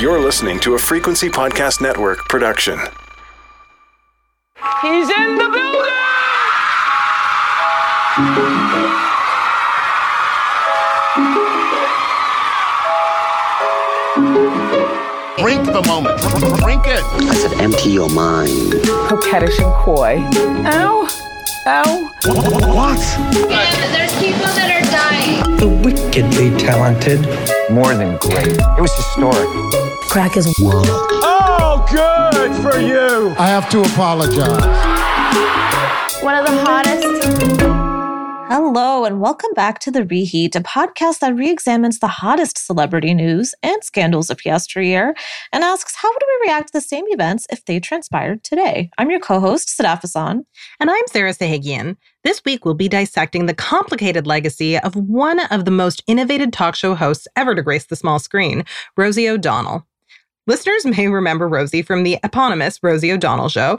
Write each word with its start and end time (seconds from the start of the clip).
You're 0.00 0.20
listening 0.20 0.60
to 0.60 0.74
a 0.74 0.78
Frequency 0.78 1.28
Podcast 1.28 1.80
Network 1.80 2.28
production. 2.28 2.78
He's 4.82 5.08
in 5.08 5.36
the 5.36 5.48
building! 5.48 5.92
Drink 15.38 15.66
the 15.66 15.82
moment. 15.86 16.18
Drink 16.62 16.86
it. 16.86 17.02
I 17.02 17.34
said, 17.34 17.60
empty 17.60 17.90
your 17.90 18.10
mind. 18.10 18.72
Coquettish 19.08 19.58
and 19.58 19.72
coy. 19.74 20.16
Ow! 20.66 21.25
Ow! 21.68 22.08
What? 22.26 23.00
And 23.50 23.92
there's 23.92 24.14
people 24.20 24.46
that 24.54 24.70
are 24.70 24.86
dying. 24.88 25.56
the 25.56 25.66
wickedly 25.66 26.56
talented. 26.56 27.22
more 27.72 27.92
than 27.92 28.16
great. 28.18 28.56
It 28.56 28.80
was 28.80 28.94
historic. 28.94 29.48
Crack 30.08 30.36
is 30.36 30.46
Oh, 30.62 31.84
good 31.90 32.52
for 32.62 32.78
you. 32.78 33.34
I 33.36 33.48
have 33.48 33.68
to 33.70 33.80
apologize. 33.80 34.62
One 36.22 36.36
of 36.36 36.46
the 36.46 36.56
hottest. 36.64 37.75
Hello, 38.48 39.04
and 39.04 39.20
welcome 39.20 39.52
back 39.54 39.80
to 39.80 39.90
The 39.90 40.04
Reheat, 40.04 40.54
a 40.54 40.60
podcast 40.60 41.18
that 41.18 41.34
re 41.34 41.50
examines 41.50 41.98
the 41.98 42.06
hottest 42.06 42.64
celebrity 42.64 43.12
news 43.12 43.56
and 43.60 43.82
scandals 43.82 44.30
of 44.30 44.44
yesteryear 44.44 45.16
and 45.52 45.64
asks 45.64 45.96
how 45.96 46.08
would 46.08 46.22
we 46.24 46.48
react 46.48 46.68
to 46.68 46.74
the 46.74 46.80
same 46.80 47.06
events 47.08 47.48
if 47.50 47.64
they 47.64 47.80
transpired 47.80 48.44
today? 48.44 48.88
I'm 48.98 49.10
your 49.10 49.18
co 49.18 49.40
host, 49.40 49.68
Sadaf 49.76 50.02
Ahsan. 50.02 50.44
And 50.78 50.88
I'm 50.88 51.06
Sarah 51.08 51.34
Sahagian. 51.34 51.96
This 52.22 52.40
week, 52.44 52.64
we'll 52.64 52.74
be 52.74 52.88
dissecting 52.88 53.46
the 53.46 53.54
complicated 53.54 54.28
legacy 54.28 54.78
of 54.78 54.94
one 54.94 55.40
of 55.46 55.64
the 55.64 55.72
most 55.72 56.04
innovative 56.06 56.52
talk 56.52 56.76
show 56.76 56.94
hosts 56.94 57.26
ever 57.34 57.56
to 57.56 57.62
grace 57.62 57.86
the 57.86 57.96
small 57.96 58.20
screen, 58.20 58.64
Rosie 58.96 59.28
O'Donnell. 59.28 59.84
Listeners 60.48 60.86
may 60.86 61.08
remember 61.08 61.48
Rosie 61.48 61.82
from 61.82 62.04
the 62.04 62.18
eponymous 62.22 62.80
Rosie 62.80 63.10
O'Donnell 63.10 63.48
Show 63.48 63.78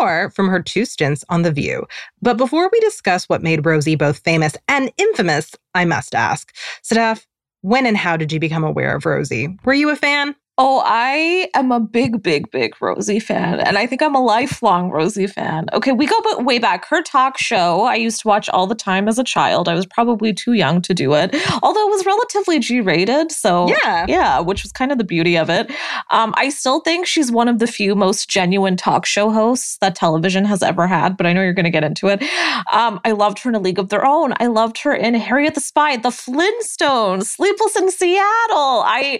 or 0.00 0.30
from 0.30 0.48
her 0.48 0.60
two 0.60 0.84
stints 0.84 1.24
on 1.28 1.42
The 1.42 1.52
View. 1.52 1.86
But 2.20 2.36
before 2.36 2.68
we 2.72 2.80
discuss 2.80 3.28
what 3.28 3.42
made 3.42 3.64
Rosie 3.64 3.94
both 3.94 4.18
famous 4.18 4.56
and 4.66 4.92
infamous, 4.96 5.54
I 5.74 5.84
must 5.84 6.16
ask, 6.16 6.52
Sadaf, 6.82 7.26
when 7.62 7.86
and 7.86 7.96
how 7.96 8.16
did 8.16 8.32
you 8.32 8.40
become 8.40 8.64
aware 8.64 8.96
of 8.96 9.06
Rosie? 9.06 9.56
Were 9.64 9.74
you 9.74 9.90
a 9.90 9.96
fan? 9.96 10.34
Oh, 10.62 10.82
I 10.84 11.48
am 11.54 11.72
a 11.72 11.80
big, 11.80 12.22
big, 12.22 12.50
big 12.50 12.74
Rosie 12.82 13.18
fan. 13.18 13.60
And 13.60 13.78
I 13.78 13.86
think 13.86 14.02
I'm 14.02 14.14
a 14.14 14.22
lifelong 14.22 14.90
Rosie 14.90 15.26
fan. 15.26 15.64
Okay, 15.72 15.92
we 15.92 16.04
go 16.06 16.20
way 16.40 16.58
back. 16.58 16.84
Her 16.84 17.00
talk 17.00 17.38
show, 17.38 17.84
I 17.84 17.94
used 17.94 18.20
to 18.20 18.28
watch 18.28 18.46
all 18.50 18.66
the 18.66 18.74
time 18.74 19.08
as 19.08 19.18
a 19.18 19.24
child. 19.24 19.70
I 19.70 19.74
was 19.74 19.86
probably 19.86 20.34
too 20.34 20.52
young 20.52 20.82
to 20.82 20.92
do 20.92 21.14
it, 21.14 21.34
although 21.62 21.88
it 21.88 21.90
was 21.90 22.04
relatively 22.04 22.58
G 22.58 22.82
rated. 22.82 23.32
So, 23.32 23.68
Yeah. 23.70 24.04
yeah, 24.06 24.38
which 24.38 24.62
was 24.62 24.70
kind 24.70 24.92
of 24.92 24.98
the 24.98 25.04
beauty 25.04 25.38
of 25.38 25.48
it. 25.48 25.70
Um, 26.10 26.34
I 26.36 26.50
still 26.50 26.80
think 26.80 27.06
she's 27.06 27.32
one 27.32 27.48
of 27.48 27.58
the 27.58 27.66
few 27.66 27.94
most 27.94 28.28
genuine 28.28 28.76
talk 28.76 29.06
show 29.06 29.30
hosts 29.30 29.78
that 29.80 29.94
television 29.94 30.44
has 30.44 30.62
ever 30.62 30.86
had, 30.86 31.16
but 31.16 31.24
I 31.24 31.32
know 31.32 31.40
you're 31.40 31.54
going 31.54 31.64
to 31.64 31.70
get 31.70 31.84
into 31.84 32.08
it. 32.08 32.22
Um, 32.70 33.00
I 33.06 33.12
loved 33.12 33.38
her 33.38 33.48
in 33.48 33.56
A 33.56 33.60
League 33.60 33.78
of 33.78 33.88
Their 33.88 34.04
Own. 34.04 34.34
I 34.38 34.48
loved 34.48 34.76
her 34.82 34.92
in 34.92 35.14
Harriet 35.14 35.54
the 35.54 35.60
Spy, 35.62 35.96
The 35.96 36.10
Flintstones, 36.10 37.24
Sleepless 37.28 37.76
in 37.76 37.90
Seattle. 37.90 38.82
I 38.84 39.18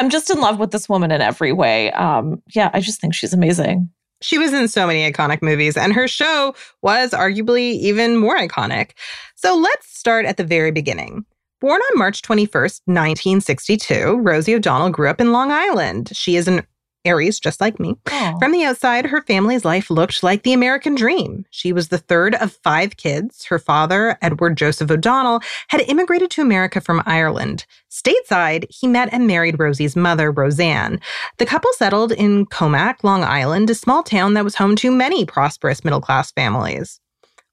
am 0.00 0.10
just 0.10 0.30
in 0.30 0.40
love 0.40 0.58
with 0.58 0.70
this 0.70 0.88
woman 0.88 1.10
in 1.10 1.20
every 1.20 1.52
way. 1.52 1.92
Um, 1.92 2.42
yeah, 2.54 2.70
I 2.72 2.80
just 2.80 3.00
think 3.00 3.14
she's 3.14 3.32
amazing. 3.32 3.90
She 4.22 4.36
was 4.36 4.52
in 4.52 4.68
so 4.68 4.86
many 4.86 5.10
iconic 5.10 5.40
movies, 5.40 5.76
and 5.76 5.94
her 5.94 6.06
show 6.06 6.54
was 6.82 7.10
arguably 7.12 7.72
even 7.72 8.16
more 8.16 8.36
iconic. 8.36 8.90
So 9.34 9.56
let's 9.56 9.86
start 9.96 10.26
at 10.26 10.36
the 10.36 10.44
very 10.44 10.70
beginning. 10.72 11.24
Born 11.60 11.80
on 11.80 11.98
March 11.98 12.22
21st, 12.22 12.80
1962, 12.86 14.20
Rosie 14.22 14.54
O'Donnell 14.54 14.90
grew 14.90 15.10
up 15.10 15.20
in 15.20 15.32
Long 15.32 15.52
Island. 15.52 16.10
She 16.14 16.36
is 16.36 16.48
an 16.48 16.66
Aries, 17.04 17.40
just 17.40 17.60
like 17.60 17.80
me. 17.80 17.96
From 18.38 18.52
the 18.52 18.64
outside, 18.64 19.06
her 19.06 19.22
family's 19.22 19.64
life 19.64 19.90
looked 19.90 20.22
like 20.22 20.42
the 20.42 20.52
American 20.52 20.94
dream. 20.94 21.46
She 21.50 21.72
was 21.72 21.88
the 21.88 21.98
third 21.98 22.34
of 22.34 22.52
five 22.52 22.96
kids. 22.96 23.44
Her 23.46 23.58
father, 23.58 24.18
Edward 24.20 24.56
Joseph 24.56 24.90
O'Donnell, 24.90 25.40
had 25.68 25.80
immigrated 25.82 26.30
to 26.32 26.42
America 26.42 26.80
from 26.80 27.02
Ireland. 27.06 27.66
Stateside, 27.90 28.66
he 28.70 28.86
met 28.86 29.08
and 29.12 29.26
married 29.26 29.58
Rosie's 29.58 29.96
mother, 29.96 30.30
Roseanne. 30.30 31.00
The 31.38 31.46
couple 31.46 31.70
settled 31.74 32.12
in 32.12 32.46
Commack, 32.46 33.02
Long 33.02 33.24
Island, 33.24 33.70
a 33.70 33.74
small 33.74 34.02
town 34.02 34.34
that 34.34 34.44
was 34.44 34.54
home 34.54 34.76
to 34.76 34.90
many 34.90 35.24
prosperous 35.24 35.84
middle 35.84 36.00
class 36.00 36.30
families. 36.32 36.99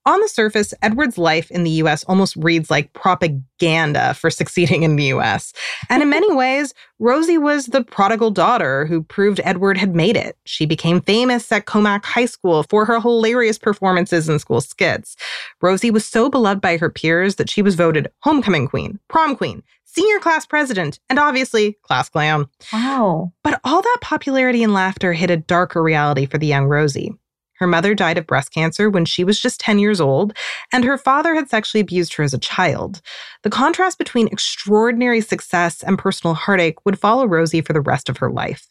On 0.08 0.22
the 0.22 0.30
surface, 0.30 0.74
Edward's 0.82 1.18
life 1.18 1.52
in 1.52 1.66
the 1.66 1.70
US 1.82 2.06
almost 2.06 2.38
reads 2.38 2.72
like 2.72 2.94
propaganda 2.94 4.14
for 4.14 4.30
succeeding 4.40 4.84
in 4.84 4.96
the 4.96 5.12
US. 5.16 5.52
And 5.90 6.02
in 6.02 6.10
many 6.10 6.34
ways, 6.34 6.74
Rosie 6.98 7.38
was 7.38 7.66
the 7.66 7.84
prodigal 7.84 8.32
daughter 8.32 8.86
who 8.86 9.04
proved 9.04 9.42
Edward 9.44 9.78
had 9.78 9.94
made 9.94 10.16
it. 10.16 10.38
She 10.46 10.66
became 10.66 11.02
famous 11.02 11.52
at 11.52 11.66
Commack 11.66 12.06
High 12.06 12.26
School 12.26 12.64
for 12.64 12.86
her 12.86 13.02
hilarious 13.02 13.58
performances 13.58 14.30
in 14.30 14.40
school 14.40 14.62
skits. 14.62 15.18
Rosie 15.62 15.92
was 15.92 16.06
so 16.06 16.30
beloved 16.30 16.62
by 16.62 16.78
her 16.78 16.90
peers 16.90 17.36
that 17.36 17.50
she 17.50 17.62
was 17.62 17.76
voted 17.76 18.10
homecoming 18.22 18.70
queen, 18.70 19.00
prom 19.10 19.36
queen, 19.36 19.62
senior 19.84 20.20
class 20.20 20.46
president, 20.46 21.02
and 21.10 21.20
obviously 21.20 21.74
class 21.84 22.08
clown. 22.08 22.48
Wow. 22.72 23.34
But 23.44 23.60
all 23.66 23.82
that 23.82 23.98
popularity 24.00 24.64
and 24.64 24.74
laughter 24.74 25.12
hid 25.12 25.32
a 25.32 25.38
darker 25.38 25.84
reality 25.84 26.26
for 26.26 26.38
the 26.38 26.48
young 26.48 26.64
Rosie. 26.64 27.12
Her 27.60 27.68
mother 27.68 27.96
died 27.96 28.18
of 28.18 28.28
breast 28.28 28.54
cancer 28.54 28.90
when 28.90 29.06
she 29.06 29.24
was 29.24 29.40
just 29.40 29.60
10 29.60 29.80
years 29.80 30.00
old, 30.00 30.34
and 30.72 30.84
her 30.86 30.98
father 30.98 31.36
had 31.36 31.50
sexually 31.50 31.82
abused 31.82 32.14
her 32.16 32.24
as 32.24 32.34
a 32.34 32.40
child. 32.40 33.02
The 33.44 33.50
contrast 33.50 33.98
between 33.98 34.28
extraordinary 34.28 35.22
success 35.22 35.84
and 35.84 35.98
personal 35.98 36.34
heartache 36.34 36.86
would 36.86 37.00
follow 37.00 37.26
Rosie 37.26 37.62
for 37.62 37.74
the 37.74 37.82
rest 37.82 38.10
of 38.10 38.18
her 38.18 38.32
life. 38.32 38.68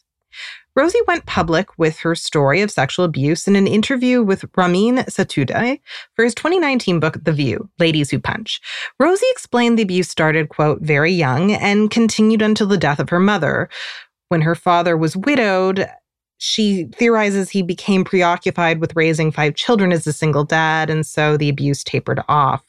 Rosie 0.75 0.99
went 1.07 1.25
public 1.25 1.77
with 1.79 1.97
her 1.99 2.13
story 2.13 2.61
of 2.61 2.69
sexual 2.69 3.03
abuse 3.03 3.47
in 3.47 3.55
an 3.55 3.65
interview 3.65 4.21
with 4.21 4.45
Ramin 4.55 4.97
Setoodeh 4.97 5.79
for 6.15 6.23
his 6.23 6.35
2019 6.35 6.99
book, 6.99 7.17
The 7.23 7.33
View 7.33 7.69
Ladies 7.79 8.11
Who 8.11 8.19
Punch. 8.19 8.61
Rosie 8.99 9.25
explained 9.31 9.79
the 9.79 9.83
abuse 9.83 10.07
started, 10.07 10.49
quote, 10.49 10.81
very 10.81 11.11
young 11.11 11.51
and 11.51 11.89
continued 11.89 12.43
until 12.43 12.67
the 12.67 12.77
death 12.77 12.99
of 12.99 13.09
her 13.09 13.19
mother. 13.19 13.69
When 14.29 14.41
her 14.41 14.55
father 14.55 14.95
was 14.95 15.17
widowed, 15.17 15.87
she 16.37 16.85
theorizes 16.95 17.49
he 17.49 17.61
became 17.61 18.03
preoccupied 18.03 18.79
with 18.79 18.95
raising 18.95 19.31
five 19.31 19.55
children 19.55 19.91
as 19.91 20.05
a 20.07 20.13
single 20.13 20.43
dad, 20.43 20.89
and 20.89 21.05
so 21.05 21.37
the 21.37 21.49
abuse 21.49 21.83
tapered 21.83 22.21
off. 22.27 22.63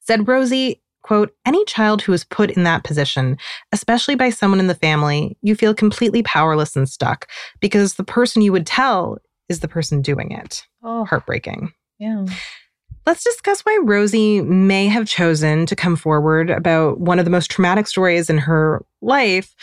Said 0.00 0.26
Rosie, 0.28 0.80
quote, 1.02 1.34
any 1.46 1.64
child 1.64 2.02
who 2.02 2.12
is 2.12 2.24
put 2.24 2.50
in 2.50 2.64
that 2.64 2.84
position, 2.84 3.36
especially 3.72 4.14
by 4.14 4.30
someone 4.30 4.60
in 4.60 4.66
the 4.66 4.74
family, 4.74 5.36
you 5.42 5.54
feel 5.54 5.74
completely 5.74 6.22
powerless 6.22 6.76
and 6.76 6.88
stuck 6.88 7.28
because 7.60 7.94
the 7.94 8.04
person 8.04 8.42
you 8.42 8.52
would 8.52 8.66
tell 8.66 9.18
is 9.48 9.60
the 9.60 9.68
person 9.68 10.02
doing 10.02 10.30
it. 10.32 10.66
Oh, 10.82 11.04
Heartbreaking. 11.04 11.72
yeah. 11.98 12.26
Let's 13.08 13.24
discuss 13.24 13.62
why 13.62 13.78
Rosie 13.84 14.42
may 14.42 14.86
have 14.86 15.06
chosen 15.06 15.64
to 15.64 15.74
come 15.74 15.96
forward 15.96 16.50
about 16.50 17.00
one 17.00 17.18
of 17.18 17.24
the 17.24 17.30
most 17.30 17.50
traumatic 17.50 17.86
stories 17.86 18.28
in 18.28 18.36
her 18.36 18.84
life 19.00 19.54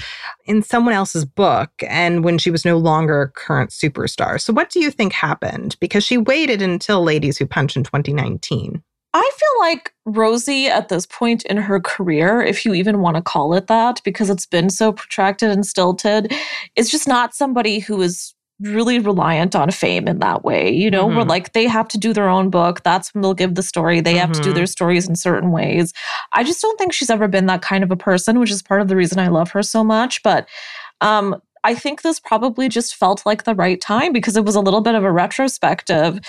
in 0.45 0.63
someone 0.63 0.95
else's 0.95 1.25
book 1.25 1.69
and 1.88 2.23
when 2.23 2.39
she 2.39 2.50
was 2.50 2.66
no 2.66 2.75
longer 2.75 3.22
a 3.22 3.29
current 3.29 3.69
superstar. 3.69 4.41
So, 4.41 4.51
what 4.51 4.72
do 4.72 4.79
you 4.79 4.89
think 4.89 5.13
happened? 5.13 5.78
Because 5.79 6.03
she 6.03 6.17
waited 6.17 6.63
until 6.63 7.03
Ladies 7.03 7.38
Who 7.38 7.45
Punch 7.45 7.78
in 7.78 7.84
2019. 7.84 8.81
I 9.13 9.31
feel 9.38 9.59
like 9.59 9.94
Rosie 10.05 10.66
at 10.66 10.89
this 10.89 11.05
point 11.05 11.45
in 11.45 11.57
her 11.57 11.79
career, 11.79 12.41
if 12.41 12.66
you 12.66 12.73
even 12.73 13.00
want 13.00 13.16
to 13.16 13.22
call 13.22 13.53
it 13.53 13.67
that, 13.67 14.01
because 14.03 14.31
it's 14.31 14.47
been 14.47 14.72
so 14.72 14.91
protracted 14.91 15.51
and 15.51 15.67
stilted, 15.67 16.34
is 16.75 16.89
just 16.89 17.07
not 17.07 17.35
somebody 17.35 17.78
who 17.78 18.01
is 18.01 18.34
really 18.61 18.99
reliant 18.99 19.55
on 19.55 19.69
fame 19.71 20.07
in 20.07 20.19
that 20.19 20.43
way. 20.45 20.71
You 20.71 20.89
know, 20.89 21.07
where 21.07 21.25
Mhm. 21.25 21.29
like 21.29 21.53
they 21.53 21.67
have 21.67 21.88
to 21.89 21.97
do 21.97 22.13
their 22.13 22.29
own 22.29 22.49
book. 22.49 22.81
That's 22.83 23.13
when 23.13 23.21
they'll 23.21 23.33
give 23.33 23.55
the 23.55 23.63
story. 23.63 23.99
They 24.01 24.16
have 24.16 24.31
to 24.31 24.39
do 24.41 24.53
their 24.53 24.66
stories 24.66 25.07
in 25.09 25.16
certain 25.16 25.51
ways. 25.51 25.91
I 26.33 26.43
just 26.43 26.61
don't 26.61 26.77
think 26.77 26.93
she's 26.93 27.09
ever 27.09 27.27
been 27.27 27.47
that 27.47 27.61
kind 27.61 27.83
of 27.83 27.91
a 27.91 27.97
person, 27.97 28.39
which 28.39 28.51
is 28.51 28.61
part 28.63 28.81
of 28.81 28.88
the 28.88 28.95
reason 28.95 29.19
I 29.19 29.27
love 29.27 29.51
her 29.51 29.61
so 29.63 29.83
much. 29.83 30.23
But 30.23 30.47
um 31.01 31.35
I 31.66 31.73
think 31.73 32.03
this 32.03 32.20
probably 32.20 32.70
just 32.70 32.96
felt 32.96 33.26
like 33.26 33.44
the 33.44 33.56
right 33.56 33.82
time 33.82 34.14
because 34.14 34.38
it 34.38 34.46
was 34.46 34.56
a 34.56 34.62
little 34.62 34.82
bit 34.82 34.94
of 34.94 35.03
a 35.03 35.12
retrospective. 35.12 36.20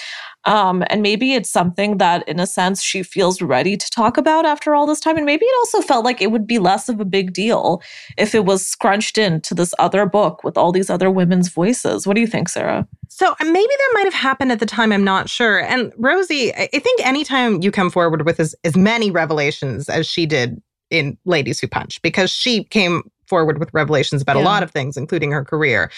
Um, 0.47 0.83
and 0.89 1.03
maybe 1.03 1.35
it's 1.35 1.51
something 1.51 1.99
that, 1.99 2.27
in 2.27 2.41
a 2.41 2.47
sense, 2.47 2.83
she 2.83 3.03
feels 3.03 3.43
ready 3.43 3.77
to 3.77 3.91
talk 3.91 4.17
about 4.17 4.47
after 4.47 4.75
all 4.75 4.87
this 4.87 5.01
time. 5.01 5.19
And 5.19 5.27
maybe 5.27 5.45
it 5.45 5.55
also 5.59 5.83
felt 5.83 6.07
like 6.07 6.23
it 6.23 6.31
would 6.31 6.47
be 6.47 6.59
less 6.59 6.89
of 6.89 7.01
a 7.01 7.05
big 7.05 7.35
deal 7.35 7.83
if 8.17 8.35
it 8.35 8.47
was 8.47 8.67
scrunched 8.67 9.19
into 9.19 9.55
this 9.55 9.75
other 9.79 10.07
book 10.07 10.43
with 10.43 10.57
all 10.57 10.73
these 10.73 10.89
other 10.89 11.11
women's 11.11 11.49
voices. 11.49 12.07
What 12.07 12.15
do 12.15 12.23
you 12.23 12.27
think, 12.27 12.49
Sarah? 12.49 12.89
So 13.09 13.33
uh, 13.33 13.45
maybe 13.45 13.53
that 13.79 13.91
might 13.93 14.05
have 14.05 14.15
happened 14.15 14.53
at 14.53 14.61
the 14.61 14.67
time. 14.67 14.91
I'm 14.91 15.05
not 15.05 15.29
sure. 15.29 15.61
And 15.61 15.93
Rosie, 15.99 16.55
I 16.55 16.69
think 16.69 17.07
anytime 17.07 17.61
you 17.63 17.71
come 17.71 17.91
forward 17.91 18.25
with 18.25 18.41
as, 18.41 18.55
as 18.65 18.75
many 18.75 19.11
revelations 19.11 19.91
as 19.91 20.07
she 20.07 20.25
did 20.25 20.63
in 20.89 21.19
Ladies 21.27 21.61
Who 21.61 21.69
Punch, 21.69 22.01
because 22.01 22.31
she 22.31 22.65
came 22.65 23.03
forward 23.29 23.59
with 23.59 23.71
revelations 23.73 24.23
about 24.23 24.37
a 24.37 24.41
lot 24.41 24.63
of 24.63 24.71
things, 24.71 24.97
including 24.97 25.31
her 25.33 25.45
career, 25.45 25.91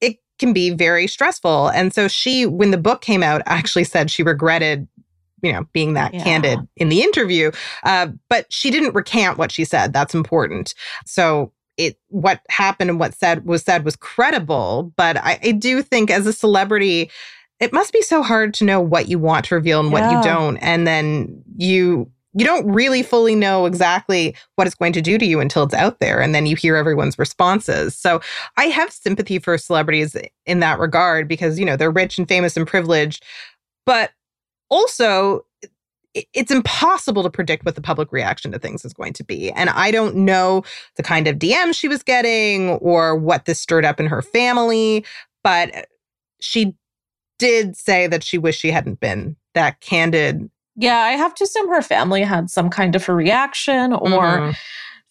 it 0.00 0.16
can 0.38 0.52
be 0.52 0.70
very 0.70 1.06
stressful. 1.06 1.68
And 1.68 1.92
so 1.92 2.08
she, 2.08 2.46
when 2.46 2.70
the 2.70 2.78
book 2.78 3.00
came 3.00 3.22
out, 3.22 3.42
actually 3.46 3.84
said 3.84 4.10
she 4.10 4.22
regretted. 4.22 4.88
You 5.40 5.52
know, 5.52 5.68
being 5.72 5.94
that 5.94 6.14
Yeah. 6.14 6.24
candid 6.24 6.66
in 6.78 6.88
the 6.88 7.00
interview, 7.00 7.52
uh, 7.84 8.08
but 8.28 8.52
she 8.52 8.72
didn't 8.72 8.96
recant 8.96 9.38
what 9.38 9.52
she 9.52 9.64
said. 9.64 9.92
That's 9.92 10.12
important. 10.12 10.74
So 11.06 11.52
it 11.76 11.96
what 12.08 12.40
happened 12.48 12.90
and 12.90 12.98
what 12.98 13.14
said 13.14 13.44
was 13.46 13.62
said 13.62 13.84
was 13.84 13.94
credible. 13.94 14.92
But 14.96 15.16
I, 15.16 15.38
I 15.40 15.52
do 15.52 15.80
think 15.80 16.10
as 16.10 16.26
a 16.26 16.32
celebrity, 16.32 17.08
it 17.60 17.72
must 17.72 17.92
be 17.92 18.02
so 18.02 18.20
hard 18.20 18.52
to 18.54 18.64
know 18.64 18.80
what 18.80 19.06
you 19.08 19.20
want 19.20 19.44
to 19.44 19.54
reveal 19.54 19.78
and 19.78 19.92
what 19.92 20.10
you 20.10 20.20
don't. 20.22 20.56
And 20.56 20.88
then 20.88 21.40
you 21.56 22.10
you 22.34 22.44
don't 22.44 22.66
really 22.70 23.02
fully 23.02 23.34
know 23.34 23.66
exactly 23.66 24.36
what 24.56 24.66
it's 24.66 24.76
going 24.76 24.92
to 24.92 25.00
do 25.00 25.18
to 25.18 25.26
you 25.26 25.40
until 25.40 25.62
it's 25.64 25.74
out 25.74 25.98
there 25.98 26.20
and 26.20 26.34
then 26.34 26.46
you 26.46 26.56
hear 26.56 26.76
everyone's 26.76 27.18
responses. 27.18 27.96
So 27.96 28.20
I 28.56 28.64
have 28.66 28.92
sympathy 28.92 29.38
for 29.38 29.56
celebrities 29.56 30.16
in 30.46 30.60
that 30.60 30.78
regard 30.78 31.26
because 31.26 31.58
you 31.58 31.64
know 31.64 31.76
they're 31.76 31.90
rich 31.90 32.18
and 32.18 32.28
famous 32.28 32.56
and 32.56 32.66
privileged, 32.66 33.24
but 33.86 34.12
also 34.68 35.44
it's 36.14 36.50
impossible 36.50 37.22
to 37.22 37.30
predict 37.30 37.64
what 37.64 37.74
the 37.74 37.80
public 37.82 38.12
reaction 38.12 38.50
to 38.52 38.58
things 38.58 38.84
is 38.84 38.92
going 38.92 39.12
to 39.12 39.24
be. 39.24 39.50
And 39.52 39.70
I 39.70 39.90
don't 39.90 40.16
know 40.16 40.64
the 40.96 41.02
kind 41.02 41.28
of 41.28 41.36
DM 41.36 41.74
she 41.74 41.88
was 41.88 42.02
getting 42.02 42.70
or 42.70 43.16
what 43.16 43.44
this 43.44 43.60
stirred 43.60 43.84
up 43.84 44.00
in 44.00 44.06
her 44.06 44.22
family, 44.22 45.04
but 45.44 45.88
she 46.40 46.74
did 47.38 47.76
say 47.76 48.06
that 48.06 48.24
she 48.24 48.38
wished 48.38 48.60
she 48.60 48.70
hadn't 48.70 49.00
been 49.00 49.36
that 49.54 49.80
candid. 49.80 50.50
Yeah, 50.80 50.98
I 50.98 51.10
have 51.12 51.34
to 51.34 51.44
assume 51.44 51.68
her 51.68 51.82
family 51.82 52.22
had 52.22 52.50
some 52.50 52.70
kind 52.70 52.94
of 52.94 53.08
a 53.08 53.12
reaction 53.12 53.92
or 53.92 54.08
Mhm. 54.08 54.56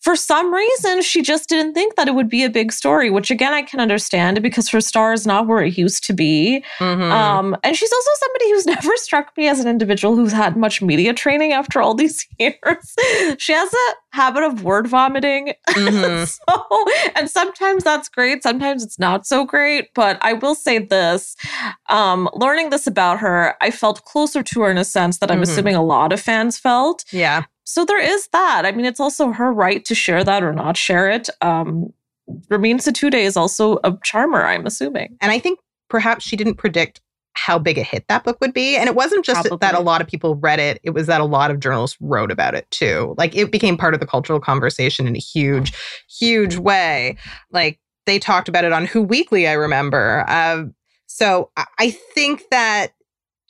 For 0.08 0.16
some 0.16 0.54
reason 0.54 1.02
she 1.02 1.22
just 1.22 1.50
didn't 1.50 1.74
think 1.74 1.96
that 1.98 2.08
it 2.08 2.16
would 2.16 2.30
be 2.30 2.44
a 2.46 2.50
big 2.50 2.72
story, 2.72 3.10
which 3.10 3.30
again 3.30 3.54
I 3.54 3.62
can 3.62 3.82
understand 3.82 4.42
because 4.42 4.70
her 4.70 4.80
star 4.80 5.12
is 5.12 5.28
not 5.28 5.48
where 5.48 5.62
it 5.62 5.78
used 5.78 6.06
to 6.06 6.14
be. 6.14 6.64
Mhm. 6.80 7.12
Um, 7.12 7.58
and 7.64 7.76
she's 7.76 7.92
also 7.92 8.12
somebody 8.24 8.52
who's 8.52 8.66
never 8.76 8.96
struck 9.08 9.36
me 9.36 9.50
as 9.50 9.60
an 9.60 9.68
individual 9.68 10.16
who's 10.16 10.32
had 10.32 10.56
much 10.56 10.82
media 10.82 11.14
training 11.14 11.52
after 11.52 11.82
all 11.82 11.94
these 11.94 12.26
years. 12.40 12.96
she 13.38 13.52
has 13.52 13.74
a 13.74 13.88
habit 14.16 14.44
of 14.44 14.64
word 14.64 14.88
vomiting. 14.88 15.54
Mhm. 15.72 16.26
so, 16.48 16.86
and 17.18 17.30
sometimes 17.30 17.84
that's 17.84 18.08
great, 18.08 18.44
sometimes 18.44 18.84
it's 18.86 18.98
not 19.00 19.28
so 19.28 19.44
great. 19.44 19.90
But 19.94 20.18
I 20.22 20.32
will 20.34 20.56
say 20.56 20.78
this 20.80 21.36
um, 21.90 22.30
learning 22.34 22.70
this 22.70 22.88
about 22.88 23.20
her, 23.20 23.56
I 23.60 23.72
felt 23.72 24.06
closer 24.06 24.42
to 24.42 24.62
her 24.62 24.72
in 24.72 24.78
a 24.78 24.86
sense 24.86 25.18
that 25.20 25.32
I'm 25.32 25.40
Mhm. 25.40 25.44
assuming 25.50 25.76
a 25.76 25.84
lot 25.84 26.14
of 26.14 26.22
fans 26.22 26.58
felt. 26.58 27.04
yeah. 27.12 27.44
So 27.68 27.84
there 27.84 28.00
is 28.00 28.30
that. 28.32 28.66
I 28.66 28.72
mean, 28.72 28.86
it's 28.86 29.02
also 29.02 29.34
her 29.34 29.52
right 29.52 29.84
to 29.84 29.94
share 29.94 30.24
that 30.24 30.42
or 30.42 30.54
not 30.54 30.78
share 30.78 31.10
it. 31.10 31.30
Um, 31.42 31.92
Ramin 32.50 32.78
Setoodeh 32.78 33.16
is 33.16 33.36
also 33.36 33.80
a 33.84 33.94
charmer, 34.06 34.42
I'm 34.46 34.66
assuming. 34.66 35.18
And 35.20 35.34
I 35.34 35.40
think 35.40 35.60
perhaps 35.90 36.24
she 36.24 36.38
didn't 36.38 36.56
predict 36.56 37.02
how 37.34 37.60
big 37.60 37.78
a 37.78 37.84
hit 37.84 38.06
that 38.08 38.24
book 38.24 38.38
would 38.40 38.54
be. 38.54 38.78
And 38.78 38.88
it 38.88 38.96
wasn't 38.96 39.26
just 39.26 39.50
that 39.60 39.76
a 39.76 39.82
lot 39.82 40.00
of 40.00 40.08
people 40.08 40.36
read 40.36 40.60
it, 40.60 40.80
it 40.84 40.92
was 40.92 41.08
that 41.08 41.20
a 41.20 41.26
lot 41.26 41.52
of 41.52 41.60
journalists 41.60 41.98
wrote 42.00 42.32
about 42.32 42.56
it 42.56 42.72
too. 42.72 43.14
Like 43.18 43.36
it 43.36 43.52
became 43.52 43.76
part 43.76 43.94
of 43.94 44.00
the 44.00 44.08
cultural 44.08 44.40
conversation 44.40 45.06
in 45.06 45.18
a 45.18 45.20
huge, 45.20 45.74
huge 46.10 46.56
way. 46.56 47.18
Like 47.52 47.82
they 48.06 48.18
talked 48.18 48.48
about 48.48 48.64
it 48.64 48.72
on 48.72 48.86
Who 48.86 49.02
Weekly, 49.02 49.46
I 49.46 49.54
remember. 49.54 50.24
Um, 50.30 50.74
so 51.06 51.52
I 51.78 51.92
think 51.92 52.44
that 52.50 52.94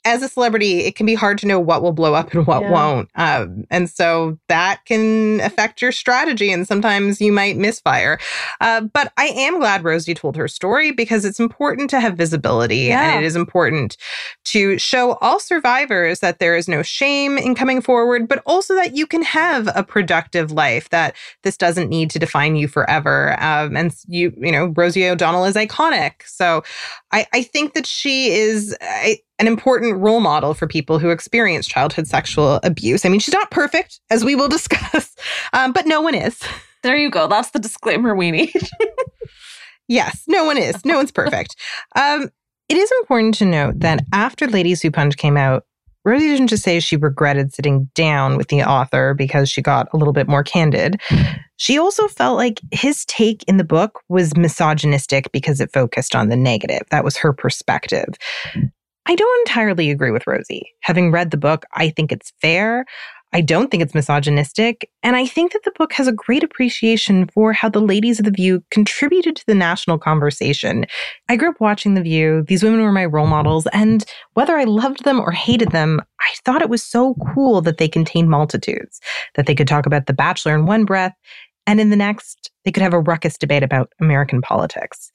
as 0.04 0.22
a 0.22 0.28
celebrity, 0.28 0.80
it 0.80 0.94
can 0.94 1.06
be 1.06 1.14
hard 1.14 1.38
to 1.38 1.46
know 1.46 1.58
what 1.60 1.82
will 1.82 1.92
blow 1.92 2.14
up 2.14 2.32
and 2.32 2.46
what 2.46 2.62
Yeah. 2.62 2.70
won't. 2.70 3.08
Um, 3.16 3.64
and 3.70 3.90
so 3.90 4.38
that 4.48 4.84
can 4.86 5.40
affect 5.40 5.82
your 5.82 5.92
strategy, 5.92 6.50
and 6.52 6.66
sometimes 6.66 7.20
you 7.20 7.32
might 7.32 7.56
misfire. 7.56 8.18
Uh, 8.60 8.82
but 8.82 9.12
I 9.16 9.26
am 9.26 9.58
glad 9.58 9.84
Rosie 9.84 10.14
told 10.14 10.36
her 10.36 10.48
story 10.48 10.92
because 10.92 11.24
it's 11.24 11.40
important 11.40 11.90
to 11.90 12.00
have 12.00 12.16
visibility 12.16 12.76
Yeah. 12.86 13.02
and 13.16 13.22
it 13.24 13.26
is 13.26 13.36
important 13.36 13.96
to 14.44 14.78
show 14.78 15.14
all 15.20 15.40
survivors 15.40 16.20
that 16.20 16.38
there 16.38 16.56
is 16.56 16.68
no 16.68 16.82
shame 16.82 17.36
in 17.36 17.54
coming 17.54 17.82
forward, 17.82 18.28
but 18.28 18.42
also 18.46 18.74
that 18.76 18.96
you 18.96 19.06
can 19.06 19.22
have 19.22 19.68
a 19.74 19.82
productive 19.82 20.52
life, 20.52 20.88
that 20.90 21.14
this 21.42 21.56
doesn't 21.56 21.88
need 21.90 22.10
to 22.10 22.18
define 22.18 22.56
you 22.56 22.68
forever. 22.68 23.36
Um, 23.42 23.76
and 23.76 23.94
you, 24.06 24.32
you 24.38 24.52
know, 24.52 24.72
Rosie 24.76 25.08
O'Donnell 25.08 25.44
is 25.44 25.56
iconic. 25.56 26.22
So 26.24 26.62
I, 27.12 27.26
I 27.32 27.42
think 27.42 27.74
that 27.74 27.86
she 27.86 28.30
is 28.30 28.76
a, 28.82 29.20
an 29.38 29.46
important 29.46 29.98
role 29.98 30.20
model 30.20 30.54
for 30.54 30.66
people 30.66 30.98
who 30.98 31.10
experience 31.10 31.66
childhood 31.66 32.06
sexual 32.06 32.60
abuse. 32.62 33.04
I 33.04 33.08
mean, 33.08 33.20
she's 33.20 33.34
not 33.34 33.50
perfect, 33.50 34.00
as 34.10 34.24
we 34.24 34.34
will 34.34 34.48
discuss, 34.58 35.14
um, 35.52 35.72
but 35.72 35.86
no 35.86 36.00
one 36.00 36.14
is. 36.14 36.40
There 36.82 36.96
you 36.96 37.10
go. 37.10 37.26
That's 37.26 37.50
the 37.50 37.58
disclaimer 37.58 38.14
we 38.14 38.30
need. 38.30 38.52
Yes, 39.88 40.22
no 40.28 40.44
one 40.44 40.58
is. 40.58 40.84
No 40.84 40.98
one's 40.98 41.10
perfect. 41.10 41.56
Um, 41.96 42.30
it 42.68 42.76
is 42.76 42.92
important 43.00 43.34
to 43.36 43.46
note 43.46 43.80
that 43.80 44.04
after 44.12 44.46
Who 44.46 44.90
Punch 44.90 45.16
came 45.16 45.36
out, 45.36 45.64
Rosie 46.04 46.28
didn't 46.28 46.48
just 46.48 46.62
say 46.62 46.78
she 46.78 46.96
regretted 46.96 47.52
sitting 47.52 47.90
down 47.94 48.36
with 48.36 48.48
the 48.48 48.62
author 48.62 49.14
because 49.14 49.50
she 49.50 49.62
got 49.62 49.88
a 49.92 49.96
little 49.96 50.12
bit 50.12 50.28
more 50.28 50.44
candid. 50.44 51.00
She 51.56 51.78
also 51.78 52.06
felt 52.06 52.36
like 52.36 52.60
his 52.70 53.04
take 53.06 53.42
in 53.44 53.56
the 53.56 53.64
book 53.64 54.00
was 54.08 54.36
misogynistic 54.36 55.32
because 55.32 55.60
it 55.60 55.72
focused 55.72 56.14
on 56.14 56.28
the 56.28 56.36
negative. 56.36 56.82
That 56.90 57.04
was 57.04 57.16
her 57.16 57.32
perspective. 57.32 58.14
I 59.08 59.14
don't 59.14 59.40
entirely 59.48 59.90
agree 59.90 60.10
with 60.10 60.26
Rosie. 60.26 60.70
Having 60.82 61.12
read 61.12 61.30
the 61.30 61.38
book, 61.38 61.64
I 61.72 61.88
think 61.88 62.12
it's 62.12 62.32
fair. 62.42 62.84
I 63.32 63.40
don't 63.40 63.70
think 63.70 63.82
it's 63.82 63.94
misogynistic. 63.94 64.90
And 65.02 65.16
I 65.16 65.26
think 65.26 65.52
that 65.52 65.62
the 65.64 65.72
book 65.72 65.92
has 65.94 66.06
a 66.06 66.12
great 66.12 66.42
appreciation 66.42 67.28
for 67.28 67.52
how 67.52 67.68
the 67.68 67.80
ladies 67.80 68.18
of 68.18 68.24
The 68.24 68.30
View 68.30 68.62
contributed 68.70 69.36
to 69.36 69.46
the 69.46 69.54
national 69.54 69.98
conversation. 69.98 70.86
I 71.28 71.36
grew 71.36 71.50
up 71.50 71.60
watching 71.60 71.94
The 71.94 72.02
View. 72.02 72.44
These 72.46 72.62
women 72.62 72.80
were 72.80 72.92
my 72.92 73.04
role 73.04 73.26
models. 73.26 73.66
And 73.72 74.04
whether 74.34 74.56
I 74.56 74.64
loved 74.64 75.04
them 75.04 75.20
or 75.20 75.30
hated 75.30 75.72
them, 75.72 76.00
I 76.20 76.34
thought 76.44 76.62
it 76.62 76.70
was 76.70 76.82
so 76.82 77.16
cool 77.34 77.60
that 77.62 77.78
they 77.78 77.88
contained 77.88 78.30
multitudes, 78.30 79.00
that 79.34 79.46
they 79.46 79.54
could 79.54 79.68
talk 79.68 79.86
about 79.86 80.06
The 80.06 80.14
Bachelor 80.14 80.54
in 80.54 80.66
one 80.66 80.84
breath, 80.84 81.14
and 81.66 81.80
in 81.80 81.90
the 81.90 81.96
next, 81.96 82.50
they 82.64 82.72
could 82.72 82.82
have 82.82 82.94
a 82.94 83.00
ruckus 83.00 83.36
debate 83.36 83.62
about 83.62 83.92
American 84.00 84.40
politics. 84.40 85.12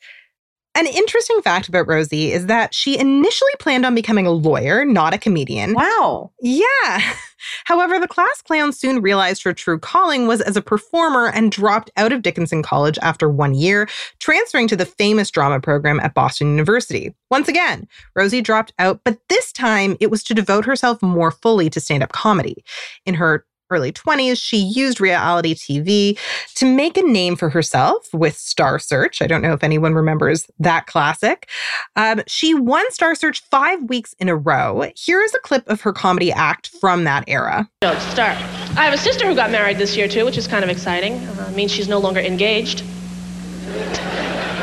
An 0.76 0.88
interesting 0.88 1.40
fact 1.42 1.68
about 1.68 1.88
Rosie 1.88 2.32
is 2.32 2.48
that 2.48 2.74
she 2.74 2.98
initially 2.98 3.52
planned 3.60 3.86
on 3.86 3.94
becoming 3.94 4.26
a 4.26 4.32
lawyer, 4.32 4.84
not 4.86 5.14
a 5.14 5.20
comedian. 5.20 5.74
wow. 5.74 6.32
Yeah. 6.42 7.14
However, 7.66 8.00
the 8.00 8.08
class 8.08 8.42
clown 8.42 8.72
soon 8.74 9.02
realized 9.02 9.44
her 9.44 9.54
true 9.54 9.78
calling 9.78 10.28
was 10.28 10.42
as 10.42 10.58
a 10.58 10.62
performer 10.62 11.28
and 11.28 11.52
dropped 11.52 11.92
out 11.98 12.12
of 12.12 12.22
Dickinson 12.22 12.64
College 12.64 12.98
after 13.02 13.30
one 13.30 13.54
year, 13.54 13.88
transferring 14.20 14.68
to 14.70 14.76
the 14.76 14.86
famous 14.86 15.30
drama 15.30 15.60
program 15.60 16.00
at 16.00 16.14
Boston 16.14 16.52
University. 16.52 17.14
Once 17.30 17.48
again, 17.48 17.88
Rosie 18.16 18.42
dropped 18.42 18.74
out, 18.80 19.02
but 19.04 19.20
this 19.30 19.52
time 19.52 19.96
it 20.00 20.10
was 20.10 20.24
to 20.24 20.34
devote 20.34 20.66
herself 20.66 21.02
more 21.02 21.32
fully 21.32 21.70
to 21.70 21.80
stand 21.80 22.02
up 22.02 22.14
comedy. 22.14 22.64
In 23.06 23.14
her 23.16 23.46
early 23.74 23.92
20s, 23.92 24.38
she 24.40 24.58
used 24.58 25.02
reality 25.02 25.56
TV 25.56 26.18
to 26.56 26.66
make 26.66 26.98
a 26.98 27.02
name 27.02 27.36
for 27.36 27.50
herself 27.50 28.14
with 28.14 28.38
Star 28.38 28.78
Search. 28.80 29.22
I 29.22 29.28
don't 29.28 29.42
know 29.42 29.54
if 29.54 29.64
anyone 29.64 29.94
remembers 29.94 30.48
that 30.60 30.86
classic. 30.86 31.50
Um, 31.96 32.22
she 32.28 32.54
won 32.54 32.90
Star 32.92 33.16
Search 33.16 33.42
five 33.50 33.82
weeks 33.84 34.14
in 34.20 34.30
a 34.30 34.36
row. 34.36 34.90
Here 34.96 35.22
is 35.22 35.34
a 35.34 35.40
clip 35.40 35.68
of 35.68 35.82
her 35.82 35.92
comedy 35.92 36.32
act 36.32 36.68
from 36.80 37.04
that 37.06 37.24
era. 37.28 37.70
Start. 37.82 38.38
I 38.78 38.86
have 38.86 38.94
a 38.94 38.98
sister 38.98 39.28
who 39.28 39.36
got 39.36 39.52
married 39.52 39.78
this 39.78 39.98
year 39.98 40.08
too, 40.08 40.26
which 40.26 40.38
is 40.38 40.48
kind 40.48 40.64
of 40.64 40.70
exciting. 40.70 41.14
Uh, 41.14 41.52
means 41.56 41.72
she's 41.72 41.88
no 41.88 42.00
longer 42.00 42.20
engaged. 42.20 42.84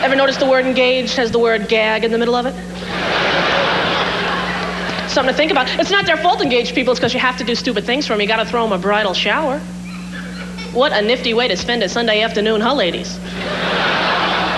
Ever 0.02 0.16
notice 0.16 0.36
the 0.36 0.48
word 0.48 0.64
engaged 0.64 1.16
has 1.16 1.30
the 1.30 1.38
word 1.38 1.68
gag 1.68 2.04
in 2.04 2.10
the 2.10 2.18
middle 2.18 2.34
of 2.34 2.46
it? 2.46 2.54
Something 5.10 5.34
to 5.34 5.36
think 5.36 5.50
about. 5.50 5.68
It's 5.80 5.90
not 5.90 6.06
their 6.06 6.16
fault, 6.16 6.40
engaged 6.40 6.72
people. 6.72 6.92
It's 6.92 7.00
because 7.00 7.12
you 7.12 7.18
have 7.18 7.36
to 7.38 7.44
do 7.44 7.56
stupid 7.56 7.84
things 7.84 8.06
for 8.06 8.12
them. 8.12 8.20
You 8.20 8.28
got 8.28 8.36
to 8.36 8.44
throw 8.44 8.62
them 8.62 8.72
a 8.72 8.78
bridal 8.80 9.12
shower. 9.12 9.58
What 10.72 10.92
a 10.92 11.02
nifty 11.02 11.34
way 11.34 11.48
to 11.48 11.56
spend 11.56 11.82
a 11.82 11.88
Sunday 11.88 12.22
afternoon, 12.22 12.60
huh, 12.60 12.74
ladies? 12.74 13.18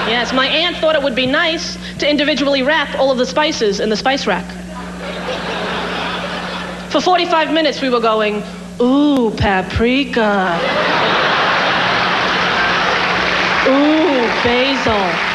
Yes, 0.07 0.31
my 0.35 0.47
aunt 0.47 0.77
thought 0.77 0.95
it 0.95 1.03
would 1.03 1.15
be 1.15 1.25
nice 1.25 1.79
to 2.01 2.11
individually 2.11 2.63
wrap 2.63 2.99
all 2.99 3.11
of 3.11 3.17
the 3.17 3.25
spices 3.25 3.81
in 3.81 3.89
the 3.89 3.97
spice 3.97 4.27
rack. 4.27 4.45
For 6.91 7.01
45 7.01 7.51
minutes, 7.51 7.81
we 7.81 7.89
were 7.89 8.01
going, 8.01 8.43
ooh, 8.79 9.31
paprika. 9.31 10.61
Ooh, 13.69 14.45
basil. 14.45 15.32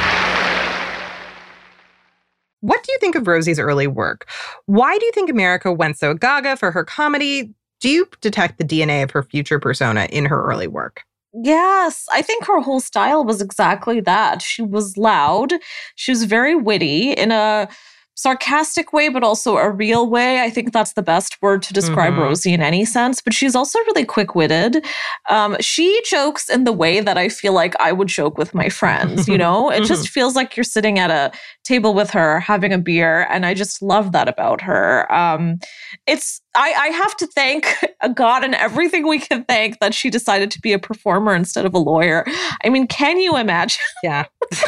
What 2.62 2.84
do 2.84 2.92
you 2.92 2.98
think 3.00 3.16
of 3.16 3.28
Rosie's 3.28 3.60
early 3.60 3.88
work? 3.88 4.30
Why 4.66 4.98
do 4.98 5.06
you 5.06 5.12
think 5.12 5.30
America 5.30 5.72
went 5.72 5.98
so 5.98 6.14
gaga 6.14 6.58
for 6.58 6.72
her 6.72 6.84
comedy? 6.84 7.54
Do 7.80 7.90
you 7.90 8.08
detect 8.22 8.58
the 8.58 8.64
DNA 8.64 9.04
of 9.04 9.12
her 9.12 9.22
future 9.22 9.60
persona 9.60 10.08
in 10.12 10.26
her 10.26 10.44
early 10.44 10.68
work? 10.68 11.04
Yes, 11.34 12.08
I 12.12 12.24
think 12.24 12.46
her 12.46 12.62
whole 12.62 12.80
style 12.80 13.24
was 13.24 13.42
exactly 13.42 14.00
that. 14.02 14.42
She 14.42 14.64
was 14.64 14.98
loud. 14.98 15.54
She 15.96 16.12
was 16.12 16.24
very 16.24 16.56
witty 16.56 17.12
in 17.12 17.32
a 17.32 17.70
sarcastic 18.18 18.92
way, 18.92 19.10
but 19.10 19.24
also 19.24 19.58
a 19.58 19.70
real 19.70 20.10
way. 20.10 20.42
I 20.42 20.50
think 20.50 20.74
that's 20.74 20.94
the 20.94 21.04
best 21.04 21.40
word 21.42 21.62
to 21.62 21.72
describe 21.74 22.14
Mhm. 22.14 22.24
Rosie 22.24 22.52
in 22.52 22.62
any 22.64 22.84
sense. 22.84 23.22
But 23.22 23.34
she's 23.34 23.56
also 23.56 23.78
really 23.88 24.06
quick 24.06 24.34
witted. 24.34 24.84
Um, 25.30 25.56
she 25.62 26.02
jokes 26.10 26.50
in 26.50 26.64
the 26.64 26.74
way 26.74 27.00
that 27.00 27.18
I 27.18 27.30
feel 27.30 27.54
like 27.54 27.76
I 27.80 27.92
would 27.92 28.08
joke 28.08 28.38
with 28.38 28.56
my 28.56 28.70
friends. 28.70 29.28
You 29.28 29.38
know, 29.38 29.70
it 29.78 29.84
just 29.84 30.10
feels 30.10 30.36
like 30.36 30.58
you're 30.58 30.64
sitting 30.64 30.98
at 30.98 31.12
a 31.12 31.32
table 31.64 31.94
with 31.94 32.10
her 32.10 32.40
having 32.40 32.74
a 32.74 32.78
beer, 32.80 33.28
and 33.30 33.46
I 33.46 33.54
just 33.54 33.82
love 33.84 34.12
that 34.14 34.28
about 34.28 34.62
her. 34.62 35.10
Um, 35.14 35.60
it's 36.08 36.42
I, 36.56 36.74
I 36.74 36.88
have 36.88 37.16
to 37.18 37.28
thank 37.28 37.68
God 38.16 38.44
and 38.44 38.56
everything 38.56 39.08
we 39.08 39.20
can 39.20 39.44
thank 39.44 39.80
that 39.80 39.94
she 39.94 40.10
decided 40.10 40.50
to 40.52 40.60
be 40.60 40.74
a 40.74 40.80
performer 40.80 41.36
instead 41.36 41.68
of 41.68 41.76
a 41.76 41.78
lawyer. 41.78 42.26
I 42.66 42.70
mean, 42.70 42.88
can 42.88 43.20
you 43.20 43.38
imagine? 43.38 43.84
Yeah. 44.02 44.26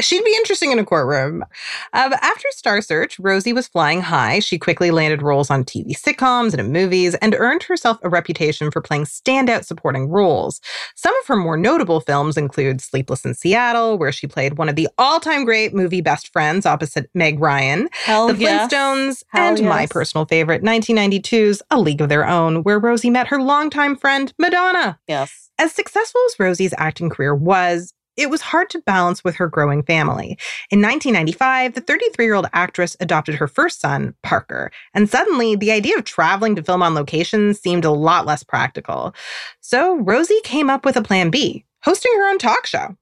She'd 0.00 0.24
be 0.24 0.34
interesting 0.36 0.72
in 0.72 0.78
a 0.78 0.84
courtroom. 0.84 1.44
Uh, 1.92 2.16
after 2.20 2.48
Star 2.50 2.80
Search, 2.80 3.18
Rosie 3.18 3.52
was 3.52 3.68
flying 3.68 4.00
high. 4.00 4.38
She 4.38 4.58
quickly 4.58 4.90
landed 4.90 5.22
roles 5.22 5.50
on 5.50 5.64
TV 5.64 5.98
sitcoms 5.98 6.52
and 6.52 6.60
in 6.60 6.72
movies 6.72 7.14
and 7.16 7.34
earned 7.34 7.62
herself 7.62 7.98
a 8.02 8.08
reputation 8.08 8.70
for 8.70 8.80
playing 8.80 9.04
standout 9.04 9.64
supporting 9.64 10.08
roles. 10.08 10.60
Some 10.94 11.16
of 11.20 11.26
her 11.26 11.36
more 11.36 11.56
notable 11.56 12.00
films 12.00 12.36
include 12.36 12.80
Sleepless 12.80 13.24
in 13.24 13.34
Seattle, 13.34 13.98
where 13.98 14.12
she 14.12 14.26
played 14.26 14.58
one 14.58 14.68
of 14.68 14.76
the 14.76 14.88
all 14.98 15.20
time 15.20 15.44
great 15.44 15.74
movie 15.74 16.00
best 16.00 16.32
friends 16.32 16.66
opposite 16.66 17.10
Meg 17.14 17.40
Ryan, 17.40 17.88
Hell 18.04 18.28
The 18.28 18.36
yes. 18.36 18.72
Flintstones, 18.72 19.24
Hell 19.28 19.56
and 19.56 19.64
my 19.64 19.86
personal 19.86 20.24
favorite, 20.26 20.62
1992's 20.62 21.62
A 21.70 21.78
League 21.78 22.00
of 22.00 22.08
Their 22.08 22.26
Own, 22.26 22.62
where 22.62 22.78
Rosie 22.78 23.10
met 23.10 23.28
her 23.28 23.40
longtime 23.40 23.96
friend, 23.96 24.32
Madonna. 24.38 24.98
Yes. 25.08 25.50
As 25.58 25.72
successful 25.72 26.20
as 26.26 26.38
Rosie's 26.38 26.74
acting 26.78 27.10
career 27.10 27.34
was, 27.34 27.92
it 28.18 28.28
was 28.28 28.42
hard 28.42 28.68
to 28.70 28.80
balance 28.80 29.24
with 29.24 29.36
her 29.36 29.48
growing 29.48 29.82
family. 29.82 30.36
In 30.70 30.82
1995, 30.82 31.74
the 31.74 31.80
33 31.80 32.24
year 32.24 32.34
old 32.34 32.48
actress 32.52 32.96
adopted 33.00 33.36
her 33.36 33.48
first 33.48 33.80
son, 33.80 34.14
Parker, 34.22 34.70
and 34.92 35.08
suddenly 35.08 35.56
the 35.56 35.72
idea 35.72 35.96
of 35.96 36.04
traveling 36.04 36.56
to 36.56 36.62
film 36.62 36.82
on 36.82 36.94
location 36.94 37.54
seemed 37.54 37.84
a 37.84 37.90
lot 37.90 38.26
less 38.26 38.42
practical. 38.42 39.14
So 39.60 39.96
Rosie 39.96 40.40
came 40.42 40.68
up 40.68 40.84
with 40.84 40.96
a 40.96 41.02
plan 41.02 41.30
B 41.30 41.64
hosting 41.84 42.12
her 42.16 42.28
own 42.28 42.38
talk 42.38 42.66
show. 42.66 42.96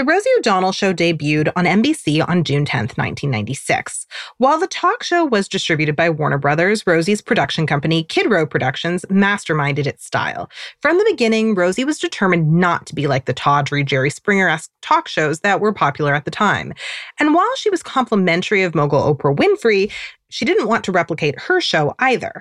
The 0.00 0.06
Rosie 0.06 0.30
O'Donnell 0.38 0.72
Show 0.72 0.94
debuted 0.94 1.52
on 1.56 1.66
NBC 1.66 2.26
on 2.26 2.42
June 2.42 2.64
10, 2.64 2.84
1996. 2.84 4.06
While 4.38 4.58
the 4.58 4.66
talk 4.66 5.02
show 5.02 5.26
was 5.26 5.46
distributed 5.46 5.94
by 5.94 6.08
Warner 6.08 6.38
Brothers, 6.38 6.86
Rosie's 6.86 7.20
production 7.20 7.66
company, 7.66 8.04
KidRo 8.04 8.48
Productions, 8.48 9.04
masterminded 9.10 9.86
its 9.86 10.06
style. 10.06 10.50
From 10.80 10.96
the 10.96 11.06
beginning, 11.06 11.54
Rosie 11.54 11.84
was 11.84 11.98
determined 11.98 12.50
not 12.50 12.86
to 12.86 12.94
be 12.94 13.08
like 13.08 13.26
the 13.26 13.34
tawdry 13.34 13.84
Jerry 13.84 14.08
Springer 14.08 14.48
esque 14.48 14.70
talk 14.80 15.06
shows 15.06 15.40
that 15.40 15.60
were 15.60 15.70
popular 15.70 16.14
at 16.14 16.24
the 16.24 16.30
time. 16.30 16.72
And 17.18 17.34
while 17.34 17.54
she 17.58 17.68
was 17.68 17.82
complimentary 17.82 18.62
of 18.62 18.74
mogul 18.74 19.14
Oprah 19.14 19.36
Winfrey, 19.36 19.92
she 20.30 20.46
didn't 20.46 20.68
want 20.68 20.82
to 20.84 20.92
replicate 20.92 21.38
her 21.38 21.60
show 21.60 21.94
either. 21.98 22.40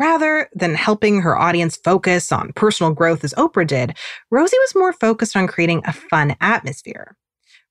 Rather 0.00 0.48
than 0.54 0.74
helping 0.74 1.20
her 1.20 1.38
audience 1.38 1.76
focus 1.76 2.32
on 2.32 2.54
personal 2.54 2.94
growth 2.94 3.22
as 3.22 3.34
Oprah 3.34 3.66
did, 3.66 3.94
Rosie 4.30 4.58
was 4.58 4.74
more 4.74 4.94
focused 4.94 5.36
on 5.36 5.46
creating 5.46 5.82
a 5.84 5.92
fun 5.92 6.34
atmosphere. 6.40 7.18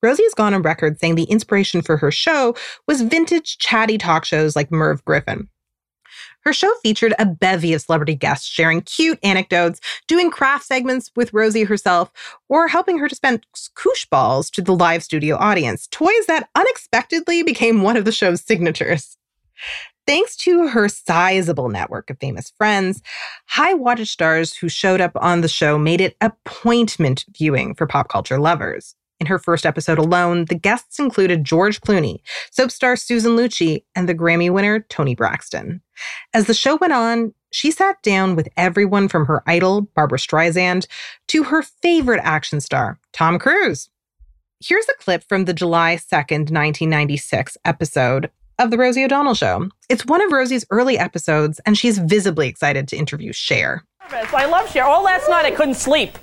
Rosie 0.03 0.23
has 0.23 0.35
gone 0.35 0.53
on 0.53 0.61
record 0.61 0.99
saying 0.99 1.15
the 1.15 1.23
inspiration 1.23 1.81
for 1.81 1.97
her 1.97 2.11
show 2.11 2.55
was 2.87 3.01
vintage 3.01 3.57
chatty 3.57 3.97
talk 3.97 4.25
shows 4.25 4.55
like 4.55 4.71
Merv 4.71 5.03
Griffin. 5.05 5.49
Her 6.45 6.53
show 6.53 6.71
featured 6.83 7.15
a 7.17 7.25
bevy 7.25 7.73
of 7.73 7.81
celebrity 7.81 8.15
guests 8.15 8.47
sharing 8.47 8.81
cute 8.81 9.19
anecdotes, 9.23 9.81
doing 10.07 10.29
craft 10.29 10.65
segments 10.65 11.11
with 11.15 11.33
Rosie 11.33 11.63
herself, 11.63 12.11
or 12.47 12.67
helping 12.67 12.99
her 12.99 13.07
dispense 13.07 13.43
koosh 13.73 14.05
balls 14.05 14.51
to 14.51 14.61
the 14.61 14.75
live 14.75 15.03
studio 15.03 15.35
audience, 15.35 15.87
toys 15.87 16.27
that 16.27 16.49
unexpectedly 16.55 17.41
became 17.41 17.81
one 17.81 17.97
of 17.97 18.05
the 18.05 18.11
show's 18.11 18.41
signatures. 18.41 19.17
Thanks 20.07 20.35
to 20.37 20.67
her 20.69 20.89
sizable 20.89 21.69
network 21.69 22.09
of 22.09 22.17
famous 22.19 22.51
friends, 22.57 23.01
high 23.47 23.75
wattage 23.75 24.07
stars 24.07 24.55
who 24.55 24.67
showed 24.67 25.01
up 25.01 25.11
on 25.15 25.41
the 25.41 25.47
show 25.47 25.77
made 25.77 26.01
it 26.01 26.17
appointment 26.19 27.25
viewing 27.37 27.75
for 27.75 27.85
pop 27.85 28.09
culture 28.09 28.39
lovers. 28.39 28.95
In 29.19 29.27
her 29.27 29.37
first 29.37 29.65
episode 29.65 29.99
alone, 29.99 30.45
the 30.45 30.55
guests 30.55 30.97
included 30.97 31.43
George 31.43 31.81
Clooney, 31.81 32.21
soap 32.51 32.71
star 32.71 32.95
Susan 32.95 33.35
Lucci, 33.35 33.83
and 33.93 34.07
the 34.07 34.15
Grammy 34.15 34.49
winner 34.49 34.79
Toni 34.89 35.13
Braxton. 35.13 35.81
As 36.33 36.47
the 36.47 36.53
show 36.53 36.77
went 36.77 36.93
on, 36.93 37.33
she 37.51 37.69
sat 37.69 38.01
down 38.01 38.35
with 38.35 38.47
everyone 38.55 39.09
from 39.09 39.25
her 39.25 39.43
idol, 39.45 39.81
Barbra 39.95 40.17
Streisand, 40.19 40.87
to 41.27 41.43
her 41.43 41.63
favorite 41.63 42.21
action 42.23 42.61
star, 42.61 42.97
Tom 43.11 43.39
Cruise. 43.39 43.89
Here's 44.61 44.87
a 44.89 44.93
clip 44.93 45.23
from 45.27 45.45
the 45.45 45.53
July 45.53 45.95
2nd, 45.95 46.51
1996 46.51 47.57
episode 47.65 48.29
of 48.59 48.69
The 48.69 48.77
Rosie 48.77 49.03
O'Donnell 49.03 49.33
Show. 49.33 49.69
It's 49.89 50.05
one 50.05 50.21
of 50.21 50.31
Rosie's 50.31 50.65
early 50.69 50.97
episodes, 50.99 51.59
and 51.65 51.77
she's 51.77 51.97
visibly 51.97 52.47
excited 52.47 52.87
to 52.89 52.97
interview 52.97 53.33
Cher. 53.33 53.83
I 54.11 54.45
love 54.45 54.69
Cher. 54.69 54.83
All 54.83 55.03
last 55.03 55.29
night 55.29 55.45
I 55.45 55.51
couldn't 55.51 55.75
sleep. 55.75 56.17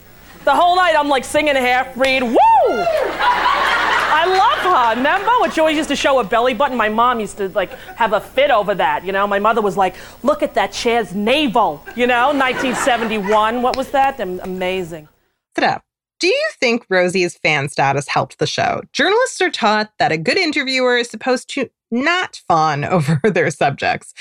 The 0.45 0.55
whole 0.55 0.77
night 0.77 0.95
I'm 0.97 1.09
like 1.09 1.25
singing 1.25 1.57
a 1.57 1.61
Half-Breed. 1.61 2.23
Woo! 2.23 2.37
I 2.39 4.25
love 4.27 4.59
her. 4.73 4.97
Remember 4.97 5.31
when 5.41 5.51
she 5.51 5.61
always 5.61 5.77
used 5.77 5.89
to 5.89 5.97
show 5.97 6.19
her 6.19 6.29
belly 6.29 6.55
button? 6.55 6.77
My 6.77 6.89
mom 6.89 7.21
used 7.21 7.37
to 7.39 7.49
like 7.51 7.73
have 7.97 8.13
a 8.13 8.21
fit 8.21 8.51
over 8.51 8.75
that. 8.75 9.05
You 9.05 9.13
know, 9.13 9.27
my 9.27 9.39
mother 9.39 9.61
was 9.61 9.77
like, 9.77 9.95
"Look 10.23 10.43
at 10.43 10.55
that 10.55 10.73
Cher's 10.73 11.15
navel." 11.15 11.85
You 11.97 12.07
know, 12.07 12.29
1971. 12.29 13.63
What 13.63 13.77
was 13.77 13.91
that? 13.91 14.21
Amazing. 14.21 15.09
Sit 15.55 15.65
up. 15.65 15.83
Do 16.19 16.29
you 16.29 16.49
think 16.59 16.87
Rosie's 16.89 17.37
fan 17.37 17.69
status 17.69 18.09
helped 18.09 18.39
the 18.39 18.47
show? 18.47 18.81
Journalists 18.93 19.41
are 19.43 19.51
taught 19.51 19.91
that 19.99 20.13
a 20.13 20.19
good 20.19 20.39
interviewer 20.39 20.97
is 20.97 21.11
supposed 21.11 21.51
to 21.51 21.69
not 21.91 22.41
fawn 22.49 22.85
over 22.97 23.21
their 23.25 23.51
subjects. 23.51 24.13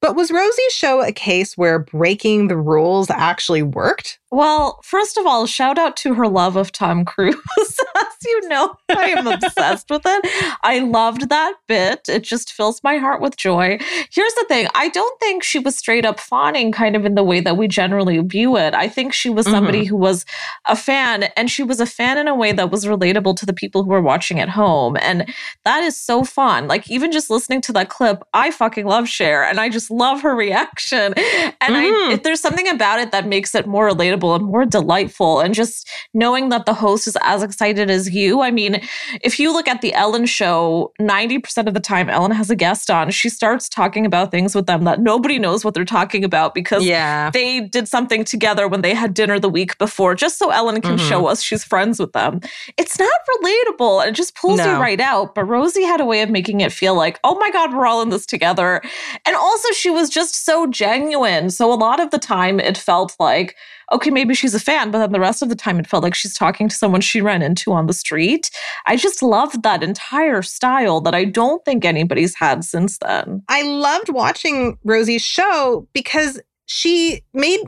But 0.00 0.14
was 0.14 0.30
Rosie's 0.30 0.72
show 0.72 1.02
a 1.02 1.10
case 1.10 1.56
where 1.56 1.80
breaking 1.80 2.46
the 2.46 2.56
rules 2.56 3.10
actually 3.10 3.62
worked? 3.62 4.20
Well, 4.30 4.78
first 4.84 5.16
of 5.16 5.26
all, 5.26 5.46
shout 5.46 5.78
out 5.78 5.96
to 5.98 6.12
her 6.14 6.28
love 6.28 6.56
of 6.56 6.70
Tom 6.70 7.04
Cruise. 7.06 7.34
As 7.96 8.04
you 8.26 8.48
know, 8.48 8.74
I 8.90 9.10
am 9.10 9.26
obsessed 9.26 9.88
with 9.88 10.02
it. 10.04 10.54
I 10.62 10.80
loved 10.80 11.30
that 11.30 11.54
bit. 11.66 12.00
It 12.08 12.24
just 12.24 12.52
fills 12.52 12.82
my 12.84 12.98
heart 12.98 13.22
with 13.22 13.36
joy. 13.38 13.78
Here's 14.12 14.34
the 14.34 14.44
thing 14.48 14.68
I 14.74 14.88
don't 14.90 15.18
think 15.20 15.42
she 15.42 15.58
was 15.58 15.76
straight 15.76 16.04
up 16.04 16.20
fawning, 16.20 16.72
kind 16.72 16.94
of 16.94 17.06
in 17.06 17.14
the 17.14 17.22
way 17.24 17.40
that 17.40 17.56
we 17.56 17.68
generally 17.68 18.18
view 18.18 18.56
it. 18.58 18.74
I 18.74 18.86
think 18.88 19.14
she 19.14 19.30
was 19.30 19.46
somebody 19.46 19.84
Mhm. 19.84 19.88
who 19.88 19.96
was 19.96 20.26
a 20.66 20.76
fan, 20.76 21.24
and 21.36 21.50
she 21.50 21.62
was 21.62 21.80
a 21.80 21.86
fan 21.86 22.18
in 22.18 22.28
a 22.28 22.34
way 22.34 22.52
that 22.52 22.70
was 22.70 22.84
relatable 22.84 23.34
to 23.36 23.46
the 23.46 23.52
people 23.54 23.82
who 23.82 23.90
were 23.90 24.02
watching 24.02 24.40
at 24.40 24.50
home. 24.50 24.96
And 25.00 25.32
that 25.64 25.82
is 25.84 25.96
so 25.98 26.22
fun. 26.22 26.68
Like, 26.68 26.90
even 26.90 27.12
just 27.12 27.30
listening 27.30 27.62
to 27.62 27.72
that 27.72 27.88
clip, 27.88 28.22
I 28.34 28.50
fucking 28.50 28.84
love 28.86 29.08
Cher, 29.08 29.42
and 29.44 29.58
I 29.58 29.68
just 29.70 29.90
love 29.90 30.20
her 30.22 30.34
reaction. 30.34 31.14
And 31.60 31.74
Mhm. 31.74 32.08
I, 32.10 32.12
if 32.12 32.22
there's 32.24 32.40
something 32.40 32.68
about 32.68 33.00
it 33.00 33.10
that 33.12 33.26
makes 33.26 33.54
it 33.54 33.66
more 33.66 33.88
relatable 33.88 34.17
and 34.34 34.44
more 34.46 34.64
delightful, 34.66 35.40
and 35.40 35.54
just 35.54 35.88
knowing 36.14 36.48
that 36.48 36.66
the 36.66 36.74
host 36.74 37.06
is 37.06 37.16
as 37.22 37.42
excited 37.42 37.90
as 37.90 38.10
you. 38.10 38.40
I 38.42 38.50
mean, 38.50 38.80
if 39.22 39.38
you 39.38 39.52
look 39.52 39.68
at 39.68 39.80
the 39.80 39.94
Ellen 39.94 40.26
show, 40.26 40.92
90% 41.00 41.66
of 41.66 41.74
the 41.74 41.80
time 41.80 42.08
Ellen 42.10 42.32
has 42.32 42.50
a 42.50 42.56
guest 42.56 42.90
on, 42.90 43.10
she 43.10 43.28
starts 43.28 43.68
talking 43.68 44.04
about 44.04 44.30
things 44.30 44.54
with 44.54 44.66
them 44.66 44.84
that 44.84 45.00
nobody 45.00 45.38
knows 45.38 45.64
what 45.64 45.74
they're 45.74 45.84
talking 45.84 46.24
about 46.24 46.54
because 46.54 46.84
Yeah. 46.84 47.30
they 47.32 47.60
did 47.60 47.88
something 47.88 48.24
together 48.24 48.66
when 48.68 48.80
they 48.82 48.94
had 48.94 49.14
dinner 49.14 49.38
the 49.38 49.48
week 49.48 49.78
before, 49.78 50.14
just 50.14 50.38
so 50.38 50.50
Ellen 50.50 50.80
can 50.80 50.96
Mhm. 50.96 51.08
show 51.08 51.26
us 51.26 51.42
she's 51.42 51.64
friends 51.64 51.98
with 51.98 52.12
them. 52.12 52.40
It's 52.76 52.98
not 52.98 53.10
relatable 53.42 54.00
and 54.02 54.10
it 54.10 54.14
just 54.14 54.34
pulls 54.34 54.58
you 54.60 54.72
right 54.72 55.00
out. 55.00 55.34
But 55.34 55.44
Rosie 55.44 55.84
had 55.84 56.00
a 56.00 56.04
way 56.04 56.22
of 56.22 56.30
making 56.30 56.60
it 56.60 56.72
feel 56.72 56.94
like, 56.94 57.18
oh 57.24 57.36
my 57.38 57.50
God, 57.50 57.74
we're 57.74 57.86
all 57.86 58.02
in 58.02 58.08
this 58.10 58.26
together. 58.26 58.82
And 59.26 59.36
also, 59.36 59.68
she 59.72 59.90
was 59.90 60.08
just 60.08 60.44
so 60.44 60.66
genuine. 60.66 61.50
So 61.50 61.72
a 61.72 61.74
lot 61.74 62.00
of 62.00 62.10
the 62.10 62.18
time, 62.18 62.60
it 62.60 62.76
felt 62.78 63.14
like, 63.18 63.56
okay, 63.92 64.10
maybe 64.10 64.34
she's 64.34 64.54
a 64.54 64.60
fan, 64.60 64.90
but 64.90 64.98
then 64.98 65.12
the 65.12 65.20
rest 65.20 65.42
of 65.42 65.48
the 65.48 65.54
time, 65.56 65.78
it 65.78 65.86
felt 65.86 66.02
like 66.02 66.14
she's 66.14 66.34
talking 66.34 66.68
to 66.68 66.74
someone 66.74 67.00
she 67.00 67.20
ran 67.20 67.42
into 67.42 67.72
on 67.72 67.86
the 67.86 67.92
street. 67.92 68.50
I 68.86 68.96
just 68.96 69.22
loved 69.22 69.62
that 69.62 69.82
entire 69.82 70.42
style 70.42 71.00
that 71.02 71.14
I 71.14 71.24
don't 71.24 71.64
think 71.64 71.84
anybody's 71.84 72.34
had 72.34 72.64
since 72.64 72.98
then. 72.98 73.42
I 73.48 73.62
loved 73.62 74.10
watching 74.10 74.78
Rosie's 74.84 75.22
show 75.22 75.88
because 75.92 76.40
she 76.70 77.22
made 77.32 77.60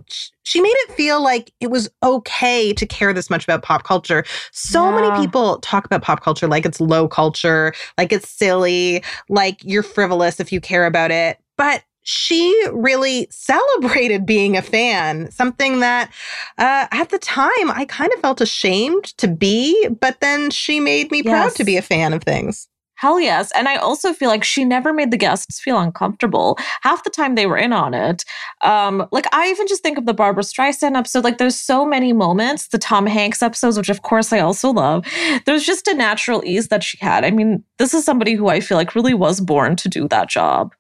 she 0.43 0.61
made 0.61 0.75
it 0.89 0.93
feel 0.93 1.23
like 1.23 1.53
it 1.61 1.71
was 1.71 1.89
okay 2.03 2.73
to 2.75 2.85
care 2.85 3.15
this 3.15 3.31
much 3.31 3.45
about 3.45 3.63
pop 3.63 3.85
culture. 3.85 4.25
So 4.53 4.85
Yeah. 4.91 5.01
many 5.01 5.13
people 5.13 5.59
talk 5.61 5.87
about 5.87 6.03
pop 6.03 6.23
culture 6.23 6.47
like 6.47 6.67
it's 6.67 6.81
low 6.81 7.09
culture, 7.09 7.73
like 7.97 8.13
it's 8.13 8.29
silly, 8.29 9.03
like 9.31 9.59
you're 9.65 9.83
frivolous 9.83 10.39
if 10.39 10.53
you 10.53 10.61
care 10.61 10.85
about 10.85 11.11
it. 11.11 11.39
But 11.57 11.83
she 12.03 12.55
really 12.73 13.29
celebrated 13.31 14.27
being 14.27 14.57
a 14.57 14.63
fan, 14.63 15.31
something 15.31 15.81
that 15.81 16.11
uh, 16.59 16.87
at 16.91 17.11
the 17.11 17.19
time 17.19 17.71
I 17.71 17.87
kind 17.89 18.13
of 18.13 18.21
felt 18.21 18.41
ashamed 18.41 19.05
to 19.19 19.29
be, 19.29 19.89
but 20.01 20.21
then 20.21 20.51
she 20.51 20.81
made 20.81 21.11
me 21.11 21.23
proud 21.23 21.55
to 21.57 21.65
be 21.65 21.77
a 21.77 21.83
fan 21.83 22.13
of 22.13 22.23
things. 22.23 22.69
Hell 23.01 23.19
yes. 23.19 23.51
And 23.53 23.67
I 23.67 23.77
also 23.77 24.13
feel 24.13 24.29
like 24.29 24.45
she 24.45 24.63
never 24.63 24.93
made 24.93 25.11
the 25.11 25.17
guests 25.17 25.59
feel 25.59 25.79
uncomfortable. 25.79 26.59
Half 26.83 27.03
the 27.03 27.09
time 27.09 27.35
they 27.35 27.47
were 27.47 27.57
in 27.57 27.73
on 27.73 27.95
it. 27.95 28.27
Um, 28.61 29.07
like 29.11 29.25
I 29.33 29.49
even 29.49 29.67
just 29.67 29.83
think 29.83 29.97
of 29.97 30.05
the 30.05 30.13
Barbra 30.13 30.43
Streisand 30.43 30.99
episode. 30.99 31.25
Like 31.25 31.39
there's 31.39 31.59
so 31.59 31.87
many 31.87 32.13
moments, 32.13 32.69
the 32.69 32.77
Tom 32.77 33.07
Hanks 33.07 33.43
episodes, 33.43 33.79
which 33.79 33.89
of 33.89 34.03
course 34.03 34.35
I 34.35 34.41
also 34.41 34.71
love. 34.71 35.07
There's 35.47 35.65
just 35.65 35.89
a 35.89 35.95
natural 35.95 36.43
ease 36.45 36.69
that 36.69 36.85
she 36.85 36.99
had. 37.01 37.25
I 37.25 37.31
mean, 37.31 37.65
this 37.79 37.95
is 37.95 38.05
somebody 38.05 38.35
who 38.35 38.49
I 38.49 38.61
feel 38.61 38.77
like 38.77 38.95
really 38.95 39.15
was 39.15 39.41
born 39.41 39.77
to 39.77 39.89
do 39.89 40.07
that 40.09 40.29
job. 40.29 40.75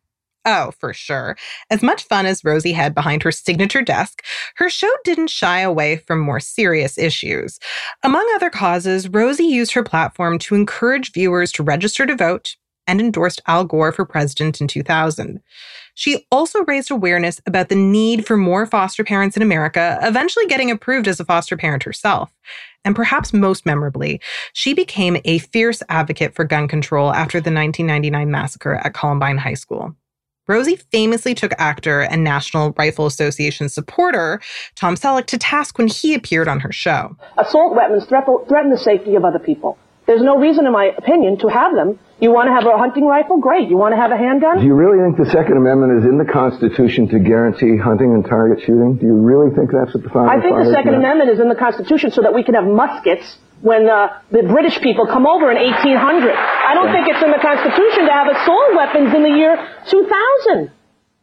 Oh, 0.46 0.72
for 0.78 0.94
sure. 0.94 1.36
As 1.68 1.82
much 1.82 2.04
fun 2.04 2.24
as 2.24 2.44
Rosie 2.44 2.72
had 2.72 2.94
behind 2.94 3.22
her 3.22 3.32
signature 3.32 3.82
desk, 3.82 4.24
her 4.56 4.70
show 4.70 4.90
didn't 5.04 5.28
shy 5.28 5.60
away 5.60 5.96
from 5.96 6.18
more 6.18 6.40
serious 6.40 6.96
issues. 6.96 7.58
Among 8.02 8.26
other 8.34 8.48
causes, 8.48 9.08
Rosie 9.08 9.44
used 9.44 9.72
her 9.72 9.82
platform 9.82 10.38
to 10.40 10.54
encourage 10.54 11.12
viewers 11.12 11.52
to 11.52 11.62
register 11.62 12.06
to 12.06 12.16
vote 12.16 12.56
and 12.86 13.00
endorsed 13.00 13.42
Al 13.46 13.64
Gore 13.64 13.92
for 13.92 14.06
president 14.06 14.60
in 14.60 14.66
2000. 14.66 15.40
She 15.94 16.26
also 16.30 16.64
raised 16.64 16.90
awareness 16.90 17.40
about 17.46 17.68
the 17.68 17.76
need 17.76 18.26
for 18.26 18.36
more 18.36 18.64
foster 18.64 19.04
parents 19.04 19.36
in 19.36 19.42
America, 19.42 19.98
eventually 20.02 20.46
getting 20.46 20.70
approved 20.70 21.06
as 21.06 21.20
a 21.20 21.24
foster 21.24 21.56
parent 21.56 21.82
herself. 21.82 22.32
And 22.84 22.96
perhaps 22.96 23.34
most 23.34 23.66
memorably, 23.66 24.20
she 24.54 24.72
became 24.72 25.18
a 25.26 25.38
fierce 25.38 25.82
advocate 25.90 26.34
for 26.34 26.44
gun 26.44 26.66
control 26.66 27.12
after 27.12 27.38
the 27.38 27.52
1999 27.52 28.30
massacre 28.30 28.74
at 28.76 28.94
Columbine 28.94 29.36
High 29.36 29.54
School. 29.54 29.94
Rosie 30.50 30.74
famously 30.74 31.32
took 31.32 31.52
actor 31.58 32.00
and 32.00 32.24
National 32.24 32.72
Rifle 32.76 33.06
Association 33.06 33.68
supporter 33.68 34.40
Tom 34.74 34.96
Selleck 34.96 35.26
to 35.26 35.38
task 35.38 35.78
when 35.78 35.86
he 35.86 36.12
appeared 36.12 36.48
on 36.48 36.58
her 36.58 36.72
show. 36.72 37.16
Assault 37.38 37.76
weapons 37.76 38.04
threaten 38.06 38.70
the 38.70 38.78
safety 38.78 39.14
of 39.14 39.24
other 39.24 39.38
people. 39.38 39.78
There's 40.06 40.22
no 40.22 40.38
reason, 40.38 40.66
in 40.66 40.72
my 40.72 40.86
opinion, 40.98 41.38
to 41.38 41.46
have 41.46 41.76
them. 41.76 41.96
You 42.18 42.32
want 42.32 42.48
to 42.48 42.52
have 42.52 42.66
a 42.66 42.76
hunting 42.76 43.06
rifle? 43.06 43.38
Great. 43.38 43.70
You 43.70 43.76
want 43.76 43.94
to 43.94 43.96
have 43.96 44.10
a 44.10 44.16
handgun? 44.16 44.58
Do 44.58 44.66
you 44.66 44.74
really 44.74 44.98
think 44.98 45.22
the 45.22 45.30
Second 45.30 45.56
Amendment 45.56 46.02
is 46.02 46.04
in 46.04 46.18
the 46.18 46.26
Constitution 46.26 47.06
to 47.14 47.20
guarantee 47.20 47.78
hunting 47.78 48.10
and 48.12 48.26
target 48.26 48.58
shooting? 48.66 48.98
Do 48.98 49.06
you 49.06 49.14
really 49.14 49.54
think 49.54 49.70
that's 49.70 49.94
what 49.94 50.02
the 50.02 50.10
founding 50.10 50.34
I 50.34 50.42
think 50.42 50.58
the 50.58 50.74
Second 50.74 50.98
Amendment 50.98 51.30
is 51.30 51.38
in 51.38 51.48
the 51.48 51.54
Constitution 51.54 52.10
so 52.10 52.22
that 52.22 52.34
we 52.34 52.42
can 52.42 52.58
have 52.58 52.66
muskets 52.66 53.38
when 53.62 53.88
uh, 53.88 54.08
the 54.30 54.42
British 54.42 54.80
people 54.80 55.06
come 55.06 55.26
over 55.26 55.50
in 55.50 55.56
1800. 55.56 56.32
I 56.32 56.74
don't 56.74 56.92
think 56.92 57.08
it's 57.08 57.22
in 57.22 57.30
the 57.30 57.38
Constitution 57.42 58.06
to 58.06 58.12
have 58.12 58.28
assault 58.28 58.74
weapons 58.76 59.14
in 59.14 59.22
the 59.22 59.36
year 59.36 59.56
2000. 59.88 60.70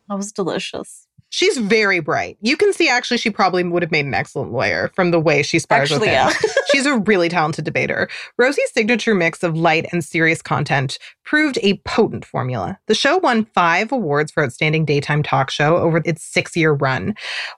That 0.10 0.15
was 0.15 0.32
delicious. 0.32 1.08
She's 1.29 1.58
very 1.58 2.00
bright. 2.00 2.38
You 2.39 2.56
can 2.56 2.72
see 2.72 2.88
actually 2.88 3.17
she 3.17 3.29
probably 3.29 3.62
would 3.62 3.84
have 3.84 3.91
made 3.91 4.06
an 4.06 4.13
excellent 4.13 4.53
lawyer 4.53 4.89
from 4.96 5.12
the 5.12 5.20
way 5.20 5.44
she 5.44 5.60
spars 5.60 5.91
Actually, 5.91 6.08
with 6.08 6.10
him. 6.10 6.13
yeah. 6.13 6.51
She's 6.72 6.86
a 6.86 7.00
really 7.00 7.27
talented 7.27 7.65
debater. 7.65 8.08
Rosie's 8.38 8.72
signature 8.72 9.13
mix 9.13 9.44
of 9.44 9.58
light 9.58 9.88
and 9.91 10.03
serious 10.06 10.41
content 10.41 10.98
proved 11.25 11.60
a 11.63 11.79
potent 11.79 12.24
formula. 12.24 12.79
The 12.88 12.96
show 12.96 13.17
won 13.17 13.44
five 13.44 13.91
awards 13.91 14.32
for 14.32 14.41
Outstanding 14.44 14.86
Daytime 14.86 15.22
Talk 15.22 15.50
Show 15.50 15.75
over 15.77 16.01
its 16.06 16.24
six 16.24 16.56
year 16.56 16.72
run, 16.72 17.13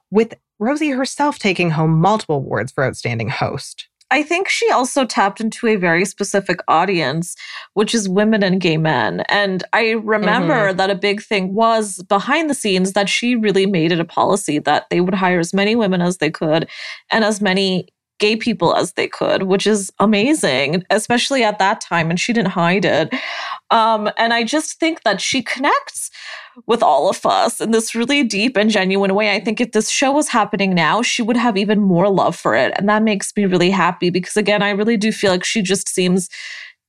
with 0.10 0.34
Rosie 0.58 0.90
herself 0.90 1.38
taking 1.38 1.70
home 1.70 1.92
multiple 2.02 2.38
awards 2.38 2.72
for 2.72 2.84
Outstanding 2.84 3.30
Host. 3.30 3.88
I 4.12 4.24
think 4.24 4.50
she 4.50 4.70
also 4.72 5.06
tapped 5.06 5.39
into 5.39 5.68
a 5.68 5.75
very 5.75 6.04
specific 6.06 6.60
audience, 6.68 7.36
which 7.74 7.94
is 7.94 8.10
women 8.10 8.44
and 8.44 8.60
gay 8.60 8.78
men. 8.78 9.22
And 9.30 9.63
I 9.74 9.92
remember 9.92 10.74
Mhm. 10.74 10.78
that 10.78 10.89
a 10.89 10.96
big 10.96 11.22
thing 11.22 11.54
was 11.54 12.01
behind 12.04 12.50
the 12.50 12.56
scenes 12.56 12.94
that 12.94 13.08
she 13.10 13.36
really 13.36 13.66
made 13.66 13.92
it 13.92 14.00
a 14.00 14.06
policy 14.06 14.60
that 14.60 14.88
they 14.89 15.01
would 15.01 15.13
hire 15.16 15.39
as 15.39 15.54
many 15.54 15.75
women 15.75 16.01
as 16.01 16.18
they 16.18 16.32
could 16.32 16.68
and 17.12 17.24
as 17.24 17.39
many 17.39 17.88
gay 18.20 18.36
people 18.36 18.75
as 18.75 18.94
they 18.94 19.08
could, 19.08 19.44
which 19.44 19.66
is 19.66 19.94
amazing, 20.00 20.84
especially 20.89 21.42
at 21.42 21.58
that 21.58 21.80
time. 21.80 22.10
And 22.10 22.20
she 22.20 22.34
didn't 22.34 22.51
hide 22.51 22.84
it. 22.84 23.13
Um, 23.72 24.10
and 24.18 24.34
I 24.34 24.44
just 24.44 24.78
think 24.78 25.04
that 25.04 25.22
she 25.22 25.42
connects 25.42 26.12
with 26.68 26.84
all 26.84 27.10
of 27.10 27.25
us 27.25 27.62
in 27.62 27.72
this 27.72 27.96
really 27.96 28.24
deep 28.24 28.58
and 28.58 28.70
genuine 28.70 29.16
way. 29.16 29.34
I 29.34 29.39
think 29.39 29.60
if 29.62 29.72
this 29.72 29.89
show 29.89 30.12
was 30.12 30.28
happening 30.28 30.74
now, 30.74 31.01
she 31.01 31.22
would 31.22 31.38
have 31.38 31.58
even 31.58 31.80
more 31.80 32.10
love 32.10 32.36
for 32.36 32.56
it. 32.56 32.74
And 32.78 32.88
that 32.89 33.04
makes 33.04 33.32
me 33.36 33.46
really 33.46 33.70
happy 33.70 34.10
because, 34.10 34.38
again, 34.38 34.62
I 34.62 34.72
really 34.72 34.98
do 34.98 35.12
feel 35.12 35.32
like 35.32 35.44
she 35.44 35.62
just 35.62 35.89
seems 35.89 36.30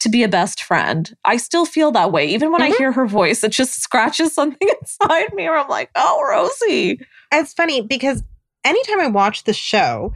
to 0.00 0.08
be 0.08 0.22
a 0.22 0.28
best 0.28 0.62
friend. 0.62 1.14
I 1.24 1.36
still 1.36 1.66
feel 1.66 1.92
that 1.92 2.10
way. 2.12 2.26
Even 2.26 2.50
when 2.52 2.62
I 2.62 2.70
mm-hmm. 2.70 2.78
hear 2.78 2.92
her 2.92 3.06
voice, 3.06 3.44
it 3.44 3.52
just 3.52 3.80
scratches 3.80 4.34
something 4.34 4.68
inside 4.80 5.32
me 5.34 5.44
where 5.44 5.58
I'm 5.58 5.68
like, 5.68 5.90
oh, 5.94 6.22
Rosie. 6.28 7.00
It's 7.32 7.52
funny 7.52 7.82
because 7.82 8.22
anytime 8.64 9.00
I 9.00 9.06
watch 9.06 9.44
the 9.44 9.52
show, 9.52 10.12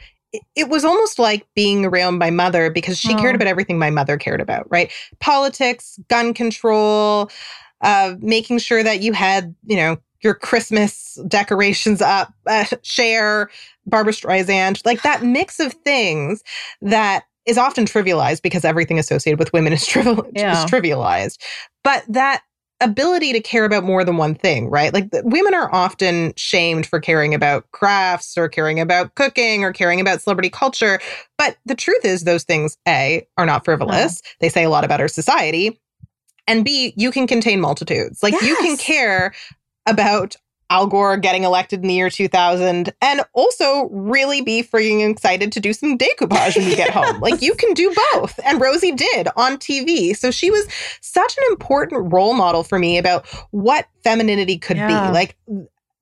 it, 0.57 0.69
was 0.69 0.85
almost 0.85 1.19
like 1.19 1.47
being 1.55 1.85
around 1.85 2.19
my 2.19 2.31
mother 2.31 2.71
because 2.71 2.99
she 2.99 3.15
cared 3.15 3.35
Oh. 3.35 3.37
about 3.37 3.47
everything 3.47 3.79
my 3.79 3.91
mother 3.91 4.17
cared 4.17 4.41
about, 4.41 4.67
right? 4.71 4.93
Politics, 5.21 5.99
gun 6.09 6.35
control, 6.35 7.31
uh, 7.85 8.17
making 8.19 8.59
sure 8.59 8.83
that 8.83 9.01
you 9.01 9.13
had, 9.13 9.55
you 9.65 9.77
know, 9.77 9.97
your 10.23 10.35
Christmas 10.35 11.21
decorations 11.29 12.01
up, 12.01 12.33
uh, 12.47 12.65
Cher, 12.83 13.51
Barbra 13.87 14.13
Streisand, 14.13 14.81
like 14.87 15.03
that 15.03 15.23
mix 15.23 15.61
of 15.61 15.73
things 15.75 16.43
that 16.81 17.25
is 17.47 17.59
often 17.59 17.85
trivialized 17.85 18.41
because 18.43 18.65
everything 18.65 18.99
associated 18.99 19.39
with 19.39 19.53
women 19.53 19.73
is, 19.75 19.87
trivial, 19.87 20.27
Yeah. 20.35 20.65
is 20.65 20.71
trivialized. 20.71 21.39
But 21.85 22.05
that 22.09 22.43
ability 22.81 23.33
to 23.33 23.41
care 23.41 23.65
about 23.65 23.85
more 23.85 24.03
than 24.03 24.17
one 24.17 24.35
thing, 24.35 24.69
right? 24.71 24.93
Like 24.93 25.11
the, 25.11 25.23
women 25.25 25.55
are 25.55 25.73
often 25.73 26.33
shamed 26.37 26.87
for 26.87 27.01
caring 27.01 27.35
about 27.35 27.71
crafts 27.73 28.37
or 28.37 28.49
caring 28.49 28.81
about 28.81 29.15
cooking 29.15 29.63
or 29.63 29.73
caring 29.73 30.01
about 30.01 30.23
celebrity 30.23 30.51
culture. 30.51 30.99
But 31.39 31.57
the 31.67 31.75
truth 31.75 32.05
is, 32.05 32.25
those 32.25 32.45
things, 32.45 32.77
A, 32.89 33.27
are 33.37 33.47
not 33.47 33.65
frivolous. 33.65 34.23
They 34.41 34.49
say 34.49 34.65
a 34.65 34.71
lot 34.71 34.85
about 34.85 35.01
our 35.01 35.09
society. 35.09 35.79
And 36.47 36.65
B, 36.65 36.93
you 36.97 37.11
can 37.11 37.27
contain 37.27 37.61
multitudes. 37.61 38.23
Like 38.23 38.41
you 38.43 38.57
can 38.57 38.77
care 38.77 39.35
about 39.87 40.37
Al 40.71 40.87
Gore 40.87 41.17
getting 41.19 41.45
elected 41.45 41.83
in 41.83 41.89
the 41.89 41.95
year 41.95 42.09
2000 42.11 42.93
and 43.03 43.21
also 43.35 43.89
really 43.91 44.41
be 44.41 44.63
freaking 44.63 45.09
excited 45.11 45.53
to 45.53 45.61
do 45.61 45.73
some 45.73 45.97
decoupage 45.99 46.57
when 46.57 46.69
you 46.69 46.75
get 46.75 46.91
home. 46.91 47.21
Like 47.21 47.43
you 47.43 47.55
can 47.59 47.75
do 47.75 47.95
both. 48.13 48.41
And 48.45 48.61
Rosie 48.61 48.93
did 48.93 49.29
on 49.37 49.59
TV. 49.59 50.17
So 50.17 50.31
she 50.31 50.51
was 50.51 50.67
such 51.01 51.37
an 51.37 51.45
important 51.51 52.13
role 52.13 52.35
model 52.35 52.63
for 52.63 52.79
me 52.79 52.97
about 52.99 53.27
what 53.51 53.87
femininity 54.03 54.59
could 54.59 54.79
Yeah. 54.79 54.87
be. 54.87 55.13
Like 55.13 55.37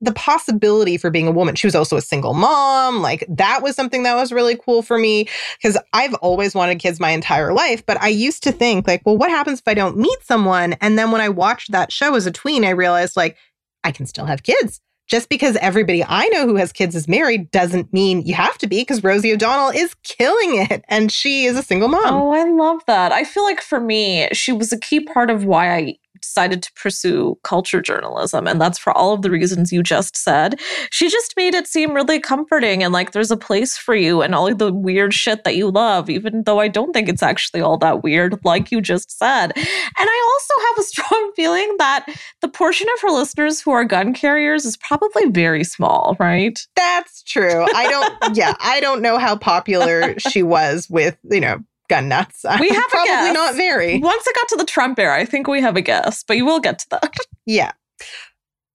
the 0.02 0.12
possibility 0.12 0.96
for 0.98 1.10
being 1.10 1.28
a 1.28 1.32
woman. 1.32 1.54
She 1.54 1.66
was 1.66 1.76
also 1.76 1.96
a 1.96 2.02
single 2.02 2.34
mom. 2.34 3.00
Like 3.00 3.24
that 3.28 3.62
was 3.62 3.76
something 3.76 4.02
that 4.02 4.16
was 4.16 4.32
really 4.32 4.56
cool 4.56 4.82
for 4.82 4.98
me 4.98 5.28
because 5.56 5.78
I've 5.92 6.14
always 6.14 6.54
wanted 6.54 6.80
kids 6.80 7.00
my 7.00 7.10
entire 7.10 7.52
life. 7.54 7.86
But 7.86 8.02
I 8.02 8.08
used 8.08 8.42
to 8.42 8.52
think, 8.52 8.88
like, 8.88 9.02
well, 9.06 9.16
what 9.16 9.30
happens 9.30 9.60
if 9.60 9.68
I 9.68 9.74
don't 9.74 9.96
meet 9.96 10.18
someone? 10.22 10.74
And 10.74 10.98
then 10.98 11.12
when 11.12 11.20
I 11.20 11.28
watched 11.28 11.70
that 11.70 11.92
show 11.92 12.16
as 12.16 12.26
a 12.26 12.32
tween, 12.32 12.64
I 12.64 12.70
realized, 12.70 13.16
like, 13.16 13.36
I 13.84 13.92
can 13.92 14.06
still 14.06 14.26
have 14.26 14.42
kids. 14.42 14.80
Just 15.08 15.28
because 15.28 15.56
everybody 15.56 16.02
I 16.02 16.26
know 16.28 16.46
who 16.46 16.56
has 16.56 16.72
kids 16.72 16.94
is 16.94 17.06
married 17.06 17.50
doesn't 17.50 17.92
mean 17.92 18.22
you 18.22 18.34
have 18.34 18.56
to 18.58 18.66
be 18.66 18.80
because 18.80 19.04
Rosie 19.04 19.32
O'Donnell 19.32 19.70
is 19.70 19.94
killing 20.04 20.62
it 20.62 20.84
and 20.88 21.12
she 21.12 21.44
is 21.44 21.56
a 21.58 21.62
single 21.62 21.88
mom. 21.88 22.02
Oh, 22.06 22.32
I 22.32 22.44
love 22.44 22.80
that. 22.86 23.12
I 23.12 23.24
feel 23.24 23.44
like 23.44 23.60
for 23.60 23.78
me, 23.78 24.28
she 24.32 24.52
was 24.52 24.72
a 24.72 24.78
key 24.78 25.00
part 25.00 25.28
of 25.28 25.44
why 25.44 25.74
I 25.74 25.96
decided 26.22 26.62
to 26.62 26.72
pursue 26.74 27.38
culture 27.42 27.82
journalism. 27.82 28.46
And 28.46 28.60
that's 28.60 28.78
for 28.78 28.96
all 28.96 29.12
of 29.12 29.22
the 29.22 29.30
reasons 29.30 29.72
you 29.72 29.82
just 29.82 30.16
said. 30.16 30.60
She 30.90 31.08
just 31.10 31.34
made 31.36 31.54
it 31.54 31.66
seem 31.66 31.94
really 31.94 32.20
comforting 32.20 32.82
and 32.82 32.92
like 32.92 33.12
there's 33.12 33.30
a 33.30 33.36
place 33.36 33.76
for 33.76 33.94
you 33.94 34.22
and 34.22 34.34
all 34.34 34.46
of 34.48 34.58
the 34.58 34.72
weird 34.72 35.12
shit 35.12 35.44
that 35.44 35.56
you 35.56 35.70
love, 35.70 36.08
even 36.08 36.44
though 36.44 36.60
I 36.60 36.68
don't 36.68 36.92
think 36.92 37.08
it's 37.08 37.22
actually 37.22 37.60
all 37.60 37.76
that 37.78 38.02
weird, 38.02 38.38
like 38.44 38.72
you 38.72 38.80
just 38.80 39.16
said. 39.18 39.52
And 39.56 39.66
I 39.98 40.30
also 40.32 40.68
have 40.68 40.78
a 40.78 40.82
strong 40.88 41.32
feeling 41.36 41.76
that 41.78 42.06
the 42.40 42.48
portion 42.48 42.86
of 42.94 43.02
her 43.02 43.10
listeners 43.10 43.60
who 43.60 43.72
are 43.72 43.84
gun 43.84 44.14
carriers 44.14 44.64
is 44.64 44.76
probably 44.76 45.26
very 45.26 45.64
small, 45.64 46.16
right? 46.18 46.58
That's 46.76 47.22
true. 47.22 47.66
I 47.74 47.88
don't, 47.88 48.36
yeah, 48.36 48.54
I 48.60 48.80
don't 48.80 49.02
know 49.02 49.18
how 49.18 49.36
popular 49.36 50.18
she 50.18 50.42
was 50.42 50.88
with, 50.88 51.16
you 51.30 51.40
know, 51.40 51.62
gun 51.92 52.08
nuts. 52.08 52.44
We 52.60 52.68
have 52.68 52.84
a 52.84 52.88
probably 52.88 53.08
guess. 53.08 53.34
not 53.34 53.54
very. 53.54 53.98
Once 53.98 54.26
it 54.26 54.34
got 54.34 54.48
to 54.48 54.56
the 54.56 54.64
Trump 54.64 54.98
era, 54.98 55.16
I 55.16 55.24
think 55.24 55.46
we 55.46 55.60
have 55.60 55.76
a 55.76 55.80
guess, 55.82 56.24
but 56.24 56.36
you 56.36 56.44
will 56.44 56.60
get 56.60 56.78
to 56.80 56.88
that. 56.90 57.16
Yeah. 57.44 57.72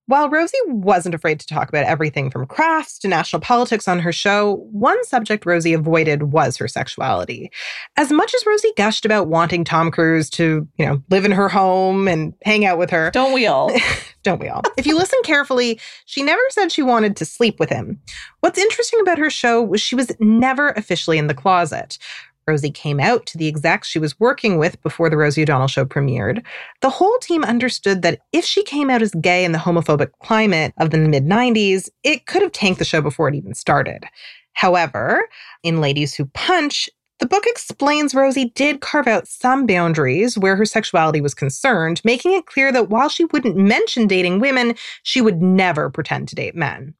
While 0.08 0.30
Rosie 0.30 0.58
wasn't 0.68 1.16
afraid 1.16 1.38
to 1.42 1.48
talk 1.48 1.68
about 1.68 1.84
everything 1.86 2.30
from 2.32 2.46
crafts 2.48 2.98
to 3.00 3.10
national 3.10 3.42
politics 3.42 3.90
on 3.90 4.00
her 4.00 4.14
show, 4.14 4.56
one 4.72 5.04
subject 5.04 5.46
Rosie 5.46 5.74
avoided 5.74 6.32
was 6.32 6.56
her 6.58 6.68
sexuality. 6.70 7.52
As 7.98 8.10
much 8.10 8.34
as 8.34 8.46
Rosie 8.46 8.72
gushed 8.78 9.04
about 9.04 9.28
wanting 9.28 9.66
Tom 9.66 9.92
Cruise 9.92 10.30
to, 10.32 10.66
you 10.78 10.86
know, 10.86 11.04
live 11.10 11.26
in 11.26 11.34
her 11.34 11.50
home 11.50 12.08
and 12.08 12.34
hang 12.46 12.64
out 12.66 12.78
with 12.78 12.90
her, 12.90 13.12
Don't 13.12 13.34
we 13.34 13.48
all? 13.48 13.70
don't 14.24 14.40
we 14.40 14.48
all? 14.48 14.62
If 14.78 14.86
you 14.86 14.96
listen 14.98 15.20
carefully, 15.24 15.78
she 16.06 16.24
never 16.24 16.42
said 16.52 16.72
she 16.72 16.84
wanted 16.84 17.18
to 17.18 17.26
sleep 17.26 17.60
with 17.60 17.70
him. 17.70 18.00
What's 18.40 18.60
interesting 18.60 19.02
about 19.02 19.18
her 19.18 19.30
show 19.30 19.62
was 19.62 19.82
she 19.82 19.96
was 19.96 20.12
never 20.22 20.70
officially 20.70 21.18
in 21.18 21.28
the 21.28 21.34
closet. 21.34 21.98
Rosie 22.48 22.72
came 22.72 23.00
out 23.00 23.26
to 23.26 23.38
the 23.38 23.48
execs 23.48 23.88
she 23.88 24.00
was 24.00 24.20
working 24.20 24.58
with 24.58 24.82
before 24.82 25.10
the 25.10 25.18
Rosie 25.18 25.42
O'Donnell 25.42 25.68
show 25.68 25.84
premiered. 25.84 26.44
The 26.82 26.90
whole 26.90 27.18
team 27.20 27.44
understood 27.44 28.02
that 28.04 28.22
if 28.32 28.46
she 28.46 28.64
came 28.64 28.90
out 28.90 29.02
as 29.02 29.12
gay 29.16 29.44
in 29.44 29.52
the 29.52 29.58
homophobic 29.58 30.12
climate 30.24 30.74
of 30.80 30.92
the 30.92 30.98
mid 30.98 31.26
90s, 31.26 31.90
it 32.04 32.26
could 32.26 32.42
have 32.42 32.54
tanked 32.54 32.80
the 32.80 32.86
show 32.86 33.02
before 33.02 33.28
it 33.28 33.36
even 33.36 33.54
started. 33.54 34.06
However, 34.54 35.28
in 35.62 35.82
Ladies 35.82 36.16
Who 36.16 36.26
Punch, 36.28 36.90
The 37.20 37.26
book 37.26 37.46
explains 37.48 38.14
Rosie 38.16 38.52
did 38.56 38.80
carve 38.80 39.08
out 39.08 39.28
some 39.28 39.66
boundaries 39.66 40.38
where 40.38 40.56
her 40.56 40.66
sexuality 40.66 41.20
was 41.20 41.34
concerned, 41.34 42.00
making 42.06 42.34
it 42.34 42.46
clear 42.46 42.72
that 42.72 42.90
while 42.90 43.10
she 43.10 43.26
wouldn't 43.26 43.58
mention 43.58 44.08
dating 44.08 44.40
women, 44.40 44.76
she 45.04 45.20
would 45.20 45.42
never 45.42 45.90
pretend 45.90 46.28
to 46.30 46.36
date 46.36 46.56
men. 46.56 46.94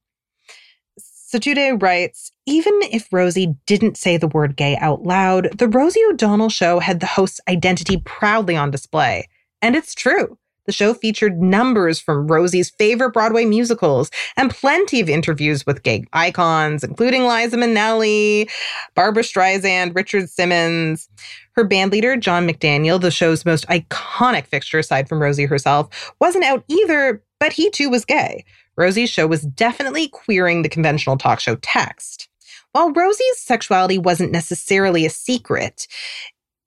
Setoodeh 1.28 1.82
writes 1.82 2.32
Even 2.46 2.74
if 2.84 3.12
Rosie 3.12 3.56
didn't 3.66 3.98
say 3.98 4.16
the 4.16 4.30
word 4.30 4.56
gay 4.56 4.78
out 4.78 5.04
loud, 5.04 5.50
the 5.58 5.68
Rosie 5.68 6.04
O'Donnell 6.10 6.50
show 6.50 6.80
had 6.80 7.02
the 7.02 7.06
host's 7.06 7.42
identity 7.50 7.98
proudly 8.06 8.56
on 8.56 8.72
display. 8.72 9.28
And 9.62 9.76
it's 9.76 9.94
true. 9.94 10.38
The 10.68 10.72
show 10.74 10.94
featured 10.94 11.42
numbers 11.42 12.00
from 12.00 12.28
Rosie's 12.28 12.70
favorite 12.70 13.12
Broadway 13.12 13.46
musicals 13.46 14.10
and 14.36 14.52
plenty 14.52 15.00
of 15.02 15.10
interviews 15.10 15.66
with 15.66 15.84
gay 15.84 16.06
icons, 16.14 16.84
including 16.84 17.26
Liza 17.26 17.58
Minnelli, 17.58 18.50
Barbra 18.94 19.24
Streisand, 19.24 19.96
Richard 19.96 20.30
Simmons. 20.30 21.10
Her 21.54 21.68
bandleader, 21.68 22.20
John 22.20 22.48
McDaniel, 22.48 23.02
the 23.02 23.12
show's 23.12 23.46
most 23.46 23.68
iconic 23.68 24.46
fixture 24.46 24.80
aside 24.80 25.10
from 25.10 25.22
Rosie 25.22 25.46
herself, 25.46 26.14
wasn't 26.20 26.44
out 26.44 26.64
either, 26.68 27.24
but 27.40 27.54
he 27.54 27.70
too 27.72 27.90
was 27.90 28.06
gay. 28.06 28.46
Rosie's 28.78 29.10
show 29.10 29.28
was 29.28 29.42
definitely 29.42 30.08
queering 30.08 30.62
the 30.62 30.70
conventional 30.70 31.18
talk 31.18 31.40
show 31.40 31.56
text. 31.58 32.30
While 32.74 32.92
Rosie's 32.94 33.40
sexuality 33.40 33.98
wasn't 33.98 34.32
necessarily 34.32 35.06
a 35.06 35.10
secret, 35.10 35.88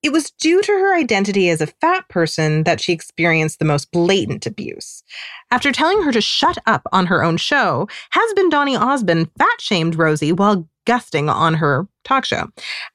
it 0.02 0.12
was 0.12 0.30
due 0.30 0.62
to 0.62 0.72
her 0.72 0.96
identity 0.96 1.50
as 1.50 1.60
a 1.60 1.66
fat 1.66 2.08
person 2.08 2.64
that 2.64 2.80
she 2.80 2.92
experienced 2.92 3.58
the 3.58 3.66
most 3.66 3.90
blatant 3.92 4.46
abuse. 4.46 5.02
After 5.50 5.72
telling 5.72 6.02
her 6.02 6.12
to 6.12 6.22
shut 6.22 6.56
up 6.66 6.82
on 6.90 7.06
her 7.06 7.22
own 7.22 7.36
show, 7.36 7.86
has 8.10 8.32
been 8.32 8.48
Donny 8.48 8.74
Osmond 8.74 9.30
fat 9.38 9.60
shamed 9.60 9.96
Rosie 9.96 10.32
while 10.32 10.66
gusting 10.86 11.28
on 11.28 11.54
her 11.54 11.86
talk 12.04 12.24
show. 12.24 12.48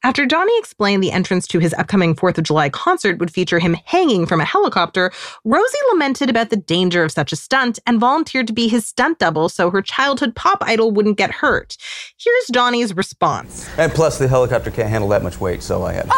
After 0.04 0.26
Donny 0.26 0.58
explained 0.58 1.04
the 1.04 1.12
entrance 1.12 1.48
to 1.48 1.60
his 1.60 1.74
upcoming 1.76 2.16
4th 2.16 2.38
of 2.38 2.44
July 2.44 2.70
concert 2.70 3.20
would 3.20 3.32
feature 3.32 3.60
him 3.60 3.76
hanging 3.86 4.26
from 4.26 4.42
a 4.42 4.46
helicopter, 4.46 5.12
Rosie 5.44 5.78
lamented 5.92 6.30
about 6.30 6.50
the 6.50 6.58
danger 6.58 7.04
of 7.04 7.12
such 7.12 7.32
a 7.32 7.36
stunt 7.36 7.80
and 7.86 8.00
volunteered 8.00 8.48
to 8.48 8.54
be 8.54 8.68
his 8.68 8.86
stunt 8.86 9.20
double 9.20 9.50
so 9.50 9.70
her 9.70 9.82
childhood 9.82 10.36
pop 10.36 10.58
idol 10.62 10.92
wouldn't 10.92 11.18
get 11.18 11.32
hurt. 11.32 11.78
Here's 12.18 12.46
Donny's 12.48 12.96
response. 12.96 13.70
And 13.78 13.92
plus, 13.92 14.18
the 14.18 14.28
helicopter 14.28 14.72
can't 14.72 14.90
handle 14.90 15.10
that 15.10 15.24
much 15.24 15.40
weight, 15.40 15.62
so 15.62 15.84
I 15.84 15.94
had. 15.94 16.10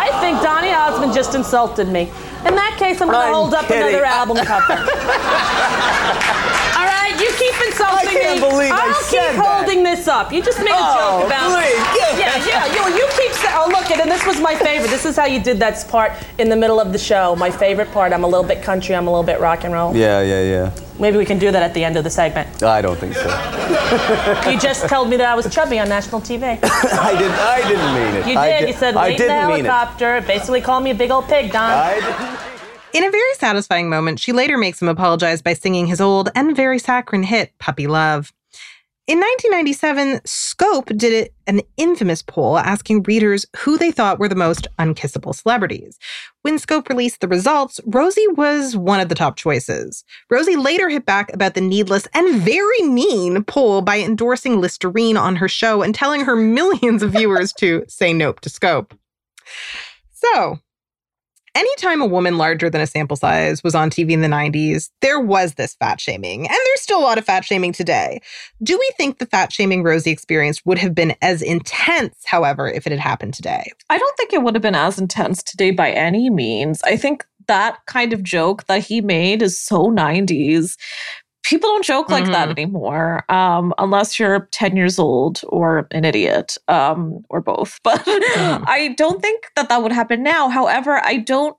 I 0.00 0.10
think 0.20 0.42
Donny 0.42 0.72
Osmond 0.72 1.14
just 1.14 1.34
insulted 1.34 1.88
me. 1.88 2.10
In 2.46 2.54
that 2.54 2.76
case, 2.78 3.00
I'm 3.00 3.08
going 3.08 3.26
to 3.26 3.34
hold 3.34 3.54
up 3.54 3.66
kidding. 3.66 3.82
another 3.82 4.04
album 4.04 4.36
cover. 4.38 4.74
All 7.80 7.94
right, 7.94 8.04
you 8.04 8.10
keep 8.10 8.18
insulting 8.18 8.18
I 8.18 8.22
can't 8.22 8.40
me. 8.40 8.48
believe 8.48 8.72
I 8.72 8.80
I'll 8.88 8.94
said 9.02 9.10
keep 9.10 9.36
that. 9.36 9.58
holding 9.58 9.82
this 9.84 10.08
up. 10.08 10.32
You 10.32 10.42
just 10.42 10.58
made 10.58 10.70
a 10.70 10.74
Oh, 10.78 11.22
joke 11.22 11.26
about 11.28 11.48
please, 11.54 11.78
give 11.94 12.18
Yeah, 12.18 12.46
yeah. 12.46 12.66
You, 12.74 12.96
you 12.98 13.06
keep 13.18 13.32
saying, 13.32 13.54
oh, 13.58 13.68
look, 13.68 13.90
and 13.90 14.10
this 14.10 14.24
was 14.26 14.40
my 14.40 14.54
favorite. 14.54 14.90
This 14.90 15.04
is 15.04 15.16
how 15.16 15.26
you 15.26 15.40
did 15.40 15.58
that 15.60 15.84
part 15.88 16.12
in 16.38 16.48
the 16.48 16.56
middle 16.56 16.80
of 16.80 16.92
the 16.92 16.98
show. 16.98 17.36
My 17.36 17.50
favorite 17.50 17.90
part. 17.92 18.12
I'm 18.12 18.24
a 18.24 18.26
little 18.28 18.44
bit 18.46 18.62
country. 18.62 18.94
I'm 18.94 19.06
a 19.06 19.10
little 19.10 19.24
bit 19.24 19.40
rock 19.40 19.64
and 19.64 19.72
roll. 19.72 19.94
Yeah, 19.94 20.20
yeah, 20.22 20.42
yeah. 20.42 20.70
Maybe 20.98 21.16
we 21.16 21.24
can 21.24 21.38
do 21.38 21.52
that 21.52 21.62
at 21.62 21.74
the 21.74 21.84
end 21.84 21.96
of 21.96 22.02
the 22.02 22.10
segment. 22.10 22.62
I 22.62 22.82
don't 22.82 22.98
think 22.98 23.14
so. 23.14 23.28
You 24.50 24.58
just 24.58 24.88
told 24.88 25.08
me 25.08 25.16
that 25.16 25.26
I 25.28 25.34
was 25.36 25.48
chubby 25.54 25.78
on 25.78 25.88
national 25.88 26.20
TV. 26.20 26.42
I 26.62 27.12
didn't. 27.16 27.38
I 27.38 27.62
didn't 27.68 27.94
mean 27.94 28.14
it. 28.16 28.26
You 28.26 28.34
did. 28.34 28.64
I 28.64 28.66
you 28.66 28.72
said 28.72 28.96
I 28.96 29.02
wait 29.10 29.20
in 29.20 29.28
the 29.28 29.32
didn't 29.34 29.48
mean 29.48 29.64
it. 29.64 29.68
helicopter. 29.68 30.20
Basically, 30.26 30.60
call 30.60 30.80
me 30.80 30.90
a 30.90 30.94
big 30.94 31.10
old 31.12 31.26
pig, 31.28 31.52
Don. 31.52 31.70
In 32.94 33.04
a 33.04 33.10
very 33.10 33.34
satisfying 33.34 33.90
moment, 33.90 34.18
she 34.18 34.32
later 34.32 34.56
makes 34.56 34.80
him 34.80 34.88
apologize 34.88 35.42
by 35.42 35.52
singing 35.52 35.86
his 35.86 36.00
old 36.00 36.30
and 36.34 36.56
very 36.56 36.78
saccharine 36.78 37.22
hit, 37.22 37.52
Puppy 37.58 37.86
Love. 37.86 38.32
In 39.06 39.18
1997, 39.18 40.20
Scope 40.24 40.86
did 40.96 41.30
an 41.46 41.62
infamous 41.76 42.22
poll 42.22 42.58
asking 42.58 43.04
readers 43.04 43.46
who 43.56 43.78
they 43.78 43.90
thought 43.90 44.18
were 44.18 44.28
the 44.28 44.34
most 44.34 44.66
unkissable 44.78 45.34
celebrities. 45.34 45.98
When 46.42 46.58
Scope 46.58 46.88
released 46.88 47.20
the 47.20 47.28
results, 47.28 47.80
Rosie 47.86 48.28
was 48.28 48.76
one 48.76 49.00
of 49.00 49.08
the 49.08 49.14
top 49.14 49.36
choices. 49.36 50.04
Rosie 50.30 50.56
later 50.56 50.88
hit 50.88 51.06
back 51.06 51.32
about 51.32 51.54
the 51.54 51.62
needless 51.62 52.06
and 52.12 52.40
very 52.40 52.82
mean 52.82 53.44
poll 53.44 53.80
by 53.82 53.98
endorsing 53.98 54.60
Listerine 54.60 55.16
on 55.16 55.36
her 55.36 55.48
show 55.48 55.82
and 55.82 55.94
telling 55.94 56.24
her 56.24 56.36
millions 56.36 57.02
of 57.02 57.12
viewers 57.12 57.52
to 57.54 57.84
say 57.88 58.12
nope 58.12 58.40
to 58.40 58.50
Scope. 58.50 58.94
So, 60.12 60.58
anytime 61.58 62.00
a 62.00 62.06
woman 62.06 62.38
larger 62.38 62.70
than 62.70 62.80
a 62.80 62.86
sample 62.86 63.16
size 63.16 63.64
was 63.64 63.74
on 63.74 63.90
TV 63.90 64.12
in 64.12 64.20
the 64.20 64.28
90s, 64.28 64.90
there 65.00 65.20
was 65.20 65.54
this 65.54 65.74
fat 65.74 66.00
shaming. 66.00 66.40
And 66.40 66.56
there's 66.64 66.80
still 66.80 67.00
a 67.00 67.02
lot 67.02 67.18
of 67.18 67.24
fat 67.24 67.44
shaming 67.44 67.72
today. 67.72 68.20
Do 68.62 68.78
we 68.78 68.92
think 68.96 69.18
the 69.18 69.26
fat 69.26 69.52
shaming 69.52 69.82
Rosie 69.82 70.10
experienced 70.10 70.64
would 70.64 70.78
have 70.78 70.94
been 70.94 71.14
as 71.20 71.42
intense, 71.42 72.16
however, 72.24 72.68
if 72.68 72.86
it 72.86 72.92
had 72.92 73.00
happened 73.00 73.34
today? 73.34 73.64
I 73.90 73.98
don't 73.98 74.16
think 74.16 74.32
it 74.32 74.42
would 74.42 74.54
have 74.54 74.62
been 74.62 74.74
as 74.74 74.98
intense 74.98 75.42
today 75.42 75.72
by 75.72 75.90
any 75.90 76.30
means. 76.30 76.80
I 76.84 76.96
think 76.96 77.26
that 77.48 77.78
kind 77.86 78.12
of 78.12 78.22
joke 78.22 78.64
that 78.66 78.84
he 78.84 79.00
made 79.00 79.42
is 79.42 79.60
so 79.60 79.86
90s. 79.86 80.76
People 81.44 81.70
don't 81.70 81.84
joke 81.84 82.10
like 82.10 82.26
that 82.26 82.48
Mhm. 82.48 82.52
anymore, 82.52 83.24
um, 83.30 83.72
unless 83.78 84.18
you're 84.18 84.48
10 84.52 84.76
years 84.76 84.98
old 84.98 85.40
or 85.48 85.86
an 85.92 86.04
idiot, 86.04 86.58
um, 86.68 87.24
or 87.30 87.40
both. 87.40 87.78
But 87.84 88.02
I 88.06 88.94
don't 88.98 89.22
think 89.22 89.46
that 89.56 89.68
that 89.70 89.82
would 89.82 89.92
happen 89.92 90.22
now. 90.22 90.48
However, 90.48 91.00
I 91.04 91.16
don't. 91.18 91.56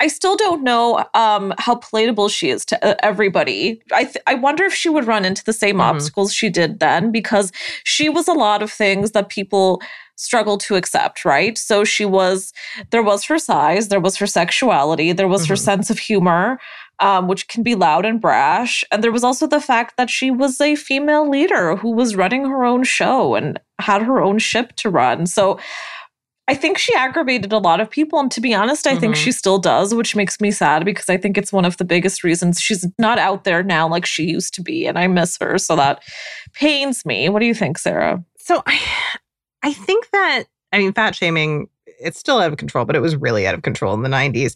I 0.00 0.08
still 0.08 0.36
don't 0.36 0.64
know 0.64 1.04
um, 1.14 1.54
how 1.58 1.76
palatable 1.76 2.28
she 2.28 2.50
is 2.50 2.64
to 2.66 2.84
uh, 2.84 2.96
everybody. 3.02 3.80
I 3.92 4.04
th- 4.04 4.22
I 4.26 4.34
wonder 4.34 4.64
if 4.64 4.74
she 4.74 4.88
would 4.88 5.06
run 5.06 5.24
into 5.24 5.44
the 5.44 5.52
same 5.52 5.80
obstacles 5.80 6.34
she 6.34 6.50
did 6.50 6.80
then 6.80 7.12
because 7.12 7.52
she 7.84 8.08
was 8.08 8.26
a 8.26 8.32
lot 8.32 8.60
of 8.60 8.72
things 8.72 9.12
that 9.12 9.28
people 9.28 9.80
struggle 10.16 10.58
to 10.58 10.74
accept, 10.74 11.24
right? 11.24 11.56
So 11.56 11.84
she 11.84 12.04
was 12.04 12.52
there 12.90 13.04
was 13.04 13.24
her 13.24 13.38
size, 13.38 13.88
there 13.88 14.00
was 14.00 14.16
her 14.16 14.26
sexuality, 14.26 15.12
there 15.12 15.28
was 15.28 15.46
her 15.46 15.56
sense 15.56 15.90
of 15.90 15.98
humor, 16.00 16.58
um, 17.00 17.28
which 17.28 17.48
can 17.48 17.62
be 17.62 17.74
loud 17.74 18.04
and 18.06 18.20
brash, 18.20 18.84
and 18.90 19.02
there 19.02 19.12
was 19.12 19.24
also 19.24 19.46
the 19.46 19.60
fact 19.60 19.96
that 19.96 20.10
she 20.10 20.30
was 20.30 20.60
a 20.60 20.76
female 20.76 21.28
leader 21.28 21.76
who 21.76 21.90
was 21.92 22.16
running 22.16 22.44
her 22.46 22.64
own 22.64 22.84
show 22.84 23.34
and 23.34 23.60
had 23.80 24.02
her 24.02 24.20
own 24.20 24.38
ship 24.38 24.72
to 24.76 24.90
run. 24.90 25.26
So 25.26 25.58
I 26.46 26.54
think 26.54 26.76
she 26.76 26.94
aggravated 26.94 27.52
a 27.52 27.58
lot 27.58 27.80
of 27.80 27.88
people. 27.90 28.20
And 28.20 28.30
to 28.32 28.40
be 28.40 28.52
honest, 28.52 28.86
I 28.86 28.96
think 28.96 29.14
Mhm. 29.14 29.18
she 29.18 29.32
still 29.32 29.58
does, 29.58 29.94
which 29.94 30.14
makes 30.14 30.40
me 30.42 30.50
sad 30.50 30.84
because 30.84 31.08
I 31.08 31.16
think 31.16 31.38
it's 31.38 31.52
one 31.54 31.64
of 31.64 31.78
the 31.78 31.86
biggest 31.86 32.22
reasons 32.22 32.60
she's 32.60 32.86
not 32.98 33.18
out 33.18 33.44
there 33.44 33.62
now 33.62 33.88
like 33.88 34.04
she 34.04 34.24
used 34.24 34.52
to 34.54 34.62
be. 34.62 34.86
And 34.86 34.98
I 34.98 35.06
miss 35.06 35.38
her. 35.40 35.56
So 35.56 35.74
that 35.76 36.02
pains 36.52 37.06
me. 37.06 37.30
What 37.30 37.40
do 37.40 37.46
you 37.46 37.54
think, 37.54 37.78
Sarah? 37.78 38.22
So 38.38 38.62
I, 38.66 38.78
I 39.62 39.72
think 39.72 40.10
that, 40.10 40.44
I 40.70 40.78
mean, 40.80 40.92
fat 40.92 41.14
shaming, 41.14 41.68
it's 41.86 42.18
still 42.18 42.38
out 42.38 42.52
of 42.52 42.58
control, 42.58 42.84
but 42.84 42.94
it 42.94 43.00
was 43.00 43.16
really 43.16 43.46
out 43.46 43.54
of 43.54 43.62
control 43.62 43.94
in 43.94 44.02
the 44.02 44.10
90s. 44.10 44.54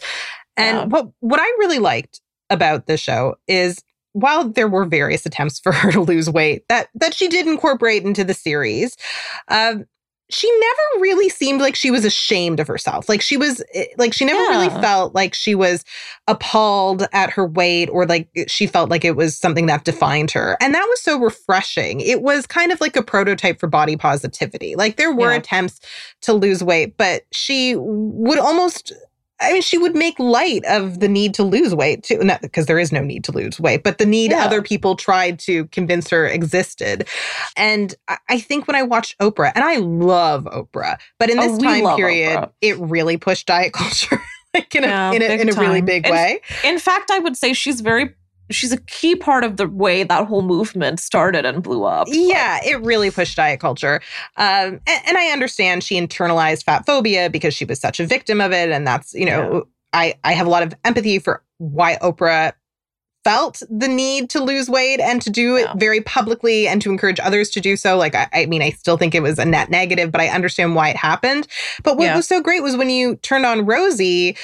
And 0.58 0.76
Yeah. 0.76 0.84
what, 0.84 1.08
what 1.20 1.40
I 1.40 1.46
really 1.58 1.78
liked 1.78 2.20
about 2.50 2.86
the 2.86 2.96
show 2.96 3.36
is 3.46 3.82
while 4.12 4.48
there 4.48 4.68
were 4.68 4.84
various 4.84 5.26
attempts 5.26 5.60
for 5.60 5.72
her 5.80 5.92
to 5.92 6.00
lose 6.00 6.28
weight 6.30 6.64
that 6.68 6.88
that 6.94 7.14
she 7.14 7.28
did 7.28 7.46
incorporate 7.46 8.04
into 8.04 8.24
the 8.24 8.34
series, 8.34 8.96
um, 9.48 9.84
she 10.30 10.50
never 10.60 11.02
really 11.02 11.30
seemed 11.30 11.62
like 11.62 11.74
she 11.74 11.90
was 11.90 12.04
ashamed 12.04 12.60
of 12.60 12.66
herself. 12.66 13.08
Like 13.08 13.22
she 13.22 13.38
was, 13.38 13.64
eh, 13.72 13.86
like 13.96 14.12
she 14.12 14.26
never 14.26 14.42
really 14.50 14.68
felt 14.68 15.14
like 15.14 15.32
she 15.32 15.54
was 15.54 15.86
appalled 16.26 17.06
at 17.14 17.30
her 17.30 17.46
weight 17.46 17.88
or 17.88 18.04
like 18.04 18.28
she 18.46 18.66
felt 18.66 18.90
like 18.90 19.06
it 19.06 19.16
was 19.16 19.38
something 19.38 19.64
that 19.66 19.84
defined 19.84 20.30
her. 20.32 20.58
And 20.60 20.74
that 20.74 20.86
was 20.86 21.00
so 21.00 21.18
refreshing. 21.18 22.00
It 22.00 22.20
was 22.20 22.46
kind 22.46 22.72
of 22.72 22.80
like 22.80 22.94
a 22.94 23.02
prototype 23.02 23.58
for 23.58 23.68
body 23.68 23.96
positivity. 23.96 24.76
Like 24.76 24.96
there 24.96 25.14
were 25.14 25.30
Yeah. 25.32 25.38
attempts 25.38 25.80
to 26.22 26.34
lose 26.34 26.62
weight, 26.62 26.98
but 26.98 27.22
she 27.32 27.74
would 27.78 28.38
almost 28.38 28.92
I 29.40 29.52
mean, 29.52 29.62
she 29.62 29.78
would 29.78 29.94
make 29.94 30.18
light 30.18 30.64
of 30.66 31.00
the 31.00 31.08
need 31.08 31.32
to 31.34 31.44
lose 31.44 31.74
weight 31.74 32.02
too, 32.02 32.18
not 32.18 32.40
because 32.42 32.66
there 32.66 32.78
is 32.78 32.90
no 32.92 33.02
need 33.02 33.22
to 33.24 33.32
lose 33.32 33.60
weight, 33.60 33.82
but 33.84 33.98
the 33.98 34.06
need 34.06 34.32
Yeah. 34.32 34.44
other 34.44 34.62
people 34.62 34.96
tried 34.96 35.38
to 35.40 35.66
convince 35.66 36.10
her 36.10 36.26
existed. 36.26 37.06
And 37.56 37.94
I, 38.28 38.40
think 38.40 38.66
when 38.66 38.74
I 38.76 38.82
watched 38.82 39.18
Oprah, 39.18 39.52
and 39.54 39.64
I 39.64 39.76
love 39.76 40.44
Oprah, 40.44 40.98
but 41.18 41.30
in 41.30 41.38
Oh, 41.38 41.42
this 41.42 41.58
we 41.60 41.66
time 41.66 41.96
period, 41.96 42.38
Oprah. 42.38 42.50
it 42.60 42.78
really 42.78 43.16
pushed 43.16 43.46
diet 43.46 43.72
culture 43.74 44.20
like 44.54 44.74
in 44.74 44.84
a, 44.84 45.12
in 45.14 45.22
a, 45.22 45.26
in 45.26 45.48
a 45.50 45.60
really 45.60 45.82
big 45.82 46.08
way. 46.08 46.40
In 46.64 46.78
fact, 46.78 47.10
I 47.10 47.18
would 47.18 47.36
say 47.36 47.52
she's 47.52 47.80
very 47.80 48.14
she's 48.50 48.72
a 48.72 48.80
key 48.82 49.14
part 49.14 49.44
of 49.44 49.56
the 49.56 49.68
way 49.68 50.02
that 50.02 50.26
whole 50.26 50.42
movement 50.42 51.00
started 51.00 51.44
and 51.44 51.62
blew 51.62 51.84
up. 51.84 52.08
Yeah, 52.10 52.60
it 52.64 52.80
really 52.82 53.10
pushed 53.10 53.36
diet 53.36 53.60
culture. 53.60 54.00
Um, 54.36 54.80
and, 54.86 55.02
and 55.06 55.18
I 55.18 55.28
understand 55.28 55.84
she 55.84 56.00
internalized 56.00 56.64
fat 56.64 56.86
phobia 56.86 57.30
because 57.30 57.54
she 57.54 57.64
was 57.64 57.80
such 57.80 58.00
a 58.00 58.06
victim 58.06 58.40
of 58.40 58.52
it. 58.52 58.70
And 58.70 58.86
that's, 58.86 59.14
you 59.14 59.26
know, 59.26 59.66
I, 59.92 60.14
I 60.24 60.32
have 60.32 60.46
a 60.46 60.50
lot 60.50 60.62
of 60.62 60.74
empathy 60.84 61.18
for 61.18 61.42
why 61.58 61.96
Oprah 62.02 62.52
felt 63.24 63.62
the 63.68 63.88
need 63.88 64.30
to 64.30 64.42
lose 64.42 64.70
weight 64.70 65.00
and 65.00 65.20
to 65.20 65.28
do 65.28 65.56
it 65.56 65.66
very 65.76 66.00
publicly 66.00 66.66
and 66.66 66.80
to 66.80 66.90
encourage 66.90 67.20
others 67.20 67.50
to 67.50 67.60
do 67.60 67.76
so. 67.76 67.96
Like, 67.96 68.14
I, 68.14 68.28
I 68.32 68.46
mean, 68.46 68.62
I 68.62 68.70
still 68.70 68.96
think 68.96 69.14
it 69.14 69.22
was 69.22 69.38
a 69.38 69.44
net 69.44 69.70
negative, 69.70 70.10
but 70.10 70.20
I 70.20 70.28
understand 70.28 70.74
why 70.74 70.88
it 70.90 70.96
happened. 70.96 71.46
But 71.82 71.98
what 71.98 72.04
Yeah. 72.04 72.16
was 72.16 72.26
so 72.26 72.40
great 72.40 72.62
was 72.62 72.76
when 72.76 72.88
you 72.88 73.16
turned 73.16 73.44
on 73.44 73.66
Rosie, 73.66 74.36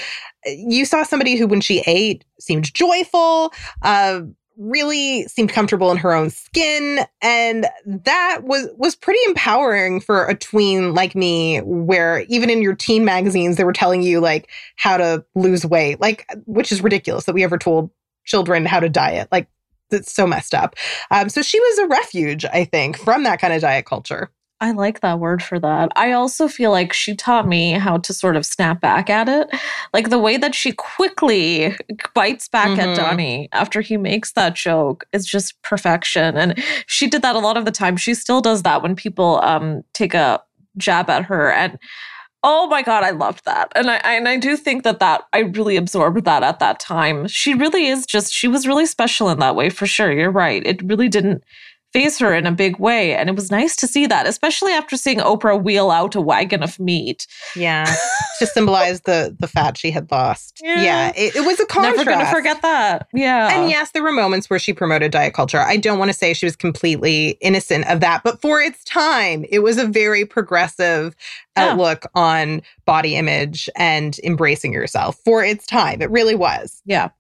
you 0.46 0.85
saw 0.85 1.02
somebody 1.02 1.37
who, 1.37 1.46
when 1.46 1.61
she 1.61 1.83
ate, 1.87 2.24
seemed 2.38 2.72
joyful. 2.74 3.52
Uh, 3.83 4.22
really 4.57 5.24
seemed 5.24 5.50
comfortable 5.50 5.90
in 5.90 5.96
her 5.96 6.12
own 6.12 6.30
skin 6.30 7.00
and 7.20 7.66
that 7.85 8.40
was 8.44 8.68
was 8.76 8.94
pretty 8.94 9.18
empowering 9.26 10.00
for 10.00 10.26
a 10.26 10.35
tween 10.35 10.94
like 10.94 11.16
me 11.16 11.59
where 11.62 12.20
even 12.28 12.48
in 12.48 12.62
your 12.62 12.74
teen 12.74 13.04
magazines 13.04 13.57
they 13.57 13.64
were 13.64 13.72
telling 13.72 14.00
you 14.00 14.20
like 14.20 14.48
how 14.76 14.96
to 14.96 15.24
lose 15.35 15.66
weight 15.66 16.00
like 16.00 16.24
which 16.46 16.70
is 16.70 16.83
ridiculous 16.83 17.24
that 17.24 17.35
we 17.35 17.42
ever 17.42 17.59
told 17.59 17.90
children 18.24 18.64
how 18.64 18.78
to 18.78 18.88
diet 18.88 19.26
like 19.33 19.48
it's 19.90 20.12
so 20.12 20.26
messed 20.26 20.54
up 20.54 20.76
um, 21.11 21.28
so 21.28 21.42
she 21.42 21.59
was 21.59 21.78
a 21.78 21.88
refuge 21.88 22.44
i 22.44 22.64
think 22.64 22.96
from 22.96 23.24
that 23.24 23.40
kind 23.40 23.52
of 23.52 23.61
diet 23.61 23.87
culture 23.87 24.30
I 24.60 24.70
like 24.70 25.00
that 25.00 25.18
word 25.18 25.42
for 25.42 25.58
that. 25.58 25.90
I 25.96 26.12
also 26.12 26.48
feel 26.48 26.70
like 26.70 26.92
she 26.92 27.14
taught 27.14 27.46
me 27.46 27.72
how 27.72 27.98
to 27.98 28.14
sort 28.14 28.36
of 28.36 28.46
snap 28.46 28.80
back 28.80 29.10
at 29.10 29.28
it. 29.28 29.50
Like 29.92 30.10
the 30.10 30.18
way 30.18 30.36
that 30.36 30.54
she 30.54 30.72
quickly 30.72 31.76
bites 32.14 32.48
back 32.48 32.68
mm-hmm. 32.68 32.80
at 32.80 32.96
Donny 32.96 33.48
after 33.52 33.80
he 33.80 33.96
makes 33.96 34.32
that 34.32 34.54
joke 34.54 35.04
is 35.12 35.26
just 35.26 35.60
perfection. 35.62 36.36
And 36.36 36.62
she 36.86 37.08
did 37.08 37.22
that 37.22 37.36
a 37.36 37.40
lot 37.40 37.56
of 37.56 37.64
the 37.64 37.72
time. 37.72 37.96
She 37.96 38.14
still 38.14 38.40
does 38.40 38.62
that 38.62 38.82
when 38.82 38.96
people 38.96 39.40
um, 39.42 39.82
take 39.92 40.14
a 40.14 40.42
jab 40.78 41.10
at 41.10 41.24
her. 41.24 41.50
And 41.52 41.78
oh 42.42 42.66
my 42.68 42.82
God, 42.82 43.02
I 43.02 43.10
loved 43.10 43.44
that. 43.46 43.72
And 43.74 43.90
I, 43.90 43.96
and 43.96 44.28
I 44.28 44.36
do 44.36 44.56
think 44.56 44.84
that 44.84 45.00
that 45.00 45.24
I 45.32 45.40
really 45.40 45.76
absorbed 45.76 46.24
that 46.24 46.42
at 46.42 46.60
that 46.60 46.78
time. 46.78 47.26
She 47.26 47.54
really 47.54 47.86
is 47.86 48.06
just, 48.06 48.32
she 48.32 48.48
was 48.48 48.66
really 48.66 48.86
special 48.86 49.30
in 49.30 49.40
that 49.40 49.56
way 49.56 49.68
for 49.68 49.86
sure. 49.86 50.12
You're 50.12 50.30
right. 50.30 50.64
It 50.64 50.82
really 50.82 51.08
didn't 51.08 51.42
face 51.94 52.18
her 52.18 52.35
in 52.35 52.44
a 52.44 52.50
big 52.50 52.78
way. 52.80 53.14
And 53.14 53.28
it 53.30 53.37
was 53.37 53.52
nice 53.52 53.76
to 53.76 53.87
see 53.87 54.07
that, 54.09 54.26
especially 54.26 54.72
after 54.72 54.96
seeing 54.96 55.18
Oprah 55.18 55.62
wheel 55.62 55.92
out 55.92 56.16
a 56.16 56.20
wagon 56.20 56.62
of 56.62 56.78
meat. 56.80 57.28
Yeah. 57.54 57.85
to 58.40 58.46
symbolize 58.46 59.02
the 59.02 59.35
the 59.38 59.46
fat 59.46 59.78
she 59.78 59.92
had 59.92 60.11
lost. 60.11 60.61
Yeah. 60.62 60.83
yeah 60.83 61.12
it, 61.16 61.37
it, 61.37 61.46
was 61.46 61.61
a 61.61 61.66
contrast. 61.66 61.98
Never 61.98 62.11
gonna 62.11 62.30
forget 62.30 62.61
that. 62.62 63.09
Yeah. 63.14 63.57
And 63.57 63.70
yes, 63.70 63.92
there 63.92 64.02
were 64.02 64.12
moments 64.12 64.50
where 64.50 64.59
she 64.59 64.72
promoted 64.72 65.12
diet 65.12 65.35
culture. 65.35 65.61
I 65.61 65.76
don't 65.76 66.00
want 66.00 66.11
to 66.11 66.16
say 66.16 66.35
she 66.35 66.46
was 66.46 66.57
completely 66.57 67.38
innocent 67.40 67.87
of 67.87 68.00
that, 68.00 68.22
but 68.24 68.40
for 68.40 68.61
its 68.61 68.83
time, 68.85 69.44
it 69.48 69.61
was 69.61 69.78
a 69.78 69.87
very 69.87 70.26
progressive 70.26 71.14
yeah. 71.57 71.70
outlook 71.70 72.07
on 72.16 72.61
body 72.87 73.14
image 73.14 73.70
and 73.76 74.18
embracing 74.24 74.72
yourself 74.72 75.16
for 75.24 75.44
its 75.44 75.64
time. 75.64 76.02
It 76.02 76.11
really 76.11 76.35
was. 76.35 76.83
Yeah. 76.85 77.11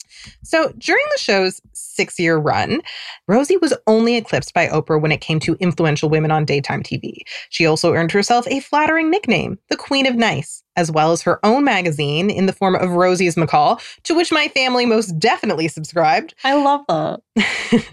So 0.42 0.72
during 0.78 1.04
the 1.12 1.20
show's 1.20 1.60
six 1.72 2.18
year 2.18 2.36
run, 2.36 2.80
Rosie 3.28 3.56
was 3.56 3.74
only 3.86 4.16
eclipsed 4.16 4.54
by 4.54 4.66
Oprah 4.68 5.00
when 5.00 5.12
it 5.12 5.20
came 5.20 5.40
to 5.40 5.56
influential 5.60 6.08
women 6.08 6.30
on 6.30 6.44
daytime 6.44 6.82
TV. 6.82 7.18
She 7.50 7.66
also 7.66 7.92
earned 7.94 8.12
herself 8.12 8.46
a 8.48 8.60
flattering 8.60 9.10
nickname, 9.10 9.58
the 9.68 9.76
Queen 9.76 10.06
of 10.06 10.14
Nice, 10.14 10.62
as 10.76 10.90
well 10.90 11.12
as 11.12 11.22
her 11.22 11.44
own 11.44 11.64
magazine 11.64 12.30
in 12.30 12.46
the 12.46 12.52
form 12.52 12.74
of 12.76 12.90
Rosie's 12.90 13.36
McCall, 13.36 13.80
to 14.04 14.14
which 14.14 14.32
my 14.32 14.48
family 14.48 14.86
most 14.86 15.18
definitely 15.18 15.68
subscribed. 15.68 16.34
I 16.44 16.54
love 16.54 16.82
that. 16.88 17.20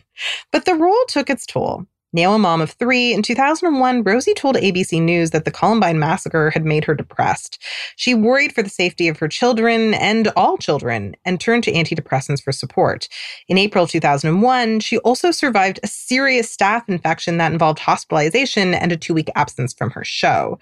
but 0.52 0.66
the 0.66 0.76
role 0.76 1.06
took 1.08 1.30
its 1.30 1.46
toll. 1.46 1.86
Now 2.14 2.34
a 2.34 2.40
mom 2.40 2.60
of 2.60 2.72
three, 2.72 3.14
in 3.14 3.22
2001, 3.22 4.04
Rosie 4.04 4.34
told 4.34 4.58
ABC 4.58 5.02
News 5.02 5.32
that 5.32 5.46
the 5.46 5.52
Columbine 5.52 5.98
massacre 5.98 6.50
had 6.50 6.66
made 6.66 6.84
her 6.84 6.94
depressed. 6.94 7.58
She 7.96 8.14
worried 8.14 8.54
for 8.54 8.62
the 8.62 8.70
safety 8.70 9.08
of 9.08 9.18
her 9.20 9.30
children 9.30 9.94
and 9.94 10.28
all 10.36 10.58
children 10.58 11.16
and 11.24 11.40
turned 11.40 11.64
to 11.64 11.72
antidepressants 11.72 12.44
for 12.44 12.52
support. 12.52 13.08
In 13.48 13.58
April 13.58 13.88
2001, 13.88 14.82
she 14.82 14.98
also 15.00 15.32
survived 15.32 15.80
a 15.84 15.88
serious 15.88 16.54
staph 16.54 16.84
infection 16.90 17.38
that 17.38 17.54
involved 17.54 17.80
hospitalization 17.80 18.74
and 18.74 18.92
a 18.92 18.98
two 18.98 19.14
week 19.14 19.30
absence 19.36 19.74
from 19.74 19.92
her 19.92 20.04
show. 20.04 20.60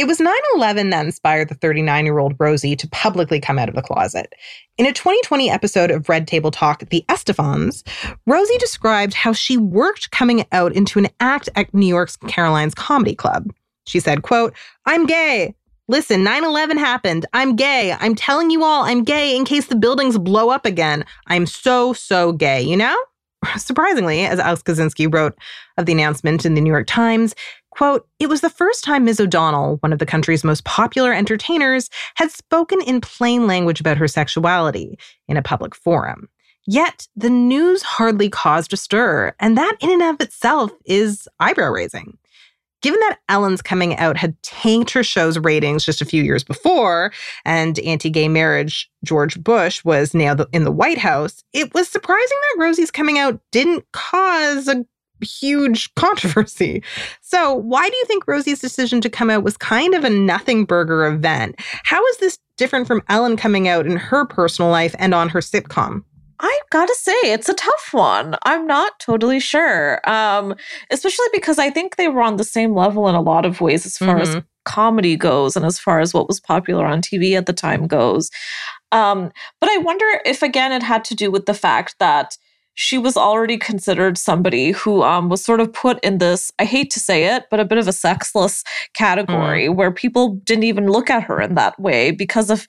It 0.00 0.06
was 0.06 0.18
9 0.18 0.34
11 0.54 0.88
that 0.88 1.04
inspired 1.04 1.50
the 1.50 1.54
39 1.54 2.06
year 2.06 2.16
old 2.16 2.34
Rosie 2.38 2.74
to 2.74 2.88
publicly 2.88 3.38
come 3.38 3.58
out 3.58 3.68
of 3.68 3.74
the 3.74 3.82
closet. 3.82 4.34
In 4.78 4.86
a 4.86 4.94
2020 4.94 5.50
episode 5.50 5.90
of 5.90 6.08
Red 6.08 6.26
Table 6.26 6.50
Talk, 6.50 6.88
The 6.88 7.04
Estefans, 7.10 7.86
Rosie 8.26 8.56
described 8.56 9.12
how 9.12 9.34
she 9.34 9.58
worked 9.58 10.10
coming 10.10 10.46
out 10.52 10.72
into 10.72 10.98
an 10.98 11.08
act 11.20 11.50
at 11.54 11.74
New 11.74 11.86
York's 11.86 12.16
Caroline's 12.28 12.72
Comedy 12.72 13.14
Club. 13.14 13.52
She 13.86 14.00
said, 14.00 14.22
quote, 14.22 14.54
I'm 14.86 15.04
gay. 15.04 15.54
Listen, 15.86 16.24
9 16.24 16.44
11 16.44 16.78
happened. 16.78 17.26
I'm 17.34 17.54
gay. 17.54 17.94
I'm 18.00 18.14
telling 18.14 18.50
you 18.50 18.64
all 18.64 18.84
I'm 18.84 19.04
gay 19.04 19.36
in 19.36 19.44
case 19.44 19.66
the 19.66 19.76
buildings 19.76 20.16
blow 20.16 20.48
up 20.48 20.64
again. 20.64 21.04
I'm 21.26 21.44
so, 21.44 21.92
so 21.92 22.32
gay, 22.32 22.62
you 22.62 22.78
know? 22.78 22.96
Surprisingly, 23.58 24.24
as 24.24 24.38
Alex 24.38 24.62
Kuczynski 24.62 25.12
wrote 25.12 25.36
of 25.76 25.84
the 25.84 25.92
announcement 25.92 26.46
in 26.46 26.54
the 26.54 26.60
New 26.62 26.70
York 26.70 26.86
Times, 26.86 27.34
Quote, 27.70 28.06
it 28.18 28.28
was 28.28 28.40
the 28.40 28.50
first 28.50 28.84
time 28.84 29.04
Ms. 29.04 29.20
O'Donnell, 29.20 29.76
one 29.76 29.92
of 29.92 29.98
the 29.98 30.06
country's 30.06 30.44
most 30.44 30.64
popular 30.64 31.12
entertainers, 31.12 31.88
had 32.16 32.30
spoken 32.30 32.80
in 32.82 33.00
plain 33.00 33.46
language 33.46 33.80
about 33.80 33.96
her 33.96 34.08
sexuality 34.08 34.98
in 35.28 35.36
a 35.36 35.42
public 35.42 35.74
forum. 35.74 36.28
Yet 36.66 37.08
the 37.16 37.30
news 37.30 37.82
hardly 37.82 38.28
caused 38.28 38.72
a 38.72 38.76
stir, 38.76 39.34
and 39.40 39.56
that 39.56 39.76
in 39.80 39.90
and 39.90 40.02
of 40.02 40.20
itself 40.20 40.72
is 40.84 41.28
eyebrow 41.38 41.70
raising. 41.70 42.18
Given 42.82 43.00
that 43.00 43.18
Ellen's 43.28 43.60
coming 43.60 43.96
out 43.96 44.16
had 44.16 44.42
tanked 44.42 44.90
her 44.92 45.04
show's 45.04 45.38
ratings 45.38 45.84
just 45.84 46.00
a 46.00 46.06
few 46.06 46.22
years 46.22 46.42
before, 46.42 47.12
and 47.44 47.78
anti 47.80 48.08
gay 48.08 48.28
marriage 48.28 48.90
George 49.04 49.42
Bush 49.42 49.84
was 49.84 50.14
now 50.14 50.36
in 50.52 50.64
the 50.64 50.72
White 50.72 50.98
House, 50.98 51.44
it 51.52 51.74
was 51.74 51.88
surprising 51.88 52.38
that 52.40 52.62
Rosie's 52.62 52.90
coming 52.90 53.18
out 53.18 53.38
didn't 53.52 53.84
cause 53.92 54.66
a 54.66 54.86
huge 55.22 55.92
controversy. 55.96 56.82
So, 57.20 57.54
why 57.54 57.88
do 57.88 57.96
you 57.96 58.04
think 58.06 58.26
Rosie's 58.26 58.60
decision 58.60 59.00
to 59.02 59.10
come 59.10 59.30
out 59.30 59.44
was 59.44 59.56
kind 59.56 59.94
of 59.94 60.04
a 60.04 60.10
nothing 60.10 60.64
burger 60.64 61.06
event? 61.06 61.56
How 61.84 62.04
is 62.06 62.18
this 62.18 62.38
different 62.56 62.86
from 62.86 63.02
Ellen 63.08 63.36
coming 63.36 63.68
out 63.68 63.86
in 63.86 63.96
her 63.96 64.26
personal 64.26 64.70
life 64.70 64.94
and 64.98 65.14
on 65.14 65.28
her 65.28 65.40
sitcom? 65.40 66.04
I 66.42 66.60
gotta 66.70 66.94
say, 66.98 67.12
it's 67.24 67.50
a 67.50 67.54
tough 67.54 67.88
one. 67.92 68.34
I'm 68.44 68.66
not 68.66 68.98
totally 68.98 69.40
sure. 69.40 70.00
Um, 70.08 70.54
especially 70.90 71.26
because 71.32 71.58
I 71.58 71.68
think 71.68 71.96
they 71.96 72.08
were 72.08 72.22
on 72.22 72.36
the 72.36 72.44
same 72.44 72.74
level 72.74 73.08
in 73.08 73.14
a 73.14 73.20
lot 73.20 73.44
of 73.44 73.60
ways 73.60 73.84
as 73.84 73.98
far 73.98 74.18
mm-hmm. 74.18 74.38
as 74.38 74.42
comedy 74.64 75.16
goes 75.16 75.54
and 75.54 75.66
as 75.66 75.78
far 75.78 76.00
as 76.00 76.14
what 76.14 76.28
was 76.28 76.40
popular 76.40 76.86
on 76.86 77.02
TV 77.02 77.36
at 77.36 77.46
the 77.46 77.52
time 77.52 77.86
goes. 77.86 78.30
Um, 78.92 79.30
but 79.60 79.70
I 79.70 79.78
wonder 79.78 80.06
if, 80.24 80.42
again, 80.42 80.72
it 80.72 80.82
had 80.82 81.04
to 81.06 81.14
do 81.14 81.30
with 81.30 81.46
the 81.46 81.54
fact 81.54 81.96
that 81.98 82.36
she 82.74 82.98
was 82.98 83.16
already 83.16 83.58
considered 83.58 84.16
somebody 84.16 84.70
who 84.70 85.02
um, 85.02 85.28
was 85.28 85.44
sort 85.44 85.60
of 85.60 85.72
put 85.72 86.02
in 86.04 86.18
this, 86.18 86.52
I 86.58 86.64
hate 86.64 86.90
to 86.92 87.00
say 87.00 87.34
it, 87.34 87.44
but 87.50 87.60
a 87.60 87.64
bit 87.64 87.78
of 87.78 87.88
a 87.88 87.92
sexless 87.92 88.64
category 88.94 89.66
mm. 89.66 89.74
where 89.74 89.90
people 89.90 90.36
didn't 90.44 90.64
even 90.64 90.88
look 90.88 91.10
at 91.10 91.24
her 91.24 91.40
in 91.40 91.54
that 91.56 91.78
way 91.78 92.10
because 92.10 92.50
of 92.50 92.66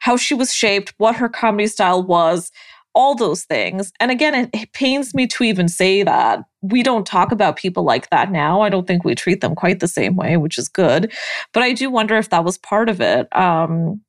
how 0.00 0.16
she 0.16 0.34
was 0.34 0.54
shaped, 0.54 0.92
what 0.98 1.16
her 1.16 1.28
comedy 1.28 1.66
style 1.66 2.02
was, 2.02 2.50
all 2.94 3.14
those 3.14 3.44
things. 3.44 3.92
And 4.00 4.10
again, 4.10 4.34
it, 4.34 4.50
it 4.52 4.72
pains 4.72 5.14
me 5.14 5.26
to 5.28 5.44
even 5.44 5.68
say 5.68 6.02
that. 6.02 6.40
We 6.62 6.82
don't 6.82 7.06
talk 7.06 7.32
about 7.32 7.56
people 7.56 7.84
like 7.84 8.10
that 8.10 8.30
now. 8.30 8.60
I 8.60 8.68
don't 8.68 8.86
think 8.86 9.04
we 9.04 9.14
treat 9.14 9.40
them 9.40 9.54
quite 9.54 9.80
the 9.80 9.88
same 9.88 10.16
way, 10.16 10.36
which 10.36 10.58
is 10.58 10.68
good. 10.68 11.12
But 11.52 11.62
I 11.62 11.72
do 11.72 11.90
wonder 11.90 12.16
if 12.16 12.30
that 12.30 12.44
was 12.44 12.58
part 12.58 12.88
of 12.88 13.00
it. 13.00 13.34
Um, 13.36 14.00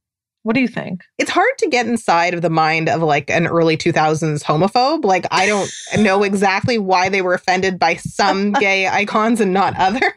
what 0.46 0.54
do 0.54 0.62
you 0.62 0.68
think? 0.68 1.04
It's 1.18 1.32
hard 1.32 1.58
to 1.58 1.68
get 1.68 1.88
inside 1.88 2.36
of 2.36 2.44
the 2.44 2.52
mind 2.52 2.88
of 2.88 3.02
like 3.02 3.32
an 3.32 3.48
early 3.48 3.76
2000s 3.76 4.44
homophobe. 4.44 5.04
Like, 5.04 5.26
I 5.32 5.48
don't 5.48 5.72
know 5.98 6.22
exactly 6.22 6.78
why 6.78 7.10
they 7.10 7.24
were 7.24 7.34
offended 7.34 7.80
by 7.80 7.96
some 7.96 8.52
gay 8.60 8.88
icons 8.88 9.42
and 9.42 9.52
not 9.52 9.76
others. 9.78 10.02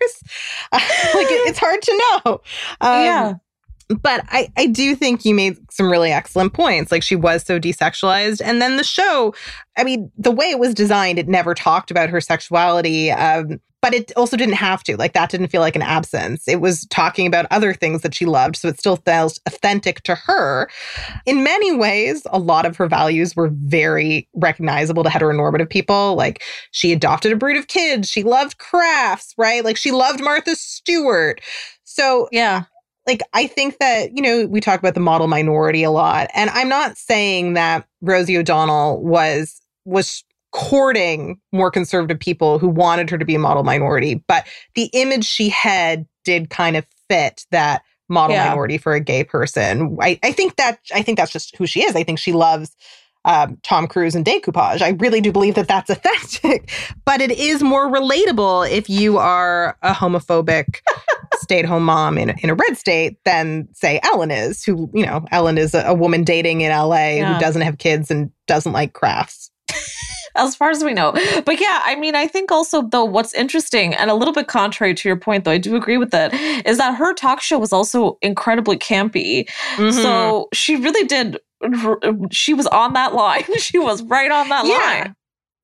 Like, 0.70 1.26
it, 1.30 1.48
it's 1.48 1.58
hard 1.58 1.80
to 1.80 2.02
know. 2.26 2.32
Um, 2.82 3.04
yeah. 3.04 3.34
But 3.88 4.22
I, 4.28 4.52
I 4.58 4.66
do 4.66 4.94
think 4.94 5.24
you 5.24 5.34
made 5.34 5.56
some 5.72 5.90
really 5.90 6.12
excellent 6.12 6.52
points. 6.52 6.92
Like, 6.92 7.02
she 7.02 7.16
was 7.16 7.42
so 7.42 7.58
desexualized. 7.58 8.42
And 8.44 8.60
then 8.60 8.76
the 8.76 8.84
show, 8.84 9.34
I 9.78 9.84
mean, 9.84 10.12
the 10.18 10.30
way 10.30 10.50
it 10.50 10.58
was 10.58 10.74
designed, 10.74 11.18
it 11.18 11.26
never 11.26 11.54
talked 11.54 11.90
about 11.90 12.10
her 12.10 12.20
sexuality. 12.20 13.10
Um, 13.10 13.60
but 13.80 13.94
it 13.94 14.12
also 14.16 14.36
didn't 14.36 14.54
have 14.54 14.82
to. 14.84 14.96
Like 14.96 15.12
that 15.12 15.30
didn't 15.30 15.48
feel 15.48 15.60
like 15.60 15.76
an 15.76 15.82
absence. 15.82 16.48
It 16.48 16.60
was 16.60 16.86
talking 16.86 17.26
about 17.26 17.46
other 17.50 17.72
things 17.72 18.02
that 18.02 18.14
she 18.14 18.26
loved. 18.26 18.56
So 18.56 18.68
it 18.68 18.78
still 18.78 18.96
felt 18.96 19.38
authentic 19.46 20.02
to 20.02 20.14
her. 20.14 20.68
In 21.26 21.44
many 21.44 21.76
ways, 21.76 22.26
a 22.30 22.38
lot 22.38 22.66
of 22.66 22.76
her 22.76 22.88
values 22.88 23.36
were 23.36 23.50
very 23.52 24.28
recognizable 24.34 25.04
to 25.04 25.10
heteronormative 25.10 25.70
people. 25.70 26.14
Like 26.16 26.42
she 26.72 26.92
adopted 26.92 27.32
a 27.32 27.36
brood 27.36 27.56
of 27.56 27.68
kids. 27.68 28.08
She 28.08 28.22
loved 28.22 28.58
crafts, 28.58 29.34
right? 29.38 29.64
Like 29.64 29.76
she 29.76 29.92
loved 29.92 30.20
Martha 30.20 30.56
Stewart. 30.56 31.40
So, 31.84 32.28
yeah. 32.32 32.64
Like, 33.06 33.22
I 33.32 33.46
think 33.46 33.78
that, 33.78 34.14
you 34.14 34.20
know, 34.20 34.46
we 34.46 34.60
talk 34.60 34.78
about 34.78 34.92
the 34.92 35.00
model 35.00 35.28
minority 35.28 35.82
a 35.82 35.90
lot. 35.90 36.28
And 36.34 36.50
I'm 36.50 36.68
not 36.68 36.98
saying 36.98 37.54
that 37.54 37.86
Rosie 38.02 38.36
O'Donnell 38.36 39.02
was 39.02 39.62
was 39.86 40.22
courting 40.52 41.38
more 41.52 41.70
conservative 41.70 42.18
people 42.18 42.58
who 42.58 42.68
wanted 42.68 43.10
her 43.10 43.18
to 43.18 43.24
be 43.24 43.34
a 43.34 43.38
model 43.38 43.64
minority. 43.64 44.22
But 44.26 44.46
the 44.74 44.90
image 44.92 45.24
she 45.24 45.48
had 45.48 46.06
did 46.24 46.50
kind 46.50 46.76
of 46.76 46.86
fit 47.08 47.44
that 47.50 47.82
model 48.08 48.36
yeah. 48.36 48.48
minority 48.48 48.78
for 48.78 48.92
a 48.94 49.00
gay 49.00 49.24
person. 49.24 49.96
I, 50.00 50.18
I 50.22 50.32
think 50.32 50.56
that 50.56 50.78
I 50.94 51.02
think 51.02 51.18
that's 51.18 51.32
just 51.32 51.56
who 51.56 51.66
she 51.66 51.82
is. 51.82 51.94
I 51.94 52.02
think 52.02 52.18
she 52.18 52.32
loves 52.32 52.74
um, 53.24 53.58
Tom 53.62 53.86
Cruise 53.86 54.14
and 54.14 54.24
decoupage. 54.24 54.80
I 54.80 54.90
really 54.90 55.20
do 55.20 55.32
believe 55.32 55.54
that 55.56 55.68
that's 55.68 55.90
authentic, 55.90 56.70
but 57.04 57.20
it 57.20 57.32
is 57.32 57.62
more 57.62 57.90
relatable 57.90 58.70
if 58.70 58.88
you 58.88 59.18
are 59.18 59.76
a 59.82 59.92
homophobic 59.92 60.80
stay-at-home 61.34 61.84
mom 61.84 62.18
in, 62.18 62.30
in 62.42 62.50
a 62.50 62.54
red 62.54 62.76
state 62.76 63.18
than 63.24 63.68
say 63.72 64.00
Ellen 64.02 64.30
is, 64.30 64.64
who 64.64 64.90
you 64.94 65.04
know 65.04 65.24
Ellen 65.30 65.58
is 65.58 65.74
a, 65.74 65.82
a 65.86 65.94
woman 65.94 66.24
dating 66.24 66.62
in 66.62 66.70
LA 66.70 66.96
yeah. 66.96 67.34
who 67.34 67.40
doesn't 67.40 67.62
have 67.62 67.78
kids 67.78 68.10
and 68.10 68.30
doesn't 68.46 68.72
like 68.72 68.92
crafts. 68.92 69.50
As 70.38 70.56
far 70.56 70.70
as 70.70 70.82
we 70.82 70.94
know. 70.94 71.12
But 71.44 71.60
yeah, 71.60 71.82
I 71.84 71.96
mean, 71.96 72.14
I 72.14 72.26
think 72.26 72.50
also 72.52 72.82
though 72.82 73.04
what's 73.04 73.34
interesting 73.34 73.94
and 73.94 74.10
a 74.10 74.14
little 74.14 74.34
bit 74.34 74.46
contrary 74.48 74.94
to 74.94 75.08
your 75.08 75.16
point, 75.16 75.44
though 75.44 75.50
I 75.50 75.58
do 75.58 75.76
agree 75.76 75.98
with 75.98 76.14
it, 76.14 76.32
is 76.66 76.78
that 76.78 76.94
her 76.96 77.12
talk 77.14 77.40
show 77.40 77.58
was 77.58 77.72
also 77.72 78.18
incredibly 78.22 78.76
campy. 78.78 79.48
Mhm. 79.76 79.92
So 79.92 80.48
she 80.52 80.76
really 80.76 81.06
did. 81.06 81.38
She 82.30 82.54
was 82.54 82.66
on 82.68 82.92
that 82.94 83.14
line. 83.14 83.44
She 83.58 83.78
was 83.78 84.02
right 84.04 84.30
on 84.30 84.48
that 84.48 84.64
Yeah. 84.66 84.74
line. 84.76 85.14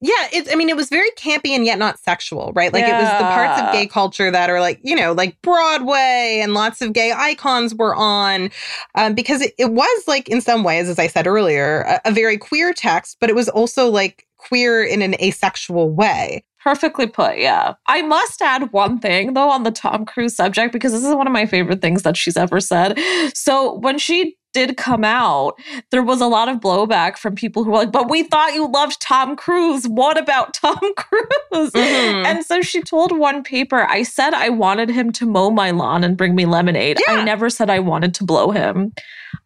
Yeah, 0.01 0.13
it's 0.33 0.53
I 0.53 0.57
mean 0.57 0.69
it 0.69 0.77
was 0.77 0.91
very 0.91 1.09
campy 1.13 1.51
and 1.51 1.65
yet 1.65 1.79
not 1.79 1.99
sexual, 1.99 2.53
right? 2.55 2.71
Like 2.75 2.85
it 2.85 2.93
was 2.93 3.09
the 3.09 3.25
parts 3.25 3.59
of 3.63 3.73
gay 3.73 3.87
culture 3.87 4.31
that 4.31 4.51
are 4.51 4.61
like, 4.61 4.79
you 4.83 4.95
know, 4.95 5.13
like 5.13 5.41
Broadway 5.41 6.41
and 6.43 6.53
lots 6.53 6.83
of 6.83 6.93
gay 6.93 7.13
icons 7.17 7.75
were 7.75 7.95
on 7.95 8.51
um, 8.97 9.15
because 9.15 9.41
it, 9.41 9.55
it 9.57 9.71
was 9.73 10.03
like 10.07 10.29
in 10.29 10.43
some 10.43 10.63
ways 10.63 10.91
as 10.91 10.99
I 10.99 11.07
said 11.07 11.27
earlier, 11.27 11.83
a, 11.83 12.01
a 12.07 12.13
very 12.13 12.37
queer 12.37 12.75
text, 12.75 13.17
but 13.19 13.31
it 13.31 13.37
was 13.37 13.49
also 13.49 13.89
like 13.89 14.27
queer 14.48 14.83
in 14.85 15.02
an 15.02 15.14
asexual 15.20 15.90
way. 15.90 16.44
Perfectly 16.62 17.07
put, 17.07 17.37
yeah. 17.38 17.74
I 17.87 18.00
must 18.02 18.40
add 18.40 18.72
one 18.72 18.98
thing 18.98 19.35
though 19.35 19.50
on 19.50 19.64
the 19.64 19.70
Tom 19.70 20.07
Cruise 20.07 20.35
subject 20.35 20.72
because 20.72 20.92
this 20.92 21.04
is 21.04 21.14
one 21.14 21.26
of 21.26 21.33
my 21.33 21.44
favorite 21.44 21.83
things 21.83 22.02
that 22.02 22.16
she's 22.16 22.37
ever 22.38 22.59
said. 22.59 22.98
So 23.35 23.74
when 23.80 23.98
she 23.98 24.37
did 24.54 24.76
come 24.76 25.04
out, 25.04 25.59
there 25.90 26.02
was 26.02 26.20
a 26.22 26.26
lot 26.26 26.48
of 26.48 26.59
blowback 26.61 27.18
from 27.18 27.35
people 27.35 27.64
who 27.64 27.70
were 27.70 27.78
like, 27.78 27.92
but 27.92 28.09
we 28.09 28.22
thought 28.22 28.54
you 28.54 28.66
loved 28.70 28.98
Tom 29.02 29.37
Cruise. 29.37 29.85
What 29.87 30.16
about 30.16 30.54
Tom 30.54 30.78
Cruise? 30.96 31.70
Mhm. 31.72 32.24
And 32.24 32.46
so 32.46 32.62
she 32.62 32.80
told 32.80 33.18
one 33.18 33.42
paper, 33.42 33.85
I 33.90 34.02
said 34.04 34.33
I 34.33 34.48
wanted 34.48 34.88
him 34.88 35.12
to 35.12 35.26
mow 35.26 35.50
my 35.50 35.70
lawn 35.72 36.02
and 36.04 36.16
bring 36.16 36.35
me 36.35 36.46
lemonade. 36.46 36.98
Yeah. 37.07 37.16
I 37.16 37.24
never 37.24 37.50
said 37.50 37.68
I 37.68 37.80
wanted 37.80 38.14
to 38.14 38.24
blow 38.24 38.50
him. 38.52 38.92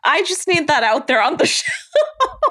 I 0.04 0.22
just 0.22 0.46
need 0.48 0.68
that 0.68 0.82
out 0.82 1.06
there 1.06 1.22
on 1.22 1.36
the 1.36 1.46
show. 1.46 1.70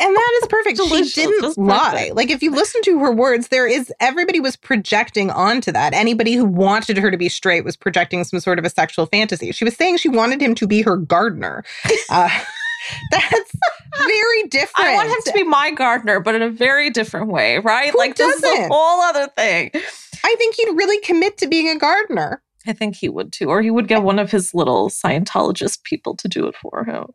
And 0.01 0.15
that 0.15 0.39
is 0.41 0.47
perfect. 0.47 0.77
Delicious. 0.77 1.13
She 1.13 1.21
didn't 1.25 1.57
lie. 1.57 2.11
Like 2.13 2.29
if 2.29 2.43
you 2.43 2.51
listen 2.51 2.81
to 2.83 2.99
her 2.99 3.11
words, 3.11 3.47
there 3.47 3.67
is 3.67 3.91
everybody 3.99 4.39
was 4.39 4.55
projecting 4.55 5.31
onto 5.31 5.71
that. 5.71 5.93
Anybody 5.93 6.33
who 6.33 6.45
wanted 6.45 6.97
her 6.97 7.09
to 7.09 7.17
be 7.17 7.29
straight 7.29 7.63
was 7.63 7.75
projecting 7.75 8.23
some 8.23 8.39
sort 8.39 8.59
of 8.59 8.65
a 8.65 8.69
sexual 8.69 9.05
fantasy. 9.07 9.51
She 9.51 9.65
was 9.65 9.75
saying 9.75 9.97
she 9.97 10.09
wanted 10.09 10.41
him 10.41 10.55
to 10.55 10.67
be 10.67 10.81
her 10.81 10.97
gardener. 10.97 11.63
Uh, 12.09 12.29
that's 13.11 13.51
very 13.97 14.43
different. 14.49 14.87
I 14.87 14.93
want 14.93 15.09
him 15.09 15.17
to 15.25 15.31
be 15.33 15.43
my 15.43 15.71
gardener, 15.71 16.19
but 16.19 16.35
in 16.35 16.41
a 16.41 16.49
very 16.49 16.89
different 16.89 17.27
way, 17.27 17.57
right? 17.59 17.91
Who 17.91 17.97
like 17.97 18.15
this 18.15 18.35
is 18.37 18.43
a 18.43 18.67
whole 18.67 19.01
other 19.01 19.27
thing. 19.35 19.71
I 20.23 20.35
think 20.37 20.55
he'd 20.55 20.71
really 20.75 20.99
commit 21.01 21.37
to 21.39 21.47
being 21.47 21.69
a 21.69 21.77
gardener. 21.77 22.41
I 22.67 22.73
think 22.73 22.95
he 22.95 23.09
would 23.09 23.31
too, 23.31 23.49
or 23.49 23.61
he 23.61 23.71
would 23.71 23.87
get 23.87 24.03
one 24.03 24.19
of 24.19 24.31
his 24.31 24.53
little 24.53 24.89
Scientologist 24.89 25.83
people 25.83 26.15
to 26.17 26.27
do 26.27 26.47
it 26.47 26.55
for 26.55 26.83
him. 26.83 27.05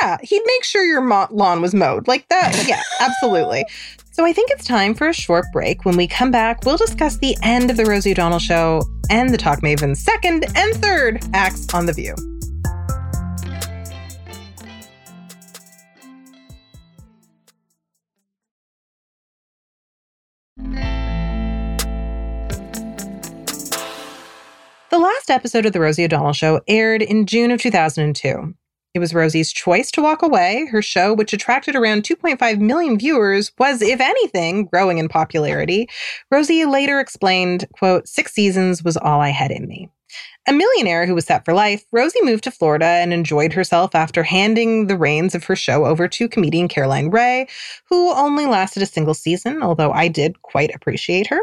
Yeah, 0.00 0.18
he'd 0.22 0.42
make 0.46 0.64
sure 0.64 0.84
your 0.84 1.00
mo- 1.00 1.28
lawn 1.30 1.60
was 1.60 1.74
mowed. 1.74 2.08
Like 2.08 2.28
that. 2.28 2.64
Yeah, 2.66 2.82
absolutely. 3.00 3.64
So 4.12 4.24
I 4.24 4.32
think 4.32 4.50
it's 4.50 4.64
time 4.64 4.94
for 4.94 5.08
a 5.08 5.12
short 5.12 5.44
break. 5.52 5.84
When 5.84 5.96
we 5.96 6.06
come 6.06 6.30
back, 6.30 6.64
we'll 6.64 6.76
discuss 6.76 7.18
the 7.18 7.36
end 7.42 7.70
of 7.70 7.76
the 7.76 7.84
Rosie 7.84 8.12
O'Donnell 8.12 8.38
show 8.38 8.82
and 9.10 9.30
the 9.30 9.36
Talk 9.36 9.62
Maven's 9.62 10.02
second 10.02 10.46
and 10.54 10.74
third 10.76 11.24
acts 11.34 11.72
on 11.74 11.86
The 11.86 11.92
View. 11.92 12.14
The 20.56 20.93
last 25.04 25.28
episode 25.28 25.66
of 25.66 25.74
The 25.74 25.80
Rosie 25.80 26.06
O'Donnell 26.06 26.32
Show 26.32 26.62
aired 26.66 27.02
in 27.02 27.26
June 27.26 27.50
of 27.50 27.60
2002. 27.60 28.54
It 28.94 28.98
was 28.98 29.12
Rosie's 29.12 29.52
choice 29.52 29.90
to 29.90 30.00
walk 30.00 30.22
away. 30.22 30.66
Her 30.70 30.80
show, 30.80 31.12
which 31.12 31.34
attracted 31.34 31.76
around 31.76 32.04
2.5 32.04 32.58
million 32.58 32.98
viewers, 32.98 33.52
was, 33.58 33.82
if 33.82 34.00
anything, 34.00 34.64
growing 34.64 34.96
in 34.96 35.10
popularity. 35.10 35.90
Rosie 36.30 36.64
later 36.64 37.00
explained, 37.00 37.66
quote, 37.74 38.08
six 38.08 38.32
seasons 38.32 38.82
was 38.82 38.96
all 38.96 39.20
I 39.20 39.28
had 39.28 39.50
in 39.50 39.68
me. 39.68 39.90
A 40.46 40.54
millionaire 40.54 41.04
who 41.04 41.14
was 41.14 41.26
set 41.26 41.44
for 41.44 41.52
life, 41.52 41.84
Rosie 41.92 42.22
moved 42.22 42.44
to 42.44 42.50
Florida 42.50 42.86
and 42.86 43.12
enjoyed 43.12 43.52
herself 43.52 43.94
after 43.94 44.22
handing 44.22 44.86
the 44.86 44.96
reins 44.96 45.34
of 45.34 45.44
her 45.44 45.56
show 45.56 45.84
over 45.84 46.08
to 46.08 46.28
comedian 46.28 46.68
Caroline 46.68 47.10
Rhea, 47.10 47.46
who 47.90 48.10
only 48.12 48.46
lasted 48.46 48.82
a 48.82 48.86
single 48.86 49.14
season, 49.14 49.62
although 49.62 49.92
I 49.92 50.08
did 50.08 50.40
quite 50.40 50.74
appreciate 50.74 51.26
her. 51.26 51.40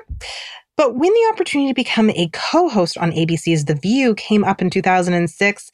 But 0.77 0.95
when 0.95 1.13
the 1.13 1.31
opportunity 1.33 1.69
to 1.69 1.75
become 1.75 2.09
a 2.11 2.29
co 2.33 2.69
host 2.69 2.97
on 2.97 3.11
ABC's 3.11 3.65
The 3.65 3.75
View 3.75 4.15
came 4.15 4.43
up 4.43 4.61
in 4.61 4.69
2006, 4.69 5.71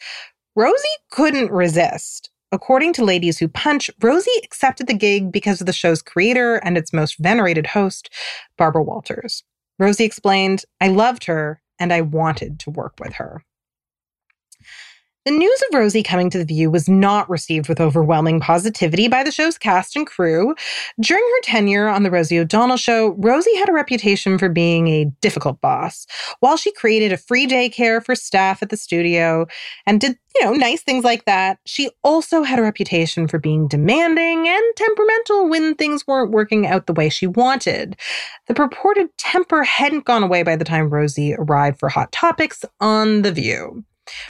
Rosie 0.55 0.75
couldn't 1.11 1.51
resist. 1.51 2.29
According 2.51 2.93
to 2.93 3.05
Ladies 3.05 3.37
Who 3.37 3.47
Punch, 3.47 3.89
Rosie 4.01 4.31
accepted 4.43 4.87
the 4.87 4.93
gig 4.93 5.31
because 5.31 5.59
of 5.59 5.67
the 5.67 5.73
show's 5.73 6.01
creator 6.01 6.55
and 6.57 6.77
its 6.77 6.93
most 6.93 7.17
venerated 7.19 7.67
host, 7.67 8.09
Barbara 8.57 8.83
Walters. 8.83 9.43
Rosie 9.79 10.05
explained, 10.05 10.63
I 10.81 10.87
loved 10.87 11.25
her 11.25 11.61
and 11.77 11.93
I 11.93 12.01
wanted 12.01 12.59
to 12.61 12.71
work 12.71 12.95
with 12.99 13.13
her. 13.13 13.43
The 15.27 15.33
news 15.33 15.61
of 15.67 15.77
Rosie 15.77 16.03
coming 16.03 16.29
to 16.29 16.37
The 16.37 16.45
View 16.45 16.71
was 16.71 16.87
not 16.87 17.29
received 17.29 17.67
with 17.67 17.81
overwhelming 17.81 18.39
positivity 18.39 19.09
by 19.09 19.25
the 19.25 19.31
show's 19.31 19.57
cast 19.57 19.97
and 19.97 20.07
crew. 20.07 20.55
During 21.01 21.21
her 21.21 21.41
tenure 21.43 21.89
on 21.89 22.03
The 22.03 22.11
Rosie 22.11 22.39
O'Donnell 22.39 22.77
Show, 22.77 23.09
Rosie 23.17 23.57
had 23.57 23.67
a 23.67 23.73
reputation 23.73 24.37
for 24.37 24.47
being 24.47 24.87
a 24.87 25.11
difficult 25.19 25.59
boss. 25.59 26.07
While 26.39 26.55
she 26.55 26.71
created 26.71 27.11
a 27.11 27.17
free 27.17 27.45
daycare 27.45 28.01
for 28.01 28.15
staff 28.15 28.63
at 28.63 28.69
the 28.69 28.77
studio 28.77 29.47
and 29.85 29.99
did, 29.99 30.17
you 30.33 30.45
know, 30.45 30.53
nice 30.53 30.81
things 30.81 31.03
like 31.03 31.25
that, 31.25 31.59
she 31.65 31.89
also 32.05 32.43
had 32.43 32.57
a 32.57 32.63
reputation 32.63 33.27
for 33.27 33.37
being 33.37 33.67
demanding 33.67 34.47
and 34.47 34.63
temperamental 34.77 35.49
when 35.49 35.75
things 35.75 36.07
weren't 36.07 36.31
working 36.31 36.65
out 36.65 36.87
the 36.87 36.93
way 36.93 37.09
she 37.09 37.27
wanted. 37.27 37.97
The 38.47 38.53
purported 38.53 39.09
temper 39.17 39.63
hadn't 39.63 40.05
gone 40.05 40.23
away 40.23 40.43
by 40.43 40.55
the 40.55 40.63
time 40.63 40.89
Rosie 40.89 41.35
arrived 41.37 41.81
for 41.81 41.89
Hot 41.89 42.13
Topics 42.13 42.63
on 42.79 43.23
The 43.23 43.33
View. 43.33 43.83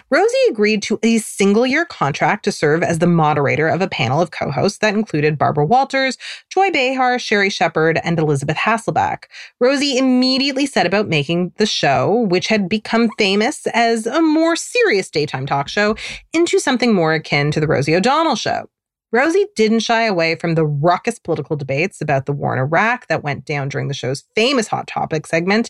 Rosie 0.09 0.35
agreed 0.49 0.81
to 0.83 0.99
a 1.03 1.17
single 1.19 1.65
year 1.65 1.85
contract 1.85 2.43
to 2.45 2.51
serve 2.51 2.83
as 2.83 2.99
the 2.99 3.07
moderator 3.07 3.67
of 3.67 3.81
a 3.81 3.87
panel 3.87 4.21
of 4.21 4.31
co 4.31 4.51
hosts 4.51 4.79
that 4.79 4.93
included 4.93 5.37
Barbara 5.37 5.65
Walters, 5.65 6.17
Joy 6.49 6.71
Behar, 6.71 7.19
Sherri 7.19 7.49
Shepherd, 7.49 7.99
and 8.03 8.19
Elisabeth 8.19 8.57
Hasselbeck. 8.57 9.25
Rosie 9.59 9.97
immediately 9.97 10.65
set 10.65 10.85
about 10.85 11.07
making 11.07 11.51
the 11.57 11.65
show, 11.65 12.27
which 12.29 12.47
had 12.47 12.69
become 12.69 13.09
famous 13.17 13.67
as 13.67 14.05
a 14.05 14.21
more 14.21 14.55
serious 14.55 15.09
daytime 15.09 15.45
talk 15.45 15.67
show, 15.67 15.95
into 16.33 16.59
something 16.59 16.93
more 16.93 17.13
akin 17.13 17.51
to 17.51 17.59
The 17.59 17.67
Rosie 17.67 17.95
O'Donnell 17.95 18.35
Show. 18.35 18.69
Rosie 19.11 19.47
didn't 19.55 19.79
shy 19.79 20.03
away 20.03 20.35
from 20.35 20.55
the 20.55 20.65
raucous 20.65 21.17
political 21.17 21.55
debates 21.55 22.01
about 22.01 22.25
the 22.25 22.33
war 22.33 22.53
in 22.53 22.59
Iraq 22.59 23.07
that 23.07 23.23
went 23.23 23.45
down 23.45 23.69
during 23.69 23.87
the 23.87 23.93
show's 23.93 24.25
famous 24.35 24.67
Hot 24.67 24.87
Topic 24.87 25.25
segment, 25.25 25.69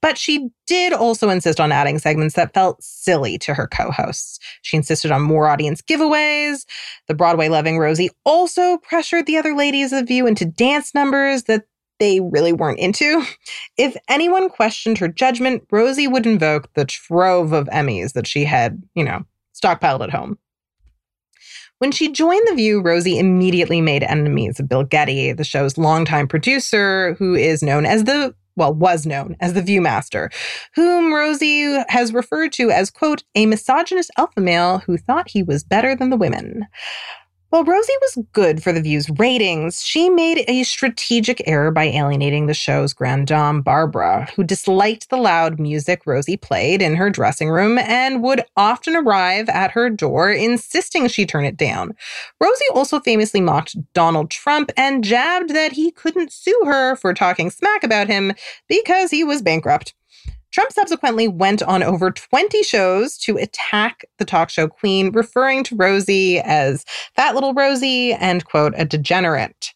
but 0.00 0.16
she 0.16 0.48
did 0.66 0.92
also 0.92 1.28
insist 1.28 1.60
on 1.60 1.72
adding 1.72 1.98
segments 1.98 2.34
that 2.34 2.54
felt 2.54 2.82
silly 2.82 3.38
to 3.38 3.54
her 3.54 3.66
co 3.66 3.90
hosts. 3.90 4.38
She 4.62 4.76
insisted 4.76 5.10
on 5.10 5.22
more 5.22 5.48
audience 5.48 5.82
giveaways. 5.82 6.64
The 7.08 7.14
Broadway 7.14 7.48
loving 7.48 7.78
Rosie 7.78 8.10
also 8.24 8.78
pressured 8.78 9.26
the 9.26 9.36
other 9.36 9.54
ladies 9.54 9.92
of 9.92 10.08
View 10.08 10.26
into 10.26 10.44
dance 10.44 10.94
numbers 10.94 11.44
that 11.44 11.64
they 11.98 12.20
really 12.20 12.52
weren't 12.52 12.78
into. 12.78 13.24
If 13.76 13.96
anyone 14.08 14.48
questioned 14.48 14.98
her 14.98 15.06
judgment, 15.06 15.62
Rosie 15.70 16.08
would 16.08 16.26
invoke 16.26 16.72
the 16.74 16.84
trove 16.84 17.52
of 17.52 17.68
Emmys 17.68 18.12
that 18.14 18.26
she 18.26 18.44
had, 18.44 18.82
you 18.96 19.04
know, 19.04 19.24
stockpiled 19.54 20.02
at 20.02 20.10
home. 20.10 20.36
When 21.78 21.92
she 21.92 22.10
joined 22.10 22.46
The 22.48 22.56
View, 22.56 22.80
Rosie 22.80 23.20
immediately 23.20 23.80
made 23.80 24.02
enemies 24.02 24.58
of 24.58 24.68
Bill 24.68 24.82
Geddie, 24.82 25.32
the 25.32 25.44
show's 25.44 25.78
longtime 25.78 26.26
producer, 26.26 27.14
who 27.20 27.36
is 27.36 27.62
known 27.62 27.86
as 27.86 28.02
the 28.02 28.34
well, 28.56 28.74
was 28.74 29.06
known 29.06 29.36
as 29.40 29.52
the 29.52 29.62
Viewmaster, 29.62 30.32
whom 30.74 31.14
Rosie 31.14 31.78
has 31.88 32.12
referred 32.12 32.52
to 32.54 32.72
as, 32.72 32.90
quote, 32.90 33.22
a 33.36 33.46
misogynist 33.46 34.10
alpha 34.18 34.40
male 34.40 34.78
who 34.78 34.98
thought 34.98 35.30
he 35.30 35.44
was 35.44 35.62
better 35.62 35.94
than 35.94 36.10
the 36.10 36.16
women. 36.16 36.66
While 37.50 37.64
Rosie 37.64 37.94
was 38.02 38.26
good 38.34 38.62
for 38.62 38.72
The 38.72 38.82
View's 38.82 39.08
ratings, 39.08 39.82
she 39.82 40.10
made 40.10 40.44
a 40.48 40.64
strategic 40.64 41.40
error 41.48 41.70
by 41.70 41.84
alienating 41.84 42.44
the 42.44 42.52
show's 42.52 42.92
grand 42.92 43.26
dame, 43.26 43.62
Barbara, 43.62 44.28
who 44.36 44.44
disliked 44.44 45.08
the 45.08 45.16
loud 45.16 45.58
music 45.58 46.02
Rosie 46.04 46.36
played 46.36 46.82
in 46.82 46.96
her 46.96 47.08
dressing 47.08 47.48
room 47.48 47.78
and 47.78 48.22
would 48.22 48.44
often 48.54 48.94
arrive 48.94 49.48
at 49.48 49.70
her 49.70 49.88
door 49.88 50.30
insisting 50.30 51.08
she 51.08 51.24
turn 51.24 51.46
it 51.46 51.56
down. 51.56 51.94
Rosie 52.38 52.66
also 52.74 53.00
famously 53.00 53.40
mocked 53.40 53.78
Donald 53.94 54.30
Trump 54.30 54.70
and 54.76 55.02
jabbed 55.02 55.54
that 55.54 55.72
he 55.72 55.90
couldn't 55.90 56.30
sue 56.30 56.62
her 56.66 56.96
for 56.96 57.14
talking 57.14 57.48
smack 57.48 57.82
about 57.82 58.08
him 58.08 58.34
because 58.68 59.10
he 59.10 59.24
was 59.24 59.40
bankrupt. 59.40 59.94
Trump 60.50 60.72
subsequently 60.72 61.28
went 61.28 61.62
on 61.62 61.82
over 61.82 62.10
20 62.10 62.62
shows 62.62 63.18
to 63.18 63.36
attack 63.36 64.04
the 64.18 64.24
talk 64.24 64.50
show 64.50 64.68
queen, 64.68 65.12
referring 65.12 65.64
to 65.64 65.76
Rosie 65.76 66.40
as 66.40 66.84
fat 67.14 67.34
little 67.34 67.54
Rosie 67.54 68.12
and, 68.12 68.44
quote, 68.44 68.74
a 68.76 68.84
degenerate. 68.84 69.72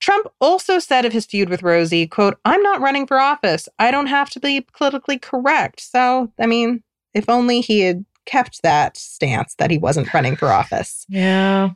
Trump 0.00 0.26
also 0.40 0.78
said 0.78 1.04
of 1.04 1.12
his 1.12 1.26
feud 1.26 1.48
with 1.48 1.62
Rosie, 1.62 2.06
quote, 2.06 2.38
I'm 2.44 2.62
not 2.62 2.80
running 2.80 3.06
for 3.06 3.18
office. 3.20 3.68
I 3.78 3.90
don't 3.90 4.06
have 4.06 4.30
to 4.30 4.40
be 4.40 4.62
politically 4.76 5.18
correct. 5.18 5.80
So, 5.80 6.32
I 6.40 6.46
mean, 6.46 6.82
if 7.12 7.28
only 7.28 7.60
he 7.60 7.80
had 7.80 8.04
kept 8.26 8.62
that 8.62 8.96
stance 8.96 9.54
that 9.56 9.70
he 9.70 9.78
wasn't 9.78 10.12
running 10.14 10.36
for 10.36 10.48
office. 10.48 11.04
Yeah. 11.08 11.70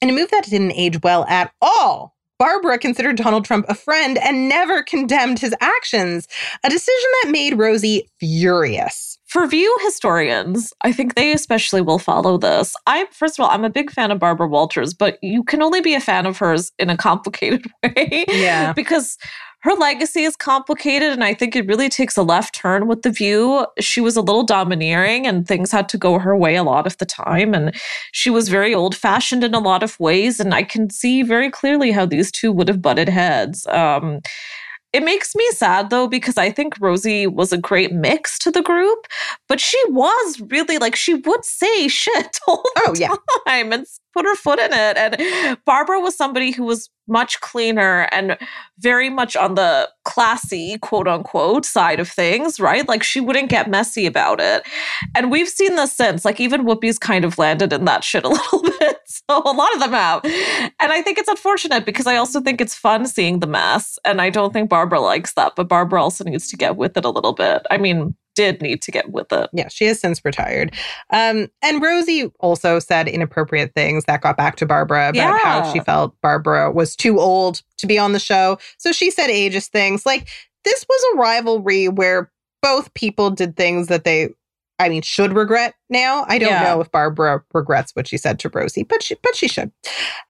And 0.00 0.10
a 0.10 0.14
move 0.14 0.30
that 0.30 0.44
didn't 0.44 0.72
age 0.72 1.00
well 1.02 1.24
at 1.26 1.52
all, 1.60 2.16
Barbara 2.38 2.78
considered 2.78 3.16
Donald 3.16 3.44
Trump 3.44 3.66
a 3.68 3.74
friend 3.74 4.16
and 4.18 4.48
never 4.48 4.82
condemned 4.82 5.40
his 5.40 5.54
actions, 5.60 6.28
a 6.64 6.70
decision 6.70 7.10
that 7.22 7.30
made 7.32 7.58
Rosie 7.58 8.08
furious. 8.20 9.17
For 9.28 9.46
View 9.46 9.76
historians, 9.82 10.72
I 10.80 10.90
think 10.90 11.14
they 11.14 11.32
especially 11.32 11.82
will 11.82 11.98
follow 11.98 12.38
this. 12.38 12.74
I 12.86 13.06
first 13.12 13.38
of 13.38 13.44
all, 13.44 13.50
I'm 13.50 13.64
a 13.64 13.70
big 13.70 13.90
fan 13.90 14.10
of 14.10 14.18
Barbara 14.18 14.48
Walters, 14.48 14.94
but 14.94 15.18
you 15.22 15.44
can 15.44 15.60
only 15.60 15.82
be 15.82 15.94
a 15.94 16.00
fan 16.00 16.24
of 16.24 16.38
hers 16.38 16.72
in 16.78 16.88
a 16.88 16.96
complicated 16.96 17.66
way. 17.82 18.24
Yeah. 18.28 18.72
because 18.72 19.18
her 19.60 19.74
legacy 19.74 20.22
is 20.22 20.36
complicated 20.36 21.12
and 21.12 21.24
I 21.24 21.34
think 21.34 21.56
it 21.56 21.66
really 21.66 21.88
takes 21.90 22.16
a 22.16 22.22
left 22.22 22.54
turn 22.54 22.86
with 22.86 23.02
the 23.02 23.10
view. 23.10 23.66
She 23.80 24.00
was 24.00 24.16
a 24.16 24.22
little 24.22 24.44
domineering 24.44 25.26
and 25.26 25.46
things 25.46 25.72
had 25.72 25.88
to 25.90 25.98
go 25.98 26.18
her 26.18 26.36
way 26.36 26.54
a 26.54 26.62
lot 26.62 26.86
of 26.86 26.96
the 26.98 27.04
time 27.04 27.52
and 27.54 27.74
she 28.12 28.30
was 28.30 28.48
very 28.48 28.72
old-fashioned 28.72 29.42
in 29.42 29.54
a 29.54 29.58
lot 29.58 29.82
of 29.82 29.98
ways 30.00 30.38
and 30.40 30.54
I 30.54 30.62
can 30.62 30.90
see 30.90 31.22
very 31.22 31.50
clearly 31.50 31.90
how 31.90 32.06
these 32.06 32.30
two 32.30 32.52
would 32.52 32.68
have 32.68 32.80
butted 32.80 33.08
heads. 33.08 33.66
Um, 33.66 34.20
it 34.92 35.04
makes 35.04 35.34
me 35.34 35.46
sad 35.50 35.90
though, 35.90 36.08
because 36.08 36.36
I 36.36 36.50
think 36.50 36.74
Rosie 36.80 37.26
was 37.26 37.52
a 37.52 37.58
great 37.58 37.92
mix 37.92 38.38
to 38.40 38.50
the 38.50 38.62
group, 38.62 39.06
but 39.48 39.60
she 39.60 39.78
was 39.88 40.40
really 40.48 40.78
like, 40.78 40.96
she 40.96 41.14
would 41.14 41.44
say 41.44 41.88
shit 41.88 42.38
all 42.46 42.62
the 42.76 42.82
Oh, 42.88 42.94
yeah. 42.98 43.14
time 43.46 43.72
and 43.72 43.86
put 44.18 44.26
her 44.26 44.34
foot 44.34 44.58
in 44.58 44.72
it. 44.72 44.96
And 44.96 45.58
Barbara 45.64 46.00
was 46.00 46.16
somebody 46.16 46.50
who 46.50 46.64
was 46.64 46.90
much 47.06 47.40
cleaner 47.40 48.08
and 48.10 48.36
very 48.78 49.08
much 49.08 49.36
on 49.36 49.54
the 49.54 49.88
classy, 50.04 50.76
quote 50.78 51.06
unquote, 51.06 51.64
side 51.64 52.00
of 52.00 52.08
things, 52.08 52.58
right? 52.58 52.86
Like 52.88 53.04
she 53.04 53.20
wouldn't 53.20 53.48
get 53.48 53.70
messy 53.70 54.06
about 54.06 54.40
it. 54.40 54.66
And 55.14 55.30
we've 55.30 55.48
seen 55.48 55.76
this 55.76 55.92
since, 55.92 56.24
like 56.24 56.40
even 56.40 56.66
Whoopi's 56.66 56.98
kind 56.98 57.24
of 57.24 57.38
landed 57.38 57.72
in 57.72 57.84
that 57.84 58.02
shit 58.08 58.24
a 58.24 58.28
little 58.28 58.62
bit. 58.62 58.98
So 59.06 59.42
a 59.44 59.52
lot 59.52 59.72
of 59.74 59.80
them 59.80 59.92
have. 59.92 60.20
And 60.24 60.92
I 60.92 61.00
think 61.00 61.18
it's 61.18 61.28
unfortunate 61.28 61.86
because 61.86 62.06
I 62.06 62.16
also 62.16 62.40
think 62.40 62.60
it's 62.60 62.74
fun 62.74 63.06
seeing 63.06 63.38
the 63.38 63.46
mess. 63.46 63.98
And 64.04 64.20
I 64.20 64.30
don't 64.30 64.52
think 64.52 64.68
Barbara 64.68 65.00
likes 65.00 65.34
that, 65.34 65.54
but 65.54 65.68
Barbara 65.68 66.02
also 66.02 66.24
needs 66.24 66.48
to 66.50 66.56
get 66.56 66.76
with 66.76 66.96
it 66.96 67.04
a 67.04 67.10
little 67.10 67.32
bit. 67.32 67.62
I 67.70 67.78
mean, 67.78 68.14
did 68.38 68.62
need 68.62 68.80
to 68.82 68.92
get 68.92 69.10
with 69.10 69.32
it. 69.32 69.50
Yeah, 69.52 69.66
she 69.66 69.86
has 69.86 70.00
since 70.00 70.24
retired. 70.24 70.72
Um, 71.10 71.48
and 71.60 71.82
Rosie 71.82 72.30
also 72.38 72.78
said 72.78 73.08
inappropriate 73.08 73.74
things 73.74 74.04
that 74.04 74.20
got 74.20 74.36
back 74.36 74.54
to 74.56 74.66
Barbara 74.66 75.08
about 75.08 75.40
how 75.40 75.72
she 75.72 75.80
felt 75.80 76.14
Barbara 76.22 76.70
was 76.70 76.94
too 76.94 77.18
old 77.18 77.62
to 77.78 77.86
be 77.88 77.98
on 77.98 78.12
the 78.12 78.20
show. 78.20 78.56
So 78.78 78.92
she 78.92 79.10
said 79.10 79.28
ageist 79.28 79.70
things. 79.70 80.06
Like 80.06 80.28
this 80.64 80.86
was 80.88 81.14
a 81.14 81.18
rivalry 81.18 81.88
where 81.88 82.30
both 82.62 82.94
people 82.94 83.30
did 83.30 83.56
things 83.56 83.88
that 83.88 84.04
they 84.04 84.28
I 84.80 84.88
mean 84.88 85.02
should 85.02 85.32
regret 85.32 85.74
now. 85.90 86.24
I 86.28 86.38
don't 86.38 86.50
Yeah. 86.50 86.62
know 86.62 86.80
if 86.80 86.92
Barbara 86.92 87.42
regrets 87.52 87.96
what 87.96 88.06
she 88.06 88.16
said 88.16 88.38
to 88.38 88.48
Rosie, 88.48 88.84
but 88.84 89.02
she 89.02 89.16
but 89.20 89.34
she 89.34 89.48
should. 89.48 89.72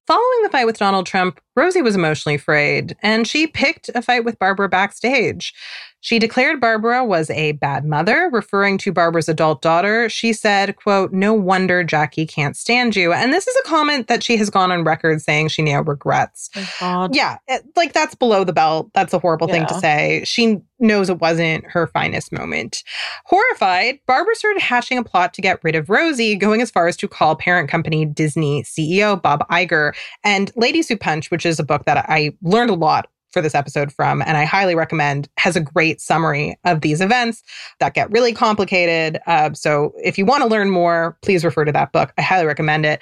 Following 0.07 0.43
the 0.43 0.49
fight 0.49 0.65
with 0.65 0.79
Donald 0.79 1.05
Trump, 1.05 1.39
Rosie 1.55 1.83
was 1.83 1.95
emotionally 1.95 2.39
frayed 2.39 2.97
and 3.03 3.27
she 3.29 3.47
picked 3.47 3.91
a 3.95 4.01
fight 4.01 4.25
with 4.25 4.39
Barbara 4.39 4.71
backstage. 4.71 5.53
She 6.01 6.19
declared 6.21 6.61
Barbara 6.61 7.05
was 7.05 7.29
a 7.31 7.53
bad 7.53 7.85
mother, 7.85 8.29
referring 8.33 8.79
to 8.79 8.93
Barbara's 8.93 9.29
adult 9.29 9.63
daughter. 9.63 10.09
She 10.09 10.33
said, 10.33 10.77
quote, 10.77 11.13
no 11.13 11.35
wonder 11.35 11.83
Jackie 11.83 12.25
can't 12.27 12.57
stand 12.57 12.95
you. 12.95 13.13
And 13.13 13.33
this 13.33 13.49
is 13.49 13.57
a 13.65 13.69
comment 13.69 14.07
that 14.07 14.23
she 14.23 14.37
has 14.37 14.49
gone 14.49 14.71
on 14.71 14.85
record 14.85 15.21
saying 15.21 15.49
she 15.49 15.63
now 15.63 15.81
regrets. 15.83 16.51
Oh, 16.57 16.69
God. 16.79 17.17
Yeah, 17.17 17.39
it- 17.49 17.65
like 17.75 17.93
that's 17.95 18.15
below 18.15 18.45
the 18.45 18.53
belt. 18.53 18.91
That's 18.95 19.13
a 19.13 19.19
horrible 19.19 19.49
thing 19.49 19.67
to 19.67 19.75
say. 19.81 20.23
She 20.25 20.59
knows 20.79 21.11
it 21.11 21.21
wasn't 21.21 21.65
her 21.67 21.89
finest 21.89 22.31
moment. 22.33 22.85
Horrified, 23.25 23.99
Barbara 24.07 24.35
started 24.37 24.63
hatching 24.63 24.99
a 24.99 25.05
plot 25.05 25.35
to 25.35 25.43
get 25.43 25.59
rid 25.65 25.75
of 25.75 25.91
Rosie, 25.91 26.37
going 26.37 26.63
as 26.63 26.71
far 26.71 26.87
as 26.87 26.97
to 26.99 27.09
call 27.09 27.35
parent 27.35 27.69
company 27.69 28.05
Disney 28.05 28.63
CEO 28.63 29.21
Bob 29.21 29.47
Iger 29.51 29.95
and 30.23 30.53
Ladies 30.55 30.89
Who 30.89 30.97
Punch, 30.97 31.31
which 31.33 31.45
is 31.45 31.59
a 31.59 31.65
book 31.65 31.85
that 31.87 32.07
I 32.09 32.33
learned 32.43 32.71
a 32.71 32.75
lot 32.75 33.09
for 33.31 33.43
this 33.43 33.55
episode 33.55 33.93
from, 33.93 34.23
and 34.23 34.37
I 34.37 34.45
highly 34.45 34.75
recommend, 34.75 35.29
has 35.39 35.57
a 35.57 35.61
great 35.61 36.01
summary 36.01 36.59
of 36.65 36.81
these 36.81 37.01
events 37.01 37.43
that 37.81 37.95
get 37.95 38.11
really 38.11 38.33
complicated. 38.33 39.19
Uh, 39.27 39.53
so 39.53 39.93
if 40.03 40.19
you 40.19 40.25
want 40.25 40.43
to 40.43 40.49
learn 40.49 40.71
more, 40.71 41.17
please 41.23 41.45
refer 41.45 41.65
to 41.65 41.73
that 41.73 41.93
book. 41.93 42.13
I 42.19 42.23
highly 42.23 42.47
recommend 42.47 42.87
it. 42.87 43.01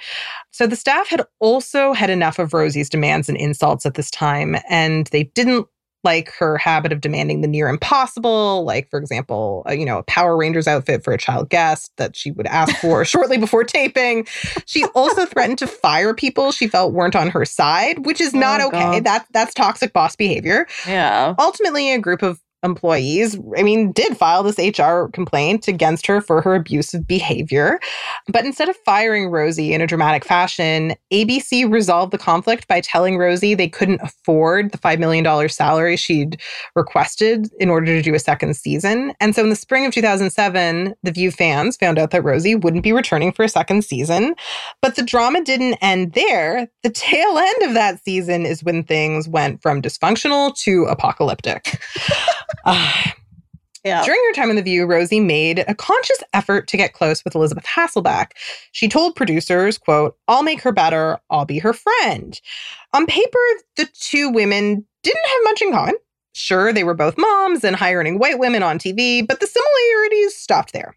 So 0.51 0.67
the 0.67 0.75
staff 0.75 1.07
had 1.07 1.23
also 1.39 1.93
had 1.93 2.09
enough 2.09 2.39
of 2.39 2.53
Rosie's 2.53 2.89
demands 2.89 3.29
and 3.29 3.37
insults 3.37 3.85
at 3.85 3.93
this 3.93 4.11
time, 4.11 4.57
and 4.69 5.07
they 5.07 5.23
didn't 5.23 5.67
like 6.07 6.31
her 6.39 6.57
habit 6.57 6.93
of 6.93 7.01
demanding 7.01 7.41
the 7.41 7.49
near 7.49 7.67
impossible, 7.67 8.63
like, 8.63 8.89
for 8.89 8.97
example, 8.97 9.63
uh, 9.67 9.73
you 9.73 9.85
know, 9.85 9.97
a 9.97 10.03
Power 10.03 10.37
Rangers 10.37 10.65
outfit 10.65 11.03
for 11.03 11.11
a 11.11 11.17
child 11.17 11.49
guest 11.49 11.91
that 11.97 12.15
she 12.15 12.31
would 12.31 12.47
ask 12.47 12.73
for 12.77 13.03
shortly 13.13 13.37
before 13.37 13.65
taping. 13.65 14.25
She 14.65 14.85
also 14.95 15.25
threatened 15.25 15.57
to 15.57 15.67
fire 15.67 16.13
people 16.13 16.53
she 16.53 16.69
felt 16.69 16.93
weren't 16.93 17.13
on 17.15 17.29
her 17.31 17.43
side, 17.43 18.05
which 18.05 18.21
is 18.21 18.33
not 18.33 18.61
Oh, 18.61 18.67
okay. 18.67 18.79
God. 18.79 19.03
That, 19.03 19.25
that's 19.33 19.53
toxic 19.53 19.91
boss 19.91 20.15
behavior. 20.15 20.65
Yeah. 20.87 21.35
Ultimately, 21.37 21.91
a 21.91 21.99
group 21.99 22.21
of 22.23 22.39
employees, 22.63 23.37
I 23.57 23.63
mean, 23.63 23.91
did 23.91 24.17
file 24.17 24.43
this 24.43 24.57
HR 24.57 25.07
complaint 25.13 25.67
against 25.67 26.07
her 26.07 26.21
for 26.21 26.41
her 26.41 26.55
abusive 26.55 27.07
behavior. 27.07 27.79
But 28.27 28.45
instead 28.45 28.69
of 28.69 28.75
firing 28.77 29.29
Rosie 29.29 29.73
in 29.73 29.81
a 29.81 29.87
dramatic 29.87 30.25
fashion, 30.25 30.95
ABC 31.11 31.71
resolved 31.71 32.11
the 32.11 32.17
conflict 32.17 32.67
by 32.67 32.81
telling 32.81 33.17
Rosie 33.17 33.53
they 33.53 33.69
couldn't 33.69 34.01
afford 34.01 34.71
the 34.71 34.77
$5 34.77 34.99
million 34.99 35.49
salary 35.49 35.95
she'd 35.95 36.41
requested 36.75 37.47
in 37.59 37.69
order 37.69 37.85
to 37.87 38.01
do 38.01 38.15
a 38.15 38.19
second 38.19 38.55
season. 38.55 39.13
And 39.19 39.35
so 39.35 39.43
in 39.43 39.49
the 39.49 39.55
spring 39.55 39.85
of 39.85 39.93
2007, 39.93 40.95
the 41.03 41.11
View 41.11 41.31
fans 41.31 41.77
found 41.77 41.97
out 41.97 42.11
that 42.11 42.23
Rosie 42.23 42.55
wouldn't 42.55 42.83
be 42.83 42.93
returning 42.93 43.31
for 43.31 43.43
a 43.43 43.49
second 43.49 43.83
season. 43.83 44.35
But 44.81 44.95
the 44.95 45.03
drama 45.03 45.43
didn't 45.43 45.75
end 45.75 46.13
there. 46.13 46.67
The 46.83 46.89
tail 46.89 47.37
end 47.37 47.63
of 47.63 47.73
that 47.73 48.03
season 48.03 48.45
is 48.45 48.63
when 48.63 48.83
things 48.83 49.27
went 49.27 49.61
from 49.61 49.81
dysfunctional 49.81 50.55
to 50.59 50.85
apocalyptic. 50.85 51.79
Ah. 52.65 53.13
Yeah. 53.85 54.03
During 54.03 54.19
her 54.27 54.33
time 54.33 54.49
in 54.49 54.57
The 54.57 54.63
View, 54.63 54.85
Rosie 54.85 55.21
made 55.21 55.63
a 55.65 55.73
conscious 55.73 56.17
effort 56.33 56.67
to 56.67 56.77
get 56.77 56.91
close 56.91 57.23
with 57.23 57.35
Elisabeth 57.35 57.63
Hasselbeck. 57.63 58.31
She 58.73 58.89
told 58.89 59.15
producers, 59.15 59.77
quote, 59.77 60.17
I'll 60.27 60.43
make 60.43 60.61
her 60.61 60.73
better, 60.73 61.19
I'll 61.29 61.45
be 61.45 61.59
her 61.59 61.71
friend. 61.71 62.37
On 62.91 63.05
paper, 63.05 63.39
the 63.77 63.87
two 63.97 64.29
women 64.29 64.85
didn't 65.03 65.27
have 65.27 65.41
much 65.45 65.61
in 65.61 65.71
common. 65.71 65.95
Sure, 66.33 66.73
they 66.73 66.83
were 66.83 66.93
both 66.93 67.17
moms 67.17 67.63
and 67.63 67.75
high 67.75 67.93
earning 67.93 68.19
white 68.19 68.39
women 68.39 68.61
on 68.61 68.77
TV, 68.77 69.25
but 69.25 69.39
the 69.39 69.47
similarities 69.47 70.35
stopped 70.35 70.73
there. 70.73 70.95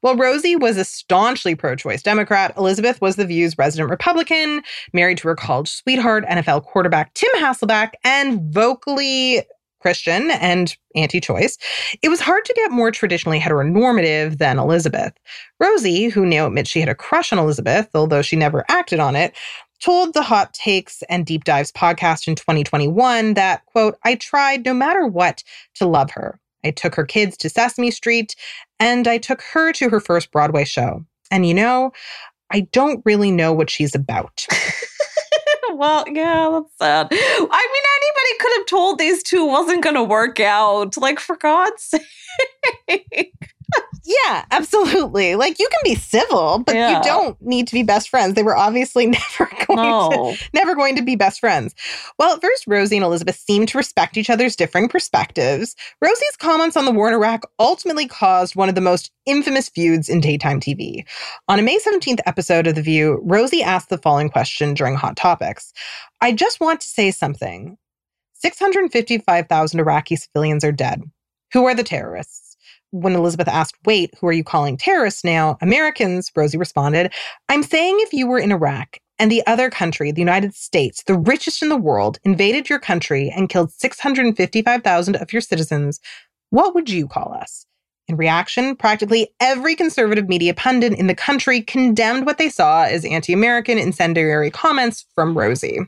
While 0.00 0.16
Rosie 0.16 0.56
was 0.56 0.76
a 0.76 0.84
staunchly 0.84 1.54
pro 1.54 1.74
choice 1.74 2.02
Democrat, 2.02 2.54
Elisabeth 2.56 3.00
was 3.00 3.16
The 3.16 3.26
View's 3.26 3.58
resident 3.58 3.90
Republican, 3.90 4.62
married 4.92 5.18
to 5.18 5.28
her 5.28 5.34
college 5.34 5.68
sweetheart, 5.68 6.24
NFL 6.26 6.64
quarterback 6.64 7.12
Tim 7.14 7.30
Hasselbeck, 7.36 7.94
and 8.04 8.40
vocally 8.54 9.42
Christian 9.88 10.30
and 10.32 10.76
anti 10.94 11.18
choice, 11.18 11.56
it 12.02 12.10
was 12.10 12.20
hard 12.20 12.44
to 12.44 12.52
get 12.52 12.70
more 12.70 12.90
traditionally 12.90 13.40
heteronormative 13.40 14.36
than 14.36 14.58
Elisabeth. 14.58 15.14
Rosie, 15.60 16.10
who 16.10 16.26
now 16.26 16.46
admits 16.46 16.68
she 16.68 16.80
had 16.80 16.90
a 16.90 16.94
crush 16.94 17.32
on 17.32 17.38
Elisabeth, 17.38 17.88
although 17.94 18.20
she 18.20 18.36
never 18.36 18.66
acted 18.68 19.00
on 19.00 19.16
it, 19.16 19.34
told 19.82 20.12
the 20.12 20.20
Hot 20.20 20.52
Takes 20.52 21.02
and 21.08 21.24
Deep 21.24 21.44
Dives 21.44 21.72
podcast 21.72 22.28
in 22.28 22.34
2021 22.34 23.32
that, 23.32 23.64
quote, 23.64 23.96
I 24.04 24.16
tried 24.16 24.66
no 24.66 24.74
matter 24.74 25.06
what 25.06 25.42
to 25.76 25.86
love 25.86 26.10
her. 26.10 26.38
I 26.62 26.70
took 26.70 26.94
her 26.94 27.06
kids 27.06 27.38
to 27.38 27.48
Sesame 27.48 27.90
Street 27.90 28.36
and 28.78 29.08
I 29.08 29.16
took 29.16 29.40
her 29.40 29.72
to 29.72 29.88
her 29.88 30.00
first 30.00 30.30
Broadway 30.30 30.66
show. 30.66 31.02
And 31.30 31.46
you 31.46 31.54
know, 31.54 31.92
I 32.52 32.60
don't 32.72 33.00
really 33.06 33.30
know 33.30 33.54
what 33.54 33.70
she's 33.70 33.94
about. 33.94 34.46
well, 35.74 36.04
yeah, 36.08 36.48
that's 36.52 36.78
sad. 36.78 37.08
I 37.10 37.14
mean, 37.40 37.48
anybody 37.48 38.38
could 38.40 38.52
have 38.58 38.66
told 38.66 38.98
these 38.98 39.22
two 39.22 39.44
wasn't 39.46 39.82
going 39.82 39.96
to 39.96 40.04
work 40.04 40.40
out. 40.40 40.96
Like, 40.96 41.20
for 41.20 41.36
God's 41.36 41.94
sake. 42.88 43.54
Yeah, 44.10 44.46
absolutely. 44.50 45.34
Like 45.34 45.58
you 45.58 45.68
can 45.70 45.80
be 45.84 45.94
civil, 45.94 46.60
but 46.60 46.74
Yeah. 46.74 46.96
you 46.96 47.04
don't 47.04 47.36
need 47.42 47.66
to 47.68 47.74
be 47.74 47.82
best 47.82 48.08
friends. 48.08 48.34
They 48.34 48.42
were 48.42 48.56
obviously 48.56 49.06
never 49.38 49.50
going 49.66 49.76
No. 49.86 50.34
to 50.34 50.48
never 50.54 50.74
going 50.74 50.96
to 50.96 51.02
be 51.02 51.14
best 51.14 51.40
friends. 51.40 51.74
Well, 52.18 52.34
at 52.34 52.40
first 52.40 52.64
Rosie 52.66 52.96
and 52.96 53.04
Elisabeth 53.04 53.36
seemed 53.36 53.68
to 53.68 53.76
respect 53.78 54.16
each 54.16 54.30
other's 54.30 54.56
differing 54.56 54.88
perspectives. 54.88 55.76
Rosie's 56.00 56.36
comments 56.38 56.74
on 56.74 56.86
the 56.86 56.90
war 56.90 57.08
in 57.08 57.14
Iraq 57.14 57.42
ultimately 57.58 58.08
caused 58.08 58.56
one 58.56 58.70
of 58.70 58.74
the 58.74 58.80
most 58.80 59.10
infamous 59.26 59.68
feuds 59.68 60.08
in 60.08 60.20
daytime 60.22 60.58
TV. 60.58 61.04
On 61.48 61.58
a 61.58 61.62
May 61.62 61.78
17th 61.78 62.20
episode 62.24 62.66
of 62.66 62.76
The 62.76 62.82
View, 62.82 63.20
Rosie 63.24 63.62
asked 63.62 63.90
the 63.90 63.98
following 63.98 64.30
question 64.30 64.72
during 64.72 64.94
Hot 64.94 65.16
Topics. 65.18 65.70
I 66.22 66.32
just 66.32 66.60
want 66.60 66.80
to 66.80 66.88
say 66.88 67.10
something. 67.10 67.76
655,000 68.32 69.80
Iraqi 69.80 70.16
civilians 70.16 70.64
are 70.64 70.72
dead. 70.72 71.02
Who 71.52 71.66
are 71.66 71.74
the 71.74 71.82
terrorists? 71.82 72.47
When 72.90 73.14
Elisabeth 73.14 73.48
asked, 73.48 73.76
Wait, 73.84 74.14
who 74.18 74.26
are 74.26 74.32
you 74.32 74.44
calling 74.44 74.76
terrorists 74.76 75.24
now? 75.24 75.58
Americans, 75.60 76.30
Rosie 76.34 76.58
responded, 76.58 77.12
I'm 77.48 77.62
saying 77.62 77.96
if 78.00 78.12
you 78.12 78.26
were 78.26 78.38
in 78.38 78.52
Iraq 78.52 78.98
and 79.18 79.30
the 79.30 79.46
other 79.46 79.68
country, 79.68 80.10
the 80.10 80.20
United 80.20 80.54
States, 80.54 81.02
the 81.04 81.18
richest 81.18 81.62
in 81.62 81.68
the 81.68 81.76
world, 81.76 82.18
invaded 82.24 82.68
your 82.68 82.78
country 82.78 83.32
and 83.34 83.48
killed 83.48 83.72
655,000 83.72 85.16
of 85.16 85.32
your 85.32 85.42
citizens, 85.42 86.00
what 86.50 86.74
would 86.74 86.88
you 86.88 87.06
call 87.06 87.34
us? 87.34 87.66
In 88.08 88.16
reaction, 88.16 88.74
practically 88.74 89.28
every 89.38 89.76
conservative 89.76 90.28
media 90.28 90.54
pundit 90.54 90.94
in 90.94 91.08
the 91.08 91.14
country 91.14 91.60
condemned 91.60 92.24
what 92.24 92.38
they 92.38 92.48
saw 92.48 92.84
as 92.84 93.04
anti 93.04 93.34
American 93.34 93.76
incendiary 93.76 94.50
comments 94.50 95.04
from 95.14 95.36
Rosie. 95.36 95.80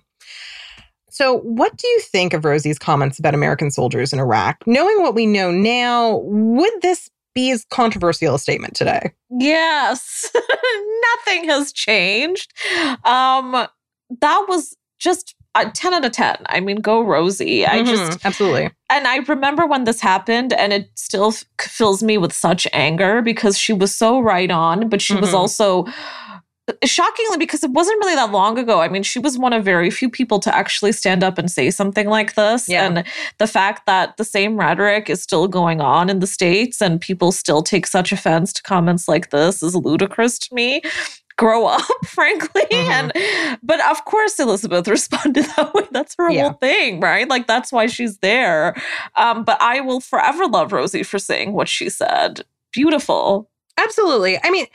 So, 1.11 1.39
what 1.39 1.77
do 1.77 1.87
you 1.89 2.01
think 2.01 2.33
of 2.33 2.45
Rosie's 2.45 2.79
comments 2.79 3.19
about 3.19 3.35
American 3.35 3.71
soldiers 3.71 4.13
in 4.13 4.19
Iraq? 4.21 4.57
Knowing 4.67 5.03
what 5.03 5.15
we 5.15 5.27
know 5.27 5.51
now, 5.51 6.19
would 6.25 6.73
this 6.83 7.11
be 7.35 7.51
as 7.51 7.65
controversial 7.71 8.35
a 8.35 8.39
statement 8.39 8.75
today? 8.75 9.13
Yes. 9.39 10.31
Nothing 11.27 11.49
has 11.49 11.73
changed. 11.73 12.53
Um, 13.05 13.67
that 14.21 14.45
was 14.49 14.77
just 14.99 15.35
a 15.55 15.69
10 15.71 15.95
out 15.95 16.05
of 16.05 16.13
10. 16.13 16.37
I 16.47 16.61
mean, 16.61 16.77
go 16.77 17.01
Rosie. 17.03 17.67
I 17.67 17.81
Mhm, 17.83 17.87
just 17.89 18.25
absolutely. 18.25 18.71
And 18.89 19.07
I 19.07 19.17
remember 19.19 19.67
when 19.67 19.85
this 19.85 20.01
happened, 20.01 20.53
and 20.53 20.73
it 20.73 20.91
still 20.95 21.29
f- 21.29 21.45
fills 21.61 22.03
me 22.03 22.19
with 22.19 22.33
such 22.33 22.67
anger 22.73 23.23
because 23.23 23.59
she 23.59 23.73
was 23.73 23.97
so 23.97 24.21
right 24.21 24.51
on, 24.51 24.89
but 24.89 25.01
she 25.03 25.15
was 25.15 25.31
Mhm. 25.31 25.35
also 25.39 25.87
shockingly 26.85 27.39
because 27.39 27.63
it 27.65 27.71
wasn't 27.71 27.99
really 28.01 28.15
that 28.15 28.31
long 28.33 28.59
ago. 28.59 28.81
I 28.81 28.89
mean, 28.89 29.03
she 29.03 29.19
was 29.19 29.39
one 29.39 29.53
of 29.53 29.65
very 29.65 29.91
few 29.91 30.09
people 30.11 30.39
to 30.41 30.55
actually 30.55 30.93
stand 30.93 31.23
up 31.23 31.39
and 31.39 31.51
say 31.51 31.71
something 31.71 32.09
like 32.09 32.35
this. 32.35 32.69
Yeah. 32.69 32.87
And 32.87 33.05
the 33.39 33.47
fact 33.47 33.87
that 33.87 34.17
the 34.17 34.25
same 34.25 34.57
rhetoric 34.57 35.09
is 35.11 35.23
still 35.23 35.49
going 35.49 35.81
on 35.81 36.09
in 36.11 36.21
the 36.21 36.27
States 36.27 36.81
and 36.83 37.01
people 37.01 37.33
still 37.33 37.63
take 37.63 37.87
such 37.87 38.13
offense 38.13 38.53
to 38.55 38.63
comments 38.63 39.09
like 39.09 39.31
this 39.31 39.63
is 39.63 39.75
ludicrous 39.75 40.39
to 40.41 40.55
me. 40.55 40.83
Grow 41.37 41.67
up, 41.67 41.83
frankly. 42.07 42.63
Mm-hmm. 42.71 43.11
And 43.17 43.59
but 43.63 43.81
of 43.91 44.05
course 44.05 44.39
Elisabeth 44.39 44.87
responded 44.89 45.45
that 45.57 45.73
way. 45.73 45.85
That's 45.91 46.15
her 46.19 46.31
Yeah. 46.31 46.43
whole 46.43 46.53
thing, 46.55 47.01
right? 47.01 47.29
Like 47.29 47.47
that's 47.47 47.73
why 47.73 47.87
she's 47.87 48.19
there. 48.19 48.75
Um, 49.17 49.45
but 49.45 49.61
I 49.63 49.81
will 49.81 50.01
forever 50.01 50.47
love 50.47 50.73
Rosie 50.73 51.03
for 51.03 51.19
saying 51.19 51.53
what 51.53 51.69
she 51.69 51.89
said. 51.89 52.43
Beautiful. 52.73 53.49
Absolutely. 53.79 54.39
I 54.43 54.51
mean, 54.51 54.67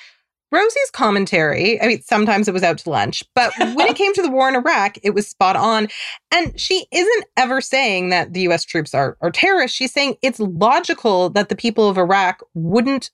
Rosie's 0.56 0.92
commentary, 0.92 1.82
I 1.82 1.88
mean, 1.88 2.02
sometimes 2.02 2.48
it 2.48 2.54
was 2.54 2.64
out 2.64 2.78
to 2.80 2.90
lunch, 2.90 3.24
but 3.36 3.52
when 3.60 3.88
it 3.88 3.96
came 3.98 4.14
to 4.14 4.22
the 4.22 4.32
war 4.32 4.48
in 4.48 4.56
Iraq, 4.56 4.98
it 5.04 5.12
was 5.12 5.28
spot 5.28 5.56
on. 5.56 5.88
And 6.32 6.58
she 6.60 6.88
isn't 6.92 7.26
ever 7.36 7.60
saying 7.62 8.10
that 8.10 8.34
the 8.34 8.42
US 8.48 8.64
troops 8.64 8.94
are, 8.94 9.18
are 9.22 9.32
terrorists. 9.32 9.76
She's 9.76 9.94
saying 9.94 10.16
it's 10.22 10.40
logical 10.40 11.30
that 11.32 11.50
the 11.50 11.56
people 11.56 11.90
of 11.90 11.98
Iraq 11.98 12.42
wouldn't 12.54 13.12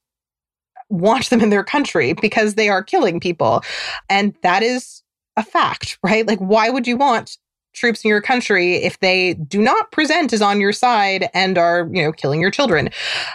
want 0.89 1.29
them 1.29 1.41
in 1.41 1.49
their 1.49 1.63
country 1.63 2.13
because 2.13 2.55
they 2.55 2.69
are 2.69 2.83
killing 2.83 3.19
people. 3.19 3.63
And 4.09 4.35
that 4.43 4.61
is 4.61 5.01
a 5.37 5.43
fact, 5.43 5.97
right? 6.03 6.27
Like, 6.27 6.39
why 6.39 6.69
would 6.69 6.85
you 6.85 6.97
want 6.97 7.37
troops 7.73 8.03
in 8.03 8.09
your 8.09 8.21
country 8.21 8.75
if 8.75 8.99
they 8.99 9.33
do 9.33 9.61
not 9.61 9.91
present 9.91 10.33
as 10.33 10.41
on 10.41 10.59
your 10.59 10.73
side 10.73 11.29
and 11.33 11.57
are, 11.57 11.89
you 11.91 12.03
know, 12.03 12.11
killing 12.11 12.41
your 12.41 12.51
children, 12.51 12.89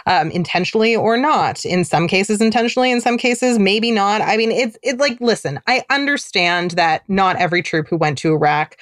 um, 0.05 0.31
intentionally 0.31 0.95
or 0.95 1.17
not? 1.17 1.65
In 1.65 1.83
some 1.83 2.07
cases, 2.07 2.41
intentionally. 2.41 2.91
In 2.91 3.01
some 3.01 3.17
cases, 3.17 3.59
maybe 3.59 3.91
not. 3.91 4.21
I 4.21 4.37
mean, 4.37 4.51
it's 4.51 4.77
it's 4.83 4.99
like, 4.99 5.19
listen, 5.19 5.59
I 5.67 5.83
understand 5.89 6.71
that 6.71 7.03
not 7.07 7.35
every 7.37 7.61
troop 7.61 7.87
who 7.87 7.97
went 7.97 8.17
to 8.19 8.33
Iraq 8.33 8.77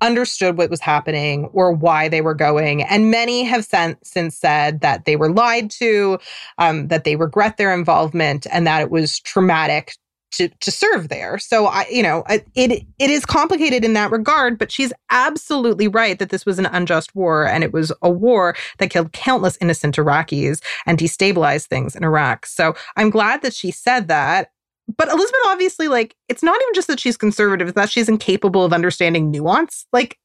understood 0.00 0.56
what 0.56 0.70
was 0.70 0.80
happening 0.80 1.46
or 1.46 1.72
why 1.72 2.08
they 2.08 2.20
were 2.20 2.34
going, 2.34 2.82
and 2.82 3.10
many 3.10 3.44
have 3.44 3.64
sent, 3.64 4.04
since 4.06 4.36
said 4.36 4.80
that 4.80 5.04
they 5.04 5.16
were 5.16 5.30
lied 5.30 5.70
to, 5.72 6.18
um, 6.58 6.88
that 6.88 7.04
they 7.04 7.16
regret 7.16 7.56
their 7.56 7.74
involvement, 7.74 8.46
and 8.52 8.66
that 8.66 8.80
it 8.80 8.90
was 8.90 9.18
traumatic 9.20 9.96
to 10.32 10.48
to 10.48 10.70
serve 10.70 11.08
there. 11.08 11.38
So 11.38 11.66
I, 11.66 11.86
you 11.90 12.02
know, 12.02 12.24
it 12.28 12.46
it 12.54 13.10
is 13.10 13.24
complicated 13.24 13.84
in 13.84 13.94
that 13.94 14.10
regard, 14.10 14.58
but 14.58 14.70
she's 14.70 14.92
absolutely 15.10 15.88
right 15.88 16.18
that 16.18 16.30
this 16.30 16.44
was 16.44 16.58
an 16.58 16.66
unjust 16.66 17.14
war 17.14 17.46
and 17.46 17.64
it 17.64 17.72
was 17.72 17.92
a 18.02 18.10
war 18.10 18.54
that 18.78 18.90
killed 18.90 19.12
countless 19.12 19.58
innocent 19.60 19.96
Iraqis 19.96 20.62
and 20.86 20.98
destabilized 20.98 21.66
things 21.66 21.96
in 21.96 22.04
Iraq. 22.04 22.46
So 22.46 22.74
I'm 22.96 23.10
glad 23.10 23.42
that 23.42 23.54
she 23.54 23.70
said 23.70 24.08
that. 24.08 24.50
But 24.96 25.08
Elisabeth 25.08 25.40
obviously 25.46 25.88
like 25.88 26.14
it's 26.28 26.42
not 26.42 26.60
even 26.60 26.74
just 26.74 26.88
that 26.88 27.00
she's 27.00 27.16
conservative, 27.16 27.68
it's 27.68 27.76
that 27.76 27.90
she's 27.90 28.08
incapable 28.08 28.64
of 28.64 28.72
understanding 28.72 29.30
nuance. 29.30 29.86
Like 29.92 30.18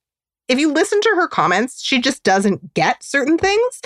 if 0.47 0.59
you 0.59 0.71
listen 0.71 0.99
to 0.99 1.13
her 1.15 1.27
comments, 1.27 1.81
she 1.81 2.01
just 2.01 2.23
doesn't 2.23 2.73
get 2.73 3.01
certain 3.01 3.37
things, 3.37 3.81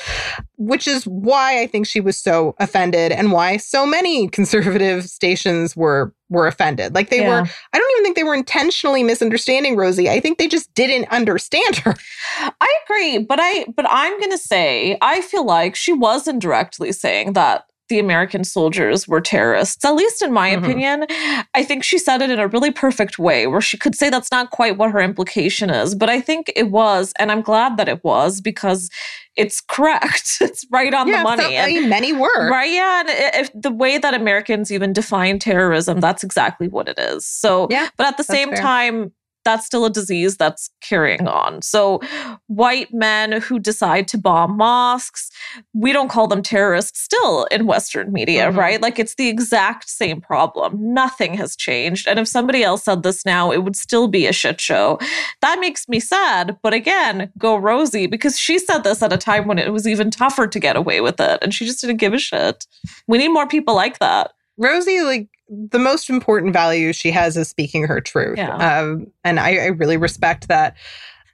which 0.57 0.87
is 0.87 1.05
why 1.05 1.61
I 1.61 1.67
think 1.67 1.85
she 1.85 1.99
was 1.99 2.17
so 2.17 2.55
offended 2.59 3.11
and 3.11 3.31
why 3.31 3.57
so 3.57 3.85
many 3.85 4.27
conservative 4.37 5.05
stations 5.05 5.75
were 5.75 6.13
were 6.29 6.47
offended. 6.47 6.93
Like 6.93 7.09
they 7.09 7.21
were 7.21 7.41
I 7.73 7.77
don't 7.77 7.91
even 7.91 8.03
think 8.03 8.15
they 8.17 8.23
were 8.23 8.35
intentionally 8.35 9.03
misunderstanding 9.03 9.77
Rosie. 9.77 10.09
I 10.09 10.19
think 10.19 10.37
they 10.37 10.47
just 10.47 10.73
didn't 10.73 11.09
understand 11.09 11.77
her. 11.77 11.95
I 12.39 12.77
agree, 12.85 13.19
but 13.19 13.39
I 13.41 13.65
but 13.75 13.85
I'm 13.89 14.19
going 14.19 14.31
to 14.31 14.37
say 14.37 14.97
I 15.01 15.21
feel 15.21 15.45
like 15.45 15.75
she 15.75 15.93
was 15.93 16.27
indirectly 16.27 16.91
saying 16.91 17.33
that 17.33 17.66
the 17.89 17.99
American 17.99 18.43
soldiers 18.43 19.07
were 19.07 19.21
terrorists. 19.21 19.83
At 19.85 19.95
least 19.95 20.21
in 20.21 20.31
my 20.33 20.51
Mhm. 20.51 20.57
opinion, 20.63 21.05
I 21.53 21.63
think 21.63 21.83
she 21.83 21.97
said 21.97 22.21
it 22.21 22.29
in 22.29 22.39
a 22.39 22.47
really 22.47 22.71
perfect 22.71 23.17
way 23.19 23.47
where 23.47 23.61
she 23.61 23.77
could 23.77 23.95
say 23.95 24.09
that's 24.09 24.31
not 24.31 24.51
quite 24.51 24.77
what 24.77 24.91
her 24.91 24.99
implication 24.99 25.69
is, 25.69 25.95
but 25.95 26.09
I 26.09 26.19
think 26.21 26.51
it 26.55 26.69
was 26.71 27.13
and 27.19 27.31
I'm 27.31 27.41
glad 27.41 27.77
that 27.77 27.87
it 27.89 28.03
was 28.03 28.41
because 28.41 28.89
it's 29.35 29.61
correct. 29.61 30.37
It's 30.41 30.65
right 30.71 30.93
on 30.93 31.07
Yeah, 31.07 31.17
the 31.17 31.23
money. 31.23 31.43
so- 31.43 31.61
I 31.61 31.67
mean, 31.67 31.89
many 31.89 32.11
were. 32.13 32.49
Right, 32.49 32.71
yeah, 32.71 33.01
and 33.01 33.09
if 33.45 33.49
the 33.53 33.71
way 33.71 33.97
that 33.97 34.13
Americans 34.13 34.71
even 34.71 34.93
define 34.93 35.39
terrorism, 35.39 35.99
that's 35.99 36.23
exactly 36.23 36.67
what 36.67 36.87
it 36.87 36.97
is. 36.97 37.25
So, 37.27 37.67
Yeah, 37.69 37.89
but 37.97 38.07
at 38.07 38.17
the 38.17 38.23
same 38.23 38.49
fair. 38.49 38.57
time, 38.61 39.11
that's 39.47 39.65
still 39.65 39.85
a 39.85 39.89
disease 39.89 40.35
that's 40.35 40.69
carrying 40.81 41.25
on. 41.25 41.61
So, 41.61 42.01
white 42.47 42.93
men 42.93 43.31
who 43.41 43.59
decide 43.59 44.05
to 44.09 44.17
bomb 44.17 44.57
mosques, 44.57 45.31
we 45.73 45.93
don't 45.93 46.09
call 46.09 46.27
them 46.27 46.43
terrorists 46.43 46.99
still 47.01 47.45
in 47.45 47.65
Western 47.65 48.11
media, 48.11 48.51
Mhm. 48.51 48.57
right? 48.57 48.81
Like 48.81 48.99
it's 48.99 49.15
the 49.15 49.29
exact 49.29 49.89
same 49.89 50.19
problem. 50.19 50.75
Nothing 50.93 51.33
has 51.35 51.55
changed. 51.55 52.07
And 52.09 52.19
if 52.19 52.27
somebody 52.27 52.61
else 52.61 52.83
said 52.83 53.03
this 53.03 53.25
now, 53.25 53.51
it 53.51 53.63
would 53.63 53.77
still 53.77 54.09
be 54.09 54.27
a 54.27 54.33
shit 54.33 54.59
show. 54.59 54.99
That 55.41 55.61
makes 55.61 55.87
me 55.87 56.01
sad. 56.01 56.57
But 56.61 56.73
again, 56.73 57.31
go 57.37 57.55
Rosie, 57.55 58.07
because 58.07 58.37
she 58.37 58.59
said 58.59 58.83
this 58.83 59.01
at 59.01 59.13
a 59.13 59.17
time 59.17 59.47
when 59.47 59.59
it 59.59 59.71
was 59.71 59.87
even 59.87 60.11
tougher 60.11 60.47
to 60.47 60.59
get 60.59 60.75
away 60.75 60.99
with 60.99 61.21
it. 61.21 61.39
And 61.41 61.53
she 61.53 61.65
just 61.65 61.79
didn't 61.79 61.97
give 61.97 62.13
a 62.13 62.19
shit. 62.19 62.65
We 63.07 63.17
need 63.17 63.29
more 63.29 63.47
people 63.47 63.75
like 63.75 63.99
that. 63.99 64.33
Rosie, 64.57 65.01
like 65.01 65.29
the 65.49 65.79
most 65.79 66.09
important 66.09 66.53
value 66.53 66.93
she 66.93 67.11
has 67.11 67.37
is 67.37 67.47
speaking 67.47 67.87
her 67.87 68.01
truth. 68.01 68.37
Yeah. 68.37 68.55
Um, 68.55 69.07
and 69.23 69.39
I, 69.39 69.57
I 69.57 69.65
really 69.67 69.97
respect 69.97 70.47
that. 70.47 70.75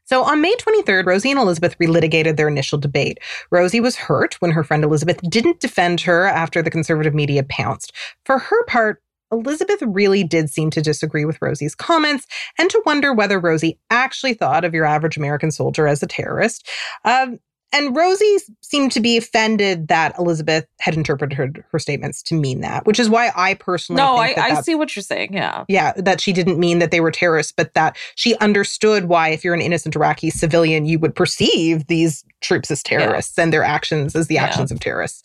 So 0.05 0.23
on 0.23 0.41
May 0.41 0.53
23rd, 0.55 1.05
Rosie 1.05 1.31
and 1.31 1.39
Elisabeth 1.39 1.77
relitigated 1.79 2.35
their 2.35 2.47
initial 2.47 2.77
debate. 2.77 3.19
Rosie 3.51 3.79
was 3.79 3.95
hurt 3.95 4.35
when 4.41 4.51
her 4.51 4.63
friend 4.63 4.83
Elisabeth 4.83 5.19
didn't 5.29 5.61
defend 5.61 6.01
her 6.01 6.25
after 6.25 6.61
the 6.61 6.69
conservative 6.69 7.13
media 7.13 7.43
pounced. 7.43 7.93
For 8.25 8.37
her 8.37 8.65
part, 8.65 9.01
Elisabeth 9.31 9.81
really 9.81 10.23
did 10.23 10.49
seem 10.49 10.69
to 10.71 10.81
disagree 10.81 11.25
with 11.25 11.41
Rosie's 11.41 11.73
comments 11.73 12.27
and 12.59 12.69
to 12.69 12.83
wonder 12.85 13.13
whether 13.13 13.39
Rosie 13.39 13.79
actually 13.89 14.33
thought 14.35 14.63
of 14.63 14.73
your 14.73 14.85
average 14.85 15.17
American 15.17 15.51
soldier 15.51 15.87
as 15.87 16.03
a 16.03 16.07
terrorist. 16.07 16.67
Um, 17.03 17.39
and 17.73 17.95
Rosie 17.95 18.37
seemed 18.61 18.91
to 18.93 18.99
be 18.99 19.17
offended 19.17 19.87
that 19.89 20.17
Elisabeth 20.17 20.65
had 20.79 20.95
interpreted 20.95 21.37
her, 21.37 21.51
her 21.71 21.79
statements 21.79 22.21
to 22.23 22.35
mean 22.35 22.61
that, 22.61 22.85
which 22.85 22.99
is 22.99 23.09
why 23.09 23.31
I 23.35 23.55
personally 23.55 24.01
No, 24.01 24.17
think 24.17 24.37
I, 24.37 24.41
that 24.41 24.45
I 24.45 24.47
that's- 24.49 24.65
see 24.65 24.75
what 24.75 24.95
you're 24.95 25.03
saying. 25.03 25.33
Yeah. 25.33 25.65
yeah, 25.67 25.93
that 25.97 26.21
she 26.21 26.31
didn't 26.31 26.59
mean 26.59 26.79
that 26.79 26.91
they 26.91 27.01
were 27.01 27.11
terrorists, 27.11 27.51
but 27.55 27.73
that 27.73 27.97
she 28.15 28.35
understood 28.37 29.05
why, 29.05 29.29
if 29.29 29.43
you're 29.43 29.53
an 29.53 29.61
innocent 29.61 29.95
Iraqi 29.95 30.29
civilian, 30.29 30.85
you 30.85 30.99
would 30.99 31.15
perceive 31.15 31.87
these 31.87 32.23
troops 32.41 32.69
as 32.71 32.83
terrorists 32.83 33.37
and 33.39 33.51
their 33.51 33.63
actions 33.63 34.15
as 34.15 34.27
the 34.27 34.35
Yeah. 34.35 34.43
actions 34.43 34.71
of 34.71 34.79
terrorists. 34.79 35.23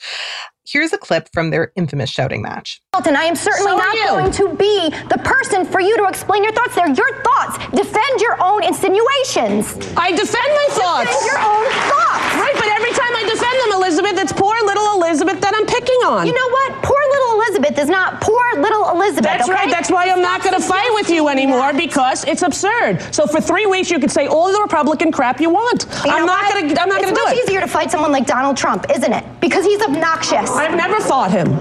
Here's 0.71 0.93
a 0.93 0.99
clip 0.99 1.31
from 1.33 1.49
their 1.51 1.73
infamous 1.77 2.11
shouting 2.11 2.43
match. 2.43 2.83
And 3.07 3.17
I 3.17 3.25
am 3.25 3.37
certainly 3.37 3.71
So 3.71 3.79
not 3.79 3.95
you. 3.95 4.05
going 4.07 4.33
to 4.33 4.49
be 4.55 4.91
the 5.09 5.17
person 5.25 5.65
for 5.65 5.81
you 5.81 5.97
to 5.97 6.05
explain 6.07 6.45
your 6.45 6.53
thoughts. 6.53 6.75
They're 6.75 6.89
your 6.91 7.23
thoughts. 7.23 7.57
Defend 7.75 8.21
your 8.21 8.37
own 8.43 8.63
insinuations. 8.63 9.73
I 9.97 10.11
defend 10.11 10.45
my 10.47 10.67
thoughts. 10.71 11.09
Defend 11.11 11.27
your 11.27 11.39
own 11.39 11.65
thoughts. 11.89 12.08
Right, 12.39 12.55
but 12.55 12.69
every 12.71 12.93
time 12.95 13.13
I 13.19 13.23
defend 13.27 13.57
them, 13.67 13.71
Elisabeth, 13.83 14.17
it's 14.23 14.33
poor 14.33 14.55
little 14.65 14.95
Elisabeth 15.03 15.41
that 15.41 15.53
I'm 15.55 15.67
picking 15.67 16.01
on. 16.07 16.27
You 16.27 16.33
know 16.35 16.49
what? 16.49 16.83
Poor 16.83 17.01
little 17.11 17.31
Elisabeth 17.43 17.79
is 17.79 17.89
not 17.89 18.21
poor 18.21 18.43
little 18.57 18.89
Elisabeth. 18.91 19.25
That's 19.25 19.49
okay? 19.49 19.53
right. 19.59 19.71
That's 19.71 19.91
why 19.91 20.09
I'm 20.09 20.23
not 20.23 20.43
going 20.43 20.55
to 20.55 20.63
fight 20.63 20.91
with 20.95 21.11
you 21.11 21.29
anymore 21.29 21.73
because 21.75 22.25
it's 22.25 22.43
absurd. 22.43 23.03
So 23.15 23.27
for 23.27 23.41
three 23.41 23.67
weeks, 23.67 23.91
you 23.91 23.99
could 23.99 24.11
say 24.11 24.27
all 24.27 24.53
the 24.53 24.61
Republican 24.61 25.11
crap 25.13 25.41
you 25.41 25.51
want. 25.51 25.85
You 26.05 26.13
I'm 26.13 26.27
not 26.27 26.51
going 26.53 26.69
to. 26.75 26.81
I'm 26.81 26.89
not 26.89 27.01
going 27.03 27.13
to 27.15 27.19
It's 27.21 27.21
do 27.21 27.25
much 27.25 27.37
it. 27.37 27.45
easier 27.49 27.61
to 27.61 27.67
fight 27.69 27.91
someone 27.91 28.13
like 28.13 28.27
Donald 28.27 28.57
Trump, 28.57 28.87
isn't 28.95 29.13
it? 29.13 29.25
Because 29.41 29.65
he's 29.65 29.81
obnoxious. 29.83 30.51
I've 30.51 30.77
never 30.77 31.01
fought 31.01 31.31
him. 31.31 31.59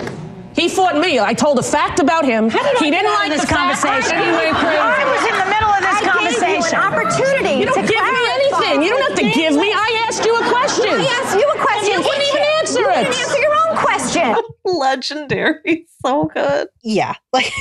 He 0.55 0.67
fought 0.69 0.97
me. 0.97 1.19
I 1.19 1.33
told 1.33 1.59
a 1.59 1.63
fact 1.63 1.99
about 1.99 2.25
him. 2.25 2.49
How 2.49 2.63
did 2.65 2.77
he 2.81 2.89
didn't 2.89 3.13
like 3.13 3.29
this 3.29 3.41
the 3.45 3.53
conversation? 3.53 4.17
and 4.17 4.25
he 4.25 4.31
went 4.33 4.57
crazy. 4.57 4.77
I 4.77 5.05
was 5.05 5.21
in 5.29 5.35
the 5.37 5.49
middle 5.53 5.69
of 5.69 5.81
this 5.85 5.97
I 5.97 6.01
gave 6.01 6.33
you 6.33 6.41
conversation. 6.41 6.73
an 6.73 6.85
opportunity 6.89 7.53
You 7.61 7.65
don't 7.69 7.77
to 7.77 7.85
give 7.85 8.01
me 8.01 8.23
anything. 8.41 8.75
You 8.81 8.89
don't 8.89 9.05
have 9.05 9.17
to 9.21 9.27
give 9.37 9.53
me. 9.53 9.66
I 10.07 10.09
asked 10.09 10.25
you 10.25 10.35
a 10.35 10.49
question. 10.49 10.85
I 10.87 11.21
asked 11.21 11.35
you 11.37 11.49
a 11.49 11.57
question. 11.61 11.93
And 11.95 12.01
you 12.03 12.07
wouldn't 12.09 12.27
even 12.29 12.41
answer 12.59 12.79
you 12.79 12.89
it. 12.89 12.93
didn't 12.95 13.19
answer 13.19 13.37
your 13.39 13.53
own 13.53 13.77
question. 13.77 14.35
Legendary. 14.65 15.85
So 16.05 16.25
good. 16.33 16.69
Yeah, 16.81 17.15
like 17.33 17.51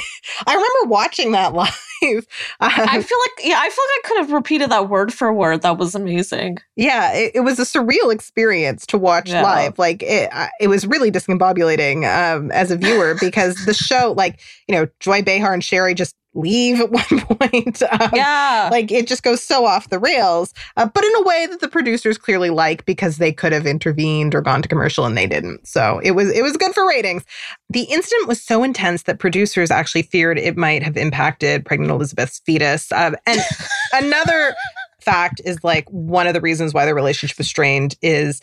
I 0.47 0.55
remember 0.55 0.89
watching 0.91 1.33
that 1.33 1.55
live. 1.55 1.77
I 2.61 2.97
Um, 2.97 3.03
feel 3.03 3.19
like, 3.19 3.45
yeah, 3.47 3.59
I 3.59 3.69
feel 3.71 3.85
like 3.85 3.99
I 3.99 4.01
could 4.05 4.19
have 4.19 4.33
repeated 4.33 4.71
that 4.71 4.89
word 4.89 5.13
for 5.13 5.33
word. 5.33 5.63
That 5.63 5.79
was 5.79 5.95
amazing. 5.97 6.59
yeah, 6.77 7.13
it, 7.15 7.33
it 7.37 7.41
was 7.41 7.59
a 7.59 7.63
surreal 7.63 8.13
experience 8.15 8.87
to 8.87 8.99
watch 8.99 9.31
Yeah. 9.31 9.43
live. 9.43 9.79
Like 9.79 10.03
it, 10.05 10.31
it 10.61 10.69
was 10.69 10.87
really 10.87 11.11
discombobulating 11.11 12.05
um, 12.07 12.51
as 12.53 12.71
a 12.71 12.77
viewer 12.77 13.17
because 13.19 13.65
the 13.67 13.75
show, 13.75 14.15
like 14.17 14.41
you 14.69 14.75
know, 14.75 14.87
Joy 15.01 15.23
Behar 15.23 15.53
and 15.53 15.65
Sherri 15.65 15.95
just 15.95 16.15
leave 16.37 16.81
at 16.81 16.91
one 16.91 17.21
point. 17.39 17.83
Um, 17.83 18.11
yeah. 18.15 18.69
Like 18.71 18.93
it 18.93 19.07
just 19.07 19.23
goes 19.23 19.43
so 19.43 19.65
off 19.65 19.89
the 19.89 19.99
rails, 19.99 20.53
uh, 20.77 20.87
but 20.87 21.05
in 21.05 21.17
a 21.17 21.23
way 21.23 21.47
that 21.47 21.61
the 21.61 21.69
producers 21.69 22.19
clearly 22.19 22.51
like 22.51 22.85
because 22.85 23.17
they 23.17 23.33
could 23.33 23.53
have 23.53 23.67
intervened 23.67 24.35
or 24.35 24.41
gone 24.41 24.63
to 24.63 24.69
commercial 24.69 25.05
and 25.05 25.17
they 25.17 25.27
didn't. 25.27 25.67
So 25.67 26.01
it 26.03 26.13
was 26.13 26.31
it 26.31 26.43
was 26.43 26.57
good 26.57 26.75
for 26.75 26.87
ratings. 26.87 27.25
The 27.71 27.83
incident 27.83 28.29
was 28.29 28.41
so 28.41 28.63
intense 28.63 29.05
that 29.05 29.19
producers 29.19 29.71
actually 29.71 30.03
feared 30.03 30.39
it 30.39 30.57
might 30.57 30.83
have 30.83 30.97
impacted 30.97 31.65
pregnant 31.65 31.91
Elisabeth's 31.91 32.41
fetus. 32.41 32.93
Um, 32.93 33.17
and 33.27 33.41
another 33.93 34.55
fact 35.01 35.41
is 35.45 35.63
like 35.63 35.89
one 35.91 36.27
of 36.27 36.35
the 36.35 36.41
reasons 36.41 36.75
why 36.75 36.85
the 36.85 36.95
relationship 36.95 37.39
was 37.39 37.47
strained 37.47 37.97
is 38.03 38.41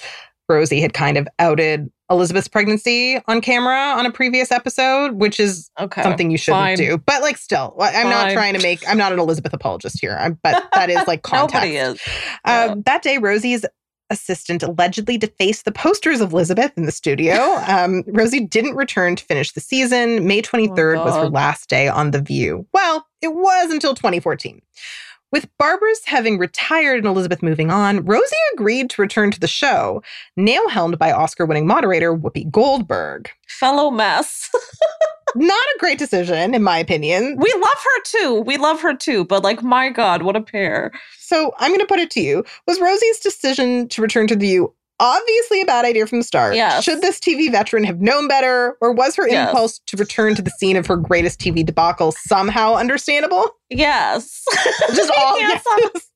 Rosie 0.50 0.82
had 0.82 0.94
kind 0.94 1.18
of 1.18 1.28
outed 1.40 1.92
Elisabeth's 2.14 2.48
pregnancy 2.48 3.20
on 3.28 3.42
camera 3.42 3.96
on 3.98 4.06
a 4.06 4.12
previous 4.12 4.52
episode, 4.52 5.14
which 5.14 5.40
is 5.40 5.72
okay, 5.80 6.04
something 6.04 6.30
you 6.30 6.38
shouldn't 6.38 6.62
fine. 6.62 6.78
do. 6.78 6.98
But 7.00 7.22
like, 7.24 7.38
still, 7.38 7.76
I'm 7.80 8.10
not 8.10 8.32
trying 8.32 8.54
to 8.54 8.62
make. 8.62 8.88
I'm 8.88 8.98
not 8.98 9.12
an 9.12 9.20
Elisabeth 9.20 9.52
apologist 9.52 10.00
here, 10.00 10.16
I'm, 10.20 10.40
but 10.44 10.70
that 10.76 10.90
is 10.90 11.06
like 11.08 11.24
context. 11.24 11.54
Nobody 11.56 11.78
is. 11.78 12.02
Um, 12.46 12.84
That 12.84 13.02
day, 13.02 13.18
Rosie's 13.18 13.66
assistant 14.10 14.62
allegedly 14.62 15.18
defaced 15.18 15.66
the 15.66 15.72
posters 15.72 16.22
of 16.22 16.34
Elisabeth 16.34 16.72
in 16.78 16.86
the 16.86 16.92
studio. 16.92 17.34
Um, 17.74 18.04
Rosie 18.08 18.42
didn't 18.46 18.76
return 18.76 19.16
to 19.16 19.24
finish 19.24 19.54
the 19.54 19.60
season. 19.60 20.28
May 20.28 20.42
23rd 20.42 21.04
was 21.04 21.16
her 21.16 21.30
last 21.30 21.70
day 21.70 21.88
on 21.88 22.12
The 22.12 22.22
View. 22.22 22.68
Well, 22.74 23.08
it 23.22 23.34
was 23.34 23.72
until 23.72 23.96
2014. 23.96 24.62
With 25.34 25.50
Barbara's 25.58 26.02
having 26.06 26.38
retired 26.38 27.00
and 27.00 27.08
Elisabeth 27.08 27.42
moving 27.42 27.72
on, 27.72 28.06
Rosie 28.06 28.36
agreed 28.54 28.92
to 28.92 29.02
return 29.02 29.32
to 29.32 29.40
the 29.40 29.48
show, 29.48 30.04
nail 30.38 30.70
helmed 30.70 31.00
by 31.00 31.12
Oscar 31.12 31.48
winning 31.48 31.66
moderator 31.66 32.16
Whoopi 32.16 32.52
Goldberg. 32.52 33.32
Fellow 33.48 33.90
mess. 33.90 34.52
Not 35.36 35.66
a 35.76 35.80
great 35.80 35.98
decision, 35.98 36.54
in 36.54 36.62
my 36.62 36.78
opinion. 36.78 37.38
We 37.40 37.52
love 37.52 37.84
her 37.84 38.02
too. 38.06 38.44
We 38.46 38.58
love 38.58 38.80
her 38.82 38.96
too. 38.96 39.26
But 39.26 39.44
like, 39.44 39.64
my 39.64 39.90
God, 39.90 40.22
what 40.22 40.36
a 40.36 40.42
pair. 40.42 40.92
So 41.18 41.56
I'm 41.58 41.72
going 41.72 41.80
to 41.80 41.88
put 41.88 41.98
it 41.98 42.12
to 42.12 42.22
you 42.22 42.46
Was 42.68 42.80
Rosie's 42.80 43.20
decision 43.20 43.88
to 43.88 44.04
return 44.04 44.28
to 44.28 44.36
The 44.36 44.46
View 44.46 44.76
obviously 45.00 45.62
a 45.62 45.66
bad 45.66 45.86
idea 45.86 46.06
from 46.08 46.20
the 46.20 46.24
start? 46.24 46.56
Yes. 46.56 46.84
Should 46.84 47.02
this 47.02 47.20
TV 47.20 47.52
veteran 47.52 47.84
have 47.84 48.02
known 48.02 48.28
better? 48.28 48.78
Or 48.82 48.92
was 48.94 49.16
her 49.16 49.28
Yes. 49.28 49.50
impulse 49.50 49.80
to 49.88 49.98
return 49.98 50.36
to 50.36 50.42
the 50.42 50.52
scene 50.52 50.78
of 50.78 50.86
her 50.88 50.96
greatest 50.98 51.40
TV 51.40 51.66
debacle 51.66 52.12
somehow 52.12 52.76
understandable? 52.76 53.50
Yes. 53.70 54.44
Just 54.96 55.12
all 55.18 55.40
yes, 55.40 55.64
yes. 55.78 56.08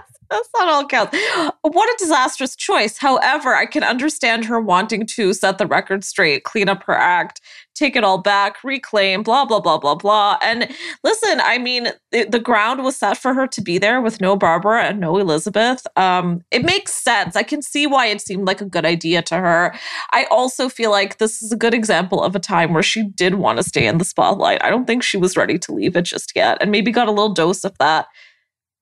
That's 0.30 0.48
not 0.56 0.68
all 0.68 0.86
counts. 0.86 1.16
What 1.62 1.88
a 1.88 1.96
disastrous 1.98 2.54
choice. 2.54 2.98
However, 2.98 3.54
I 3.54 3.64
can 3.64 3.82
understand 3.82 4.44
her 4.44 4.60
wanting 4.60 5.06
to 5.06 5.32
set 5.32 5.58
the 5.58 5.66
record 5.66 6.04
straight, 6.04 6.44
clean 6.44 6.68
up 6.68 6.82
her 6.84 6.94
act, 6.94 7.40
take 7.74 7.96
it 7.96 8.04
all 8.04 8.18
back, 8.18 8.62
reclaim, 8.62 9.22
blah, 9.22 9.44
blah, 9.44 9.60
blah, 9.60 9.78
blah, 9.78 9.94
blah. 9.94 10.36
And 10.42 10.68
listen, 11.02 11.40
I 11.40 11.58
mean, 11.58 11.88
the, 12.10 12.24
the 12.24 12.40
ground 12.40 12.84
was 12.84 12.96
set 12.96 13.16
for 13.16 13.32
her 13.32 13.46
to 13.46 13.62
be 13.62 13.78
there 13.78 14.00
with 14.02 14.20
no 14.20 14.36
Barbara 14.36 14.84
and 14.84 15.00
no 15.00 15.16
Elisabeth. 15.16 15.86
Um, 15.96 16.42
it 16.50 16.64
makes 16.64 16.92
sense. 16.92 17.36
I 17.36 17.42
can 17.42 17.62
see 17.62 17.86
why 17.86 18.06
it 18.06 18.20
seemed 18.20 18.46
like 18.46 18.60
a 18.60 18.66
good 18.66 18.84
idea 18.84 19.22
to 19.22 19.36
her. 19.36 19.74
I 20.12 20.24
also 20.24 20.68
feel 20.68 20.90
like 20.90 21.18
this 21.18 21.42
is 21.42 21.52
a 21.52 21.56
good 21.56 21.72
example 21.72 22.22
of 22.22 22.34
a 22.36 22.40
time 22.40 22.74
where 22.74 22.82
she 22.82 23.04
did 23.04 23.36
want 23.36 23.58
to 23.58 23.62
stay 23.62 23.86
in 23.86 23.98
the 23.98 24.04
spotlight. 24.04 24.62
I 24.62 24.70
don't 24.70 24.86
think 24.86 25.02
she 25.02 25.16
was 25.16 25.36
ready 25.36 25.58
to 25.58 25.72
leave 25.72 25.96
it 25.96 26.02
just 26.02 26.32
yet, 26.34 26.58
and 26.60 26.70
maybe 26.70 26.90
got 26.90 27.08
a 27.08 27.12
little 27.12 27.32
dose 27.32 27.64
of 27.64 27.78
that. 27.78 28.08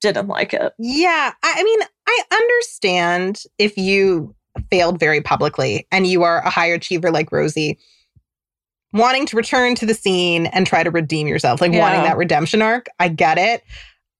Didn't 0.01 0.27
like 0.27 0.53
it. 0.53 0.73
Yeah. 0.77 1.33
I, 1.43 1.53
I 1.57 1.63
mean, 1.63 1.79
I 2.07 2.23
understand 2.31 3.41
if 3.57 3.77
you 3.77 4.35
failed 4.69 4.99
very 4.99 5.21
publicly 5.21 5.87
and 5.91 6.07
you 6.07 6.23
are 6.23 6.39
a 6.39 6.49
high 6.49 6.67
achiever 6.67 7.11
like 7.11 7.31
Rosie, 7.31 7.77
wanting 8.93 9.25
to 9.27 9.37
return 9.37 9.75
to 9.75 9.85
the 9.85 9.93
scene 9.93 10.47
and 10.47 10.65
try 10.65 10.83
to 10.83 10.91
redeem 10.91 11.27
yourself, 11.27 11.61
like 11.61 11.71
wanting 11.71 12.03
that 12.03 12.17
redemption 12.17 12.61
arc. 12.61 12.87
I 12.99 13.09
get 13.09 13.37
it. 13.37 13.63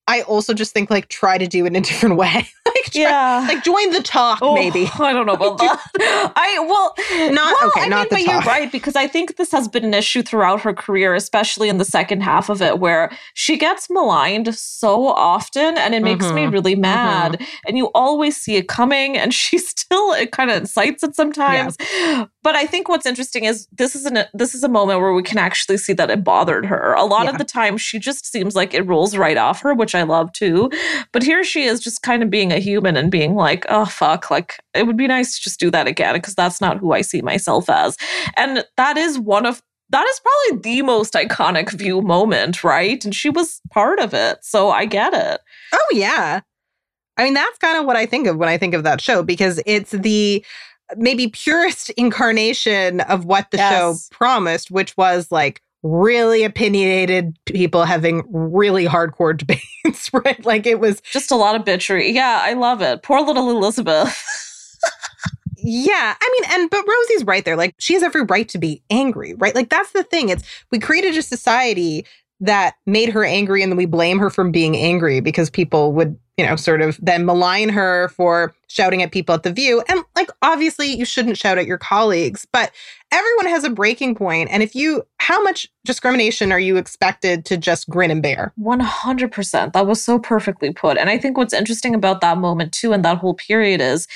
I 0.08 0.22
also 0.22 0.54
just 0.54 0.74
think 0.74 0.90
like 0.90 1.10
try 1.10 1.38
to 1.38 1.48
do 1.48 1.66
it 1.66 1.68
in 1.68 1.76
a 1.76 1.82
different 1.82 2.16
way. 2.18 2.48
Like 2.88 2.94
try, 2.94 3.02
Yeah. 3.02 3.46
like 3.48 3.64
join 3.64 3.92
the 3.92 4.02
talk 4.02 4.40
Oh, 4.42 4.54
maybe. 4.56 4.90
I 5.00 5.14
don't 5.14 5.26
know 5.26 5.34
about 5.34 5.58
that. 5.60 5.82
I 6.36 6.60
well, 6.60 6.94
Not- 7.34 7.56
well, 7.60 7.68
okay, 7.70 7.82
I 7.82 7.88
not 7.88 7.98
mean, 8.00 8.04
the 8.10 8.16
but 8.16 8.22
you're 8.34 8.42
right 8.42 8.72
because 8.72 8.96
I 8.96 9.08
think 9.08 9.38
this 9.38 9.52
has 9.52 9.68
been 9.68 9.84
an 9.86 9.94
issue 9.94 10.22
throughout 10.24 10.62
her 10.62 10.74
career, 10.74 11.14
especially 11.16 11.70
in 11.70 11.78
the 11.78 11.86
second 11.86 12.22
half 12.22 12.50
of 12.50 12.62
it, 12.62 12.80
where 12.80 13.12
she 13.34 13.58
gets 13.58 13.90
maligned 13.90 14.54
so 14.56 15.08
often, 15.08 15.78
and 15.78 15.94
it 15.94 16.02
makes 16.04 16.26
me 16.32 16.44
Mhm. 16.46 16.52
really 16.52 16.76
mad. 16.76 17.42
And 17.68 17.78
you 17.78 17.88
always 17.94 18.38
see 18.38 18.56
it 18.56 18.68
coming, 18.68 19.18
and 19.18 19.34
she 19.34 19.58
still 19.58 20.14
it 20.14 20.32
kind 20.32 20.50
of 20.52 20.58
incites 20.58 21.04
it 21.04 21.16
sometimes. 21.16 21.78
But 22.48 22.56
I 22.56 22.66
think 22.66 22.88
what's 22.88 23.06
interesting 23.06 23.44
is 23.44 23.68
this 23.74 23.94
is 23.94 24.06
an 24.06 24.24
this 24.34 24.56
is 24.56 24.64
a 24.64 24.70
moment 24.70 25.02
where 25.02 25.12
we 25.12 25.22
can 25.22 25.38
actually 25.38 25.76
see 25.76 25.92
that 25.92 26.10
it 26.10 26.24
bothered 26.24 26.66
her. 26.66 26.94
A 26.94 27.04
lot 27.04 27.26
Yeah. 27.26 27.32
of 27.32 27.40
the 27.40 27.44
time, 27.44 27.76
she 27.76 28.00
just 28.00 28.26
seems 28.32 28.56
like 28.56 28.74
it 28.74 28.84
rolls 28.88 29.18
right 29.18 29.36
off 29.36 29.60
her, 29.64 29.74
which 29.74 29.94
I 29.94 30.04
love 30.04 30.32
too. 30.32 30.72
But 31.12 31.24
here 31.24 31.44
she 31.44 31.64
is 31.66 31.82
just 31.82 32.04
kind 32.04 32.24
of 32.24 32.30
being 32.30 32.54
a 32.54 32.60
human 32.60 32.96
and 32.96 33.12
being 33.12 33.36
like, 33.36 33.66
oh, 33.68 33.84
fuck, 33.84 34.32
like 34.32 34.56
it 34.74 34.88
would 34.88 34.96
be 34.96 35.08
nice 35.08 35.36
to 35.36 35.44
just 35.44 35.60
do 35.60 35.70
that 35.72 35.88
again 35.88 36.14
because 36.16 36.36
that's 36.36 36.62
not 36.62 36.78
who 36.78 36.94
I 36.94 37.02
see 37.02 37.22
myself 37.22 37.70
as. 37.70 37.98
And 38.38 38.64
that 38.78 38.96
is 38.96 39.20
one 39.20 39.46
of, 39.46 39.62
that 39.90 40.08
is 40.08 40.22
probably 40.22 40.62
the 40.72 40.84
most 40.84 41.16
iconic 41.16 41.72
view 41.74 42.02
moment, 42.02 42.64
right? 42.64 43.04
And 43.04 43.14
she 43.14 43.30
was 43.30 43.60
part 43.72 44.00
of 44.00 44.14
it. 44.14 44.38
So 44.42 44.70
I 44.70 44.86
get 44.86 45.14
it. 45.14 45.42
Oh 45.74 45.88
yeah. 45.92 46.40
I 47.20 47.24
mean, 47.24 47.34
that's 47.34 47.58
kind 47.58 47.80
of 47.80 47.86
what 47.86 47.96
I 47.98 48.06
think 48.06 48.28
of 48.28 48.38
when 48.38 48.48
I 48.48 48.60
think 48.60 48.76
of 48.76 48.84
that 48.84 49.02
show 49.02 49.24
because 49.24 49.60
it's 49.66 49.90
the 49.92 50.46
maybe 50.96 51.28
purest 51.28 51.90
incarnation 51.92 53.02
of 53.02 53.26
what 53.26 53.52
the 53.52 53.58
show 53.58 53.96
promised, 54.12 54.72
which 54.72 54.96
was 54.96 55.32
like 55.32 55.62
really 55.84 56.44
opinionated 56.44 57.38
people 57.46 57.84
having 57.84 58.24
really 58.30 58.86
hardcore 58.86 59.38
debates, 59.86 60.12
right? 60.14 60.44
Like 60.46 60.66
it 60.66 60.80
was 60.80 61.02
Just 61.12 61.32
a 61.32 61.36
lot 61.36 61.56
of 61.56 61.64
bitchery. 61.64 62.14
Yeah, 62.14 62.42
I 62.44 62.54
love 62.54 62.82
it. 62.82 63.04
Poor 63.04 63.22
little 63.22 63.50
Elisabeth. 63.50 64.16
Yeah, 65.60 66.16
I 66.22 66.30
mean, 66.34 66.52
and 66.62 66.70
but 66.70 66.86
Rosie's 66.88 67.26
right 67.26 67.44
there. 67.44 67.58
Like 67.58 67.74
she 67.80 67.94
has 67.96 68.04
every 68.04 68.22
right 68.24 68.48
to 68.50 68.58
be 68.58 68.84
angry, 68.90 69.34
right? 69.34 69.56
Like 69.56 69.70
that's 69.70 69.92
the 69.92 70.04
thing. 70.04 70.30
It's 70.30 70.44
we 70.72 70.80
created 70.80 71.18
a 71.18 71.22
society 71.22 72.06
that 72.40 72.76
made 72.86 73.10
her 73.10 73.24
angry, 73.24 73.64
and 73.64 73.72
then 73.72 73.78
we 73.78 73.86
blame 73.86 74.20
her 74.20 74.30
for 74.30 74.48
being 74.50 74.78
angry 74.78 75.20
because 75.20 75.50
people 75.50 75.94
would, 75.94 76.18
you 76.38 76.46
know, 76.46 76.56
sort 76.56 76.82
of 76.82 77.00
then 77.02 77.26
malign 77.26 77.70
her 77.70 78.10
for 78.10 78.54
shouting 78.68 79.02
at 79.02 79.12
people 79.12 79.34
at 79.34 79.44
the 79.44 79.52
view. 79.52 79.84
And 79.88 80.04
like 80.16 80.30
obviously 80.42 80.88
you 80.88 81.06
shouldn't 81.06 81.38
shout 81.38 81.58
at 81.58 81.66
your 81.66 81.80
colleagues, 81.80 82.46
but 82.52 82.72
everyone 83.12 83.48
has 83.48 83.64
a 83.64 83.70
breaking 83.70 84.14
point. 84.14 84.50
And 84.52 84.62
if 84.62 84.76
you 84.76 85.04
how 85.20 85.42
much 85.42 85.68
discrimination 85.84 86.52
are 86.52 86.60
you 86.60 86.78
expected 86.78 87.44
to 87.46 87.58
just 87.58 87.90
grin 87.90 88.12
and 88.12 88.22
bear? 88.22 88.54
100%. 88.60 89.74
That 89.74 89.88
was 89.88 90.04
so 90.04 90.20
perfectly 90.20 90.72
put. 90.72 90.98
And 90.98 91.10
I 91.10 91.18
think 91.18 91.38
what's 91.38 91.54
interesting 91.54 91.96
about 91.96 92.22
that 92.22 92.38
moment, 92.38 92.72
too, 92.72 92.94
and 92.94 93.04
that 93.04 93.18
whole 93.18 93.34
period 93.34 93.82
is 93.82 94.08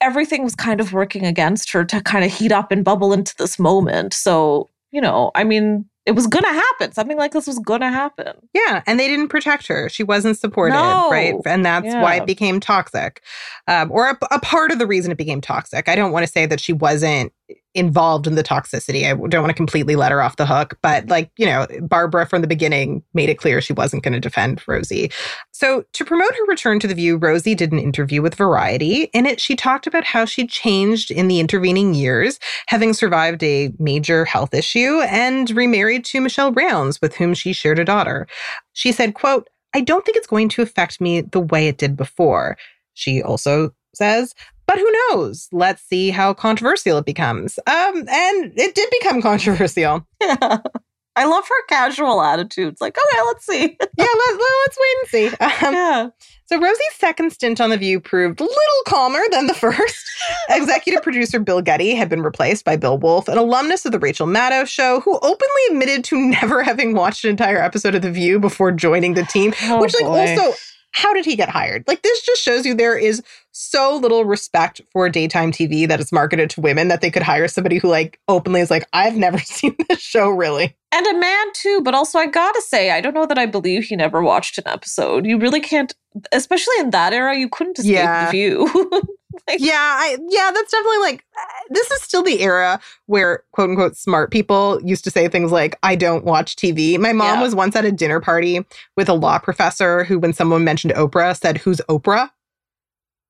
everything 0.00 0.44
was 0.44 0.54
kind 0.54 0.80
of 0.80 0.92
working 0.92 1.24
against 1.24 1.70
her 1.72 1.84
to 1.84 2.00
kind 2.02 2.24
of 2.24 2.32
heat 2.32 2.52
up 2.52 2.70
and 2.72 2.84
bubble 2.84 3.12
into 3.12 3.34
this 3.38 3.58
moment. 3.58 4.14
So, 4.14 4.68
you 4.90 5.00
know, 5.00 5.30
I 5.34 5.44
mean, 5.44 5.84
it 6.08 6.14
was 6.14 6.26
going 6.26 6.42
to 6.42 6.48
happen. 6.48 6.92
Something 6.92 7.18
like 7.18 7.32
this 7.32 7.46
was 7.46 7.58
going 7.58 7.82
to 7.82 7.90
happen. 7.90 8.32
Yeah, 8.54 8.82
and 8.86 8.98
they 8.98 9.08
didn't 9.08 9.28
protect 9.28 9.66
her. 9.66 9.90
She 9.90 10.02
wasn't 10.02 10.38
supported, 10.38 10.72
No. 10.74 11.10
right? 11.10 11.34
And 11.44 11.66
that's 11.66 11.84
why 11.86 12.16
it 12.16 12.26
became 12.26 12.60
toxic, 12.60 13.22
um, 13.66 13.92
or 13.92 14.08
a, 14.08 14.18
a 14.30 14.40
part 14.40 14.72
of 14.72 14.78
the 14.78 14.86
reason 14.86 15.12
it 15.12 15.18
became 15.18 15.42
toxic. 15.42 15.86
I 15.86 15.94
don't 15.94 16.10
want 16.10 16.24
to 16.26 16.32
say 16.32 16.46
that 16.46 16.60
she 16.60 16.72
wasn't 16.72 17.30
involved 17.74 18.26
in 18.26 18.34
the 18.34 18.42
toxicity. 18.42 19.04
I 19.04 19.14
don't 19.28 19.42
want 19.42 19.50
to 19.50 19.54
completely 19.54 19.94
let 19.94 20.10
her 20.10 20.20
off 20.20 20.36
the 20.36 20.46
hook, 20.46 20.78
but 20.82 21.02
mm-hmm. 21.02 21.10
like 21.10 21.30
you 21.36 21.46
know, 21.46 21.66
Barbara 21.82 22.26
from 22.26 22.42
the 22.42 22.48
beginning 22.48 23.02
made 23.14 23.28
it 23.28 23.38
clear 23.38 23.60
she 23.60 23.72
wasn't 23.72 24.02
going 24.02 24.14
to 24.14 24.20
defend 24.20 24.62
Rosie. 24.66 25.10
So 25.52 25.84
to 25.92 26.04
promote 26.04 26.34
her 26.34 26.46
return 26.46 26.80
to 26.80 26.88
the 26.88 26.94
View, 26.94 27.16
Rosie 27.16 27.54
did 27.54 27.72
an 27.72 27.78
interview 27.78 28.22
with 28.22 28.34
Variety. 28.34 29.04
In 29.14 29.26
it, 29.26 29.40
she 29.40 29.54
talked 29.54 29.86
about 29.86 30.04
how 30.04 30.24
she 30.24 30.46
changed 30.46 31.10
in 31.10 31.28
the 31.28 31.40
intervening 31.40 31.94
years, 31.94 32.38
having 32.66 32.92
survived 32.92 33.42
a 33.42 33.72
major 33.78 34.24
health 34.24 34.54
issue 34.54 35.00
and 35.08 35.50
remarried 35.50 36.04
to 36.06 36.20
Michelle 36.20 36.52
Rounds, 36.52 37.00
with 37.00 37.14
whom 37.14 37.34
she 37.34 37.52
shared 37.52 37.78
a 37.78 37.84
daughter. 37.84 38.26
She 38.72 38.92
said, 38.92 39.14
quote, 39.14 39.48
I 39.74 39.80
don't 39.80 40.04
think 40.04 40.16
it's 40.16 40.26
going 40.26 40.48
to 40.50 40.62
affect 40.62 41.00
me 41.00 41.20
the 41.20 41.40
way 41.40 41.68
it 41.68 41.78
did 41.78 41.96
before. 41.96 42.56
She 42.94 43.22
also 43.22 43.72
says, 43.94 44.34
but 44.68 44.78
who 44.78 44.92
knows? 45.10 45.48
Let's 45.50 45.82
see 45.82 46.10
how 46.10 46.32
controversial 46.34 46.98
it 46.98 47.06
becomes. 47.06 47.58
Um, 47.66 48.04
and 48.08 48.52
it 48.56 48.76
did 48.76 48.88
become 49.00 49.20
controversial. 49.30 50.06
Yeah. 50.20 50.58
I 51.16 51.24
love 51.24 51.48
her 51.48 51.66
casual 51.68 52.22
attitudes. 52.22 52.80
Like, 52.80 52.96
okay, 52.96 53.22
let's 53.26 53.44
see. 53.44 53.76
Yeah, 53.98 54.06
let, 54.06 54.40
us 54.40 54.76
wait 54.78 54.96
and 55.00 55.08
see. 55.08 55.36
Um, 55.66 55.74
yeah. 55.74 56.08
So 56.46 56.60
Rosie's 56.60 56.94
second 56.94 57.32
stint 57.32 57.60
on 57.60 57.70
The 57.70 57.76
View 57.76 57.98
proved 57.98 58.40
a 58.40 58.44
little 58.44 58.82
calmer 58.86 59.20
than 59.32 59.48
the 59.48 59.54
first. 59.54 60.08
Executive 60.48 61.02
producer 61.02 61.40
Bill 61.40 61.60
Geddie 61.60 61.94
had 61.96 62.08
been 62.08 62.22
replaced 62.22 62.64
by 62.64 62.76
Bill 62.76 62.96
Wolff, 62.98 63.26
an 63.26 63.36
alumnus 63.36 63.84
of 63.84 63.90
the 63.92 63.98
Rachel 63.98 64.28
Maddow 64.28 64.64
show, 64.66 65.00
who 65.00 65.16
openly 65.16 65.62
admitted 65.70 66.04
to 66.04 66.20
never 66.20 66.62
having 66.62 66.94
watched 66.94 67.24
an 67.24 67.30
entire 67.30 67.58
episode 67.60 67.96
of 67.96 68.02
The 68.02 68.12
View 68.12 68.38
before 68.38 68.70
joining 68.70 69.14
the 69.14 69.24
team, 69.24 69.52
Oh, 69.64 69.80
which 69.80 69.94
like 69.94 70.04
boy. 70.04 70.36
also 70.38 70.56
how 70.98 71.14
did 71.14 71.24
he 71.24 71.36
get 71.36 71.48
hired? 71.48 71.84
Like, 71.86 72.02
this 72.02 72.20
just 72.22 72.42
shows 72.42 72.66
you 72.66 72.74
there 72.74 72.96
is 72.98 73.22
so 73.52 73.96
little 73.96 74.24
respect 74.24 74.80
for 74.92 75.08
daytime 75.08 75.52
TV 75.52 75.86
that 75.88 76.00
is 76.00 76.12
marketed 76.12 76.50
to 76.50 76.60
women 76.60 76.88
that 76.88 77.00
they 77.00 77.10
could 77.10 77.22
hire 77.22 77.46
somebody 77.48 77.78
who, 77.78 77.88
like, 77.88 78.18
openly 78.28 78.60
is 78.60 78.70
like, 78.70 78.86
I've 78.92 79.16
never 79.16 79.38
seen 79.58 79.76
this 79.88 80.00
show 80.00 80.28
really. 80.28 80.76
And 80.90 81.06
a 81.06 81.18
man 81.18 81.46
too, 81.54 81.80
but 81.82 81.94
also 81.94 82.18
I 82.18 82.26
gotta 82.26 82.62
say, 82.62 82.90
I 82.90 83.00
don't 83.00 83.14
know 83.14 83.26
that 83.26 83.38
I 83.38 83.46
believe 83.46 83.84
he 83.84 83.96
never 83.96 84.22
watched 84.22 84.58
an 84.58 84.64
episode. 84.66 85.26
You 85.26 85.38
really 85.38 85.60
can't, 85.60 85.94
especially 86.32 86.74
in 86.80 86.90
that 86.90 87.12
era, 87.12 87.36
you 87.36 87.48
couldn't 87.48 87.78
escape 87.78 87.94
Yeah. 87.94 88.24
the 88.26 88.30
view. 88.30 89.02
yeah, 89.58 89.74
I 89.76 90.16
yeah, 90.28 90.50
that's 90.52 90.70
definitely 90.70 90.98
like 90.98 91.24
uh, 91.36 91.42
this 91.70 91.90
is 91.90 92.02
still 92.02 92.22
the 92.22 92.40
era 92.40 92.80
where 93.06 93.44
quote 93.52 93.70
unquote 93.70 93.96
smart 93.96 94.30
people 94.30 94.80
used 94.82 95.04
to 95.04 95.10
say 95.10 95.28
things 95.28 95.52
like 95.52 95.78
I 95.82 95.96
don't 95.96 96.24
watch 96.24 96.56
TV. 96.56 96.98
My 96.98 97.12
mom 97.12 97.38
Yeah. 97.38 97.42
was 97.42 97.54
once 97.54 97.76
at 97.76 97.84
a 97.84 97.92
dinner 97.92 98.20
party 98.20 98.64
with 98.96 99.08
a 99.08 99.14
law 99.14 99.38
professor 99.38 100.04
who 100.04 100.18
when 100.18 100.32
someone 100.32 100.64
mentioned 100.64 100.94
Oprah 100.94 101.38
said 101.38 101.58
who's 101.58 101.80
Oprah? 101.88 102.30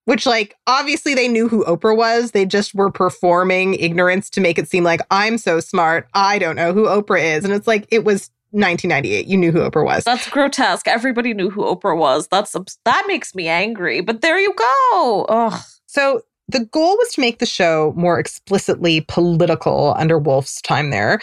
Which 0.06 0.24
like 0.24 0.54
obviously 0.66 1.14
they 1.14 1.28
knew 1.28 1.48
who 1.48 1.64
Oprah 1.64 1.96
was. 1.96 2.30
They 2.30 2.46
just 2.46 2.74
were 2.74 2.90
performing 2.90 3.74
ignorance 3.74 4.30
to 4.30 4.40
make 4.40 4.58
it 4.58 4.66
seem 4.68 4.82
like 4.84 5.00
I'm 5.10 5.36
so 5.36 5.60
smart. 5.60 6.08
I 6.14 6.38
don't 6.38 6.56
know 6.56 6.72
who 6.72 6.84
Oprah 6.86 7.36
is. 7.36 7.44
And 7.44 7.52
it's 7.52 7.66
like 7.66 7.86
it 7.90 8.04
was 8.04 8.30
1998. 8.52 9.26
You 9.26 9.36
knew 9.36 9.52
who 9.52 9.58
Oprah 9.58 9.84
was. 9.84 10.04
That's 10.04 10.26
grotesque. 10.30 10.88
Everybody 10.88 11.34
knew 11.34 11.50
who 11.50 11.62
Oprah 11.62 11.98
was. 11.98 12.26
That's 12.28 12.56
that 12.86 13.04
makes 13.06 13.34
me 13.34 13.48
angry. 13.48 14.00
But 14.00 14.22
there 14.22 14.38
you 14.38 14.54
go. 14.54 15.26
Ugh. 15.28 15.60
So 15.98 16.22
the 16.46 16.64
goal 16.66 16.96
was 16.96 17.12
to 17.14 17.20
make 17.20 17.40
the 17.40 17.46
show 17.46 17.92
more 17.96 18.20
explicitly 18.20 19.00
political 19.00 19.94
under 19.98 20.16
Wolff's 20.16 20.62
time 20.62 20.90
there, 20.90 21.20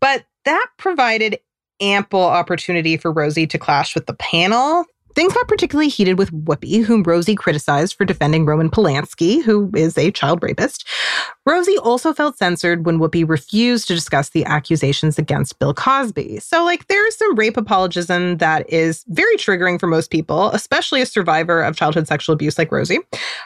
but 0.00 0.24
that 0.44 0.66
provided 0.76 1.38
ample 1.80 2.24
opportunity 2.24 2.96
for 2.96 3.12
Rosie 3.12 3.46
to 3.46 3.58
clash 3.60 3.94
with 3.94 4.06
the 4.06 4.14
panel. 4.14 4.86
Things 5.18 5.34
got 5.34 5.48
particularly 5.48 5.88
heated 5.88 6.16
with 6.16 6.30
Whoopi, 6.30 6.84
whom 6.84 7.02
Rosie 7.02 7.34
criticized 7.34 7.96
for 7.96 8.04
defending 8.04 8.46
Roman 8.46 8.70
Polanski, 8.70 9.42
who 9.42 9.68
is 9.74 9.98
a 9.98 10.12
child 10.12 10.44
rapist. 10.44 10.86
Rosie 11.44 11.76
also 11.78 12.12
felt 12.12 12.38
censored 12.38 12.86
when 12.86 13.00
Whoopi 13.00 13.28
refused 13.28 13.88
to 13.88 13.94
discuss 13.94 14.28
the 14.28 14.44
accusations 14.44 15.18
against 15.18 15.58
Bill 15.58 15.74
Cosby. 15.74 16.38
So, 16.38 16.62
like, 16.62 16.86
there's 16.86 17.16
some 17.16 17.34
rape 17.34 17.56
apologism 17.56 18.36
that 18.36 18.70
is 18.70 19.04
very 19.08 19.36
triggering 19.36 19.80
for 19.80 19.88
most 19.88 20.10
people, 20.10 20.50
especially 20.50 21.00
a 21.00 21.06
survivor 21.06 21.62
of 21.62 21.74
childhood 21.74 22.06
sexual 22.06 22.34
abuse 22.34 22.56
like 22.56 22.70
Rosie. 22.70 23.00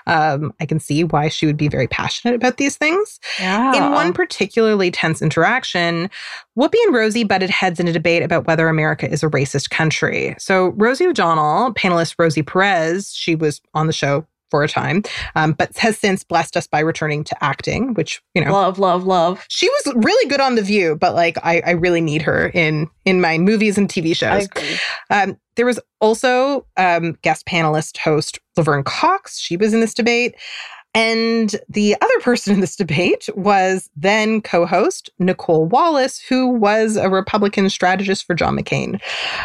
Um, 0.06 0.52
I 0.60 0.66
can 0.66 0.78
see 0.78 1.04
why 1.04 1.28
she 1.28 1.46
would 1.46 1.56
be 1.56 1.68
very 1.68 1.88
passionate 1.88 2.34
about 2.34 2.58
these 2.58 2.76
things. 2.76 3.18
Yeah. 3.38 3.76
In 3.76 3.92
one 3.92 4.12
particularly 4.12 4.90
tense 4.90 5.22
interaction, 5.22 6.10
Whoopi 6.58 6.76
and 6.86 6.94
Rosie 6.94 7.24
butted 7.24 7.48
heads 7.48 7.80
in 7.80 7.88
a 7.88 7.92
debate 7.92 8.22
about 8.22 8.46
whether 8.46 8.68
America 8.68 9.10
is 9.10 9.22
a 9.22 9.28
racist 9.28 9.70
country. 9.70 10.34
So, 10.38 10.68
Rosie 10.70 11.06
O'Donnell, 11.06 11.61
panelist 11.70 12.14
Rosie 12.18 12.42
Perez, 12.42 13.14
she 13.14 13.34
was 13.34 13.60
on 13.74 13.86
the 13.86 13.92
show 13.92 14.26
for 14.50 14.62
a 14.62 14.68
time, 14.68 15.02
um, 15.34 15.52
but 15.52 15.74
has 15.78 15.96
since 15.96 16.24
blessed 16.24 16.58
us 16.58 16.66
by 16.66 16.80
returning 16.80 17.24
to 17.24 17.42
acting, 17.42 17.94
which, 17.94 18.22
you 18.34 18.44
know, 18.44 18.52
Love, 18.52 18.78
love, 18.78 19.04
love. 19.04 19.42
she 19.48 19.66
was 19.66 19.94
really 19.96 20.28
good 20.28 20.40
on 20.42 20.56
The 20.56 20.62
View, 20.62 20.94
but 20.94 21.14
like 21.14 21.38
I, 21.42 21.62
I 21.64 21.70
really 21.70 22.02
need 22.02 22.20
her 22.22 22.48
in 22.48 22.88
in 23.06 23.20
my 23.22 23.38
movies 23.38 23.78
and 23.78 23.88
TV 23.88 24.14
shows. 24.14 24.48
Um, 25.08 25.38
there 25.56 25.64
was 25.64 25.80
also 26.00 26.66
um, 26.76 27.16
guest 27.22 27.46
panelist 27.46 27.96
host 27.96 28.40
Laverne 28.58 28.84
Cox. 28.84 29.38
She 29.38 29.56
was 29.56 29.72
in 29.72 29.80
this 29.80 29.94
debate. 29.94 30.34
And 30.94 31.56
the 31.70 31.96
other 32.00 32.20
person 32.20 32.52
in 32.52 32.60
this 32.60 32.76
debate 32.76 33.28
was 33.34 33.88
then 33.96 34.42
co 34.42 34.66
host 34.66 35.08
Nicolle 35.18 35.66
Wallace, 35.66 36.20
who 36.20 36.48
was 36.48 36.96
a 36.96 37.08
Republican 37.08 37.70
strategist 37.70 38.26
for 38.26 38.34
John 38.34 38.58
McCain. 38.58 39.00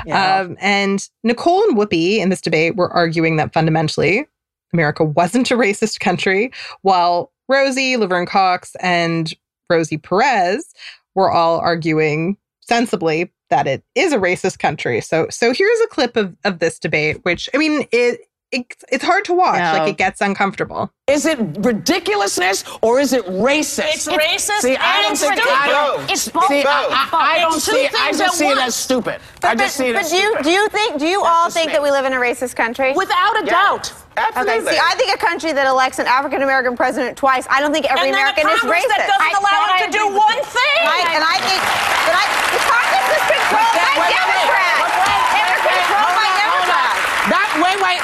Yeah. 0.06 0.41
Um, 0.41 0.58
and 0.60 1.08
Nicolle 1.24 1.64
and 1.64 1.78
Whoopi 1.78 2.18
in 2.18 2.30
this 2.30 2.41
debate 2.41 2.76
were 2.76 2.91
arguing 2.91 3.38
that 3.38 3.54
fundamentally 3.54 4.28
America 4.74 5.04
wasn't 5.04 5.52
a 5.52 5.56
racist 5.56 6.00
country, 6.00 6.52
while 6.82 7.32
Rosie, 7.48 7.95
Laverne 7.98 8.26
Cox, 8.26 8.76
and 8.82 9.34
Rosie 9.70 9.98
Perez 9.98 10.74
were 11.16 11.32
all 11.32 11.60
arguing 11.60 12.38
sensibly 12.62 13.32
that 13.50 13.68
it 13.68 13.84
is 13.95 14.12
a 14.12 14.18
racist 14.18 14.60
country. 14.60 15.00
So 15.02 15.28
so 15.30 15.54
here's 15.54 15.80
a 15.82 15.88
clip 15.88 16.18
of, 16.18 16.36
of 16.43 16.60
this 16.60 16.80
debate, 16.80 17.24
which 17.24 17.50
I 17.54 17.58
mean 17.58 17.88
it, 17.91 18.20
it 18.52 18.66
it's 18.91 19.04
hard 19.04 19.26
to 19.26 19.34
watch. 19.34 19.58
Yeah. 19.58 19.74
Like 19.80 19.89
it 19.91 19.98
gets 19.98 20.22
uncomfortable. 20.22 20.91
Is 21.08 21.26
it 21.26 21.38
ridiculousness 21.60 22.64
or 22.82 23.00
is 23.00 23.12
it 23.14 23.26
racist? 23.28 23.88
It's 23.93 24.08
racist 24.08 24.60
See, 24.64 24.76
I 24.76 25.02
don't 25.04 25.12
it's 25.14 25.22
think 25.22 25.34
stupid. 25.39 25.52
I 25.56 25.68
don't. 25.68 26.12
It's 26.12 26.28
both. 26.30 26.48
See, 26.48 26.64
I, 26.64 26.88
I, 26.91 27.36
I 27.36 27.39
don't 27.39 27.60
see 27.60 27.84
it. 27.88 27.93
I 27.95 28.12
just 28.12 28.22
at 28.22 28.32
see 28.39 28.48
it 28.50 28.58
as 28.58 28.76
stupid. 28.76 29.20
I 29.43 29.56
But, 29.56 29.58
just 29.60 29.76
see 29.76 29.88
it 29.88 29.93
but 29.95 30.04
as 30.04 30.12
do 30.12 30.18
you 30.18 30.28
stupid. 30.32 30.43
do 30.43 30.52
you 30.52 30.68
think 30.70 31.00
do 31.00 31.08
you 31.08 31.24
all 31.24 31.50
think 31.50 31.72
that 31.72 31.82
we 31.84 31.91
live 31.91 32.06
in 32.06 32.14
a 32.14 32.20
racist 32.20 32.56
country? 32.56 32.93
Without 32.93 33.36
a 33.41 33.45
doubt. 33.45 33.91
Okay, 34.18 34.60
see, 34.66 34.80
I 34.82 34.95
think 34.98 35.14
a 35.14 35.20
country 35.22 35.52
that 35.54 35.68
elects 35.68 36.00
an 36.00 36.08
African 36.08 36.41
American 36.41 36.76
president 36.76 37.16
twice. 37.18 37.45
I 37.52 37.60
don't 37.62 37.72
think 37.72 37.86
every 37.91 38.10
And 38.10 38.16
then 38.16 38.20
a 38.20 38.32
American 38.32 38.48
is 38.50 38.60
Congress 38.64 38.84
racist. 38.84 38.95
that 38.98 39.12
doesn't 39.12 39.28
I- 39.32 39.39
allow 39.43 39.60
that 39.70 39.80
them 39.80 39.91
to 39.91 39.98
do 40.00 40.06
one 40.12 40.38
you. 40.39 40.43
thing. 40.48 40.82
Right, 40.88 41.08
and 41.16 41.24
I 41.24 41.38
think 41.45 41.62
that 42.08 42.16
I 42.16 42.24
the 42.52 42.62
Congress 42.64 43.08
is 43.12 43.24
controlled 43.28 43.76
by. 43.76 43.95
Democrats. 44.12 44.91
They're 45.36 45.62
controlled 45.72 46.16
by 46.18 46.30
Democrats. 46.36 47.00
That 47.32 47.48
wait, 47.64 47.78
wait. 47.80 48.02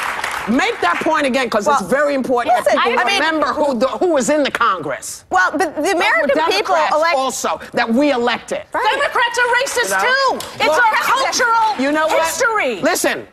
Make 0.50 0.80
that 0.82 1.00
point 1.04 1.26
again, 1.26 1.46
because 1.46 1.66
Well, 1.68 1.80
it's 1.80 1.90
very 1.90 2.16
important 2.16 2.56
listen, 2.58 2.76
that 2.76 2.84
people 2.86 3.00
I 3.00 3.04
mean- 3.06 3.16
remember 3.22 3.48
who 3.54 3.76
the, 3.80 3.88
who 3.88 4.14
was 4.14 4.30
in 4.30 4.44
the 4.44 4.52
Congress. 4.52 5.24
Well, 5.30 5.52
but 5.52 5.76
the 5.76 5.92
American 5.92 6.38
Those 6.38 6.54
people 6.56 6.76
Democrats 6.76 6.96
elect. 6.96 7.16
also 7.16 7.62
that 7.74 7.88
we 7.90 8.12
elected. 8.12 8.64
Democrats 8.74 9.38
are 9.40 9.50
racist 9.62 9.90
You 9.90 10.04
know? 10.04 10.40
too. 10.40 10.48
It's 10.56 10.66
Look, 10.66 10.84
our 10.86 10.94
cultural 11.04 11.82
You 11.82 11.92
know 11.92 12.08
what? 12.08 12.26
history. 12.26 12.82
Listen, 12.82 13.28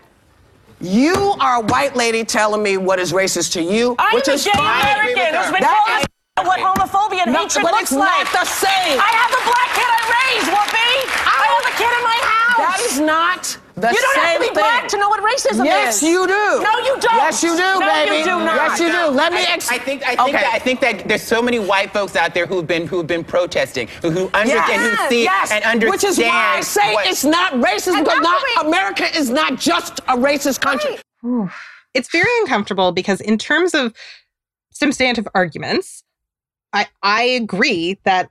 you 0.80 1.34
are 1.40 1.56
a 1.56 1.60
white 1.60 1.96
lady 1.96 2.24
telling 2.24 2.62
me 2.62 2.76
what 2.76 2.98
is 2.98 3.12
racist 3.12 3.52
to 3.52 3.62
you, 3.62 3.96
I'm 3.98 4.14
which 4.14 4.28
a 4.28 4.32
is 4.34 4.44
gay 4.44 4.52
fine. 4.54 4.82
American 4.82 5.34
who's 5.34 5.50
been 5.52 5.60
That 5.62 5.84
told 5.86 6.00
is- 6.00 6.06
what 6.48 6.58
homophobia 6.60 7.22
and 7.26 7.32
No, 7.34 7.40
hatred 7.42 7.62
but 7.64 7.72
looks 7.72 7.90
it's 7.90 7.92
like. 7.92 8.24
not 8.32 8.40
the 8.40 8.46
same. 8.48 8.98
I 8.98 9.10
have 9.12 9.30
a 9.34 9.42
black 9.44 9.68
kid 9.76 9.84
I 9.84 10.02
raised, 10.08 10.48
Whoopi. 10.48 10.92
I 11.26 11.44
have 11.52 11.66
a 11.68 11.76
kid 11.76 11.90
in 11.98 12.04
my 12.04 12.20
house. 12.24 12.56
That 12.56 12.80
is 12.80 13.00
not 13.00 13.58
the 13.80 13.88
You 13.88 14.00
don't 14.00 14.14
same 14.14 14.24
have 14.24 14.34
to 14.34 14.40
be 14.40 14.44
thing. 14.46 14.54
black 14.54 14.88
to 14.88 14.96
know 14.98 15.08
what 15.08 15.20
racism 15.22 15.64
yes, 15.64 15.96
is. 15.96 16.02
Yes, 16.02 16.10
you 16.10 16.26
do. 16.26 16.62
No, 16.62 16.78
you 16.78 17.00
don't. 17.00 17.16
Yes, 17.16 17.42
you 17.42 17.50
do, 17.52 17.56
no, 17.58 17.80
baby. 17.80 18.16
you 18.18 18.24
do 18.24 18.30
not. 18.30 18.56
Yes, 18.56 18.80
you 18.80 18.90
do. 18.92 19.06
Let 19.08 19.32
me. 19.32 19.38
I, 19.40 19.52
Ex- 19.54 19.70
I 19.70 19.78
think 19.78 20.02
I 20.02 20.08
think 20.16 20.20
Okay. 20.20 20.32
that 20.32 20.50
I 20.52 20.58
think 20.58 20.80
that 20.80 21.08
there's 21.08 21.22
so 21.22 21.40
many 21.42 21.58
white 21.58 21.92
folks 21.92 22.16
out 22.16 22.34
there 22.34 22.46
who've 22.46 22.66
been 22.66 22.86
who've 22.86 23.06
been 23.06 23.24
protesting, 23.24 23.88
who, 24.02 24.10
who 24.10 24.30
understand, 24.34 24.82
who 24.82 25.08
see 25.08 25.22
yes. 25.24 25.50
and 25.50 25.64
understand. 25.64 25.90
Which 25.90 26.04
is 26.04 26.18
why 26.18 26.56
I 26.58 26.60
say 26.60 26.94
what- 26.94 27.06
it's 27.06 27.24
not 27.24 27.52
racist 27.54 27.94
And 27.96 28.04
because 28.04 28.20
not, 28.20 28.42
we- 28.62 28.68
America 28.68 29.04
is 29.16 29.30
not 29.30 29.58
just 29.58 29.98
a 30.00 30.16
racist 30.16 30.60
country. 30.60 30.98
It's 31.94 32.10
very 32.10 32.30
uncomfortable 32.42 32.92
because 32.92 33.20
in 33.20 33.36
terms 33.38 33.74
of 33.74 33.94
substantive 34.72 35.26
arguments, 35.34 36.02
I 36.72 36.86
I 37.02 37.22
agree 37.22 37.98
that 38.04 38.30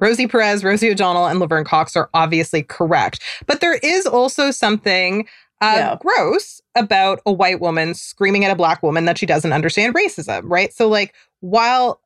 Rosie 0.00 0.26
Perez, 0.26 0.64
Rosie 0.64 0.90
O'Donnell, 0.90 1.26
and 1.26 1.38
Laverne 1.38 1.64
Cox 1.64 1.94
are 1.96 2.08
obviously 2.14 2.62
correct. 2.62 3.20
But 3.46 3.60
there 3.60 3.74
is 3.76 4.06
also 4.06 4.50
something 4.50 5.26
uh, 5.62 5.74
Yeah. 5.76 5.96
gross 6.00 6.60
about 6.74 7.20
a 7.26 7.32
white 7.32 7.60
woman 7.60 7.92
screaming 7.94 8.44
at 8.46 8.50
a 8.50 8.54
black 8.56 8.82
woman 8.82 9.04
that 9.04 9.18
she 9.18 9.26
doesn't 9.26 9.52
understand 9.52 9.94
racism, 9.94 10.42
right? 10.44 10.72
So, 10.72 10.88
like, 10.88 11.14
while 11.40 12.00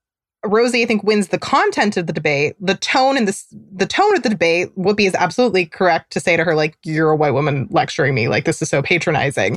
Rosie, 0.44 0.82
I 0.82 0.86
think, 0.86 1.04
wins 1.04 1.28
the 1.28 1.38
content 1.38 1.96
of 1.96 2.06
the 2.08 2.12
debate, 2.12 2.56
the 2.60 2.74
tone 2.74 3.16
and 3.16 3.28
the 3.28 3.40
the 3.72 3.86
tone 3.86 4.14
of 4.16 4.24
the 4.24 4.28
debate, 4.28 4.74
Whoopi 4.76 5.06
is 5.06 5.14
absolutely 5.14 5.66
correct 5.66 6.12
to 6.14 6.20
say 6.20 6.36
to 6.36 6.42
her, 6.44 6.54
like, 6.56 6.76
"You're 6.84 7.10
a 7.12 7.16
white 7.16 7.32
woman 7.32 7.68
lecturing 7.70 8.14
me. 8.14 8.26
Like, 8.28 8.44
this 8.44 8.60
is 8.60 8.68
so 8.68 8.82
patronizing." 8.82 9.56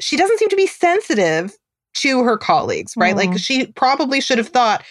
She 0.00 0.16
doesn't 0.16 0.38
seem 0.38 0.48
to 0.48 0.56
be 0.56 0.66
sensitive 0.66 1.54
to 1.96 2.22
her 2.24 2.36
colleagues, 2.38 2.94
right? 2.96 3.14
Like, 3.16 3.30
Mhm. 3.30 3.38
she 3.38 3.66
probably 3.68 4.20
should 4.20 4.38
have 4.38 4.48
thought, 4.48 4.82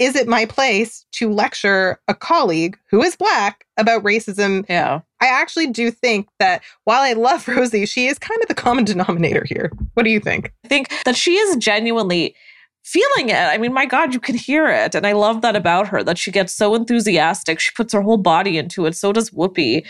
"Is 0.00 0.16
it 0.16 0.26
my 0.26 0.46
place 0.46 1.06
to 1.12 1.30
lecture 1.30 2.00
a 2.08 2.14
colleague 2.14 2.76
who 2.90 3.02
is 3.02 3.14
black 3.14 3.66
about 3.76 4.02
racism?" 4.02 4.64
Yeah. 4.68 5.02
I 5.20 5.26
actually 5.26 5.68
do 5.68 5.90
think 5.90 6.28
that 6.38 6.62
while 6.84 7.02
I 7.02 7.12
love 7.12 7.46
Rosie, 7.48 7.86
she 7.86 8.06
is 8.08 8.18
kind 8.18 8.42
of 8.42 8.48
the 8.48 8.54
common 8.54 8.84
denominator 8.84 9.44
here. 9.48 9.70
What 9.94 10.02
do 10.02 10.10
you 10.10 10.20
think? 10.20 10.52
I 10.64 10.68
think 10.68 10.92
that 11.04 11.16
she 11.16 11.36
is 11.36 11.56
genuinely 11.56 12.34
feeling 12.82 13.28
it. 13.28 13.36
I 13.36 13.58
mean, 13.58 13.72
my 13.72 13.86
God, 13.86 14.14
you 14.14 14.20
can 14.20 14.34
hear 14.34 14.68
it. 14.68 14.94
And 14.94 15.06
I 15.06 15.12
love 15.12 15.42
that 15.42 15.54
about 15.54 15.88
her, 15.88 16.02
that 16.02 16.18
she 16.18 16.30
gets 16.30 16.52
so 16.54 16.74
enthusiastic. 16.74 17.60
She 17.60 17.72
puts 17.74 17.92
her 17.92 18.00
whole 18.00 18.16
body 18.16 18.58
into 18.58 18.86
it. 18.86 18.96
So 18.96 19.12
does 19.12 19.30
Whoopi. 19.30 19.86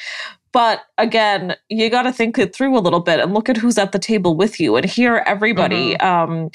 But 0.52 0.82
again, 0.98 1.54
you 1.68 1.88
got 1.90 2.02
to 2.02 2.12
think 2.12 2.36
it 2.36 2.54
through 2.54 2.76
a 2.76 2.80
little 2.80 3.00
bit 3.00 3.20
and 3.20 3.32
look 3.32 3.48
at 3.48 3.56
who's 3.56 3.78
at 3.78 3.92
the 3.92 3.98
table 4.00 4.34
with 4.34 4.58
you 4.58 4.76
and 4.76 4.84
hear 4.84 5.22
everybody. 5.26 5.96
Um, 5.98 6.50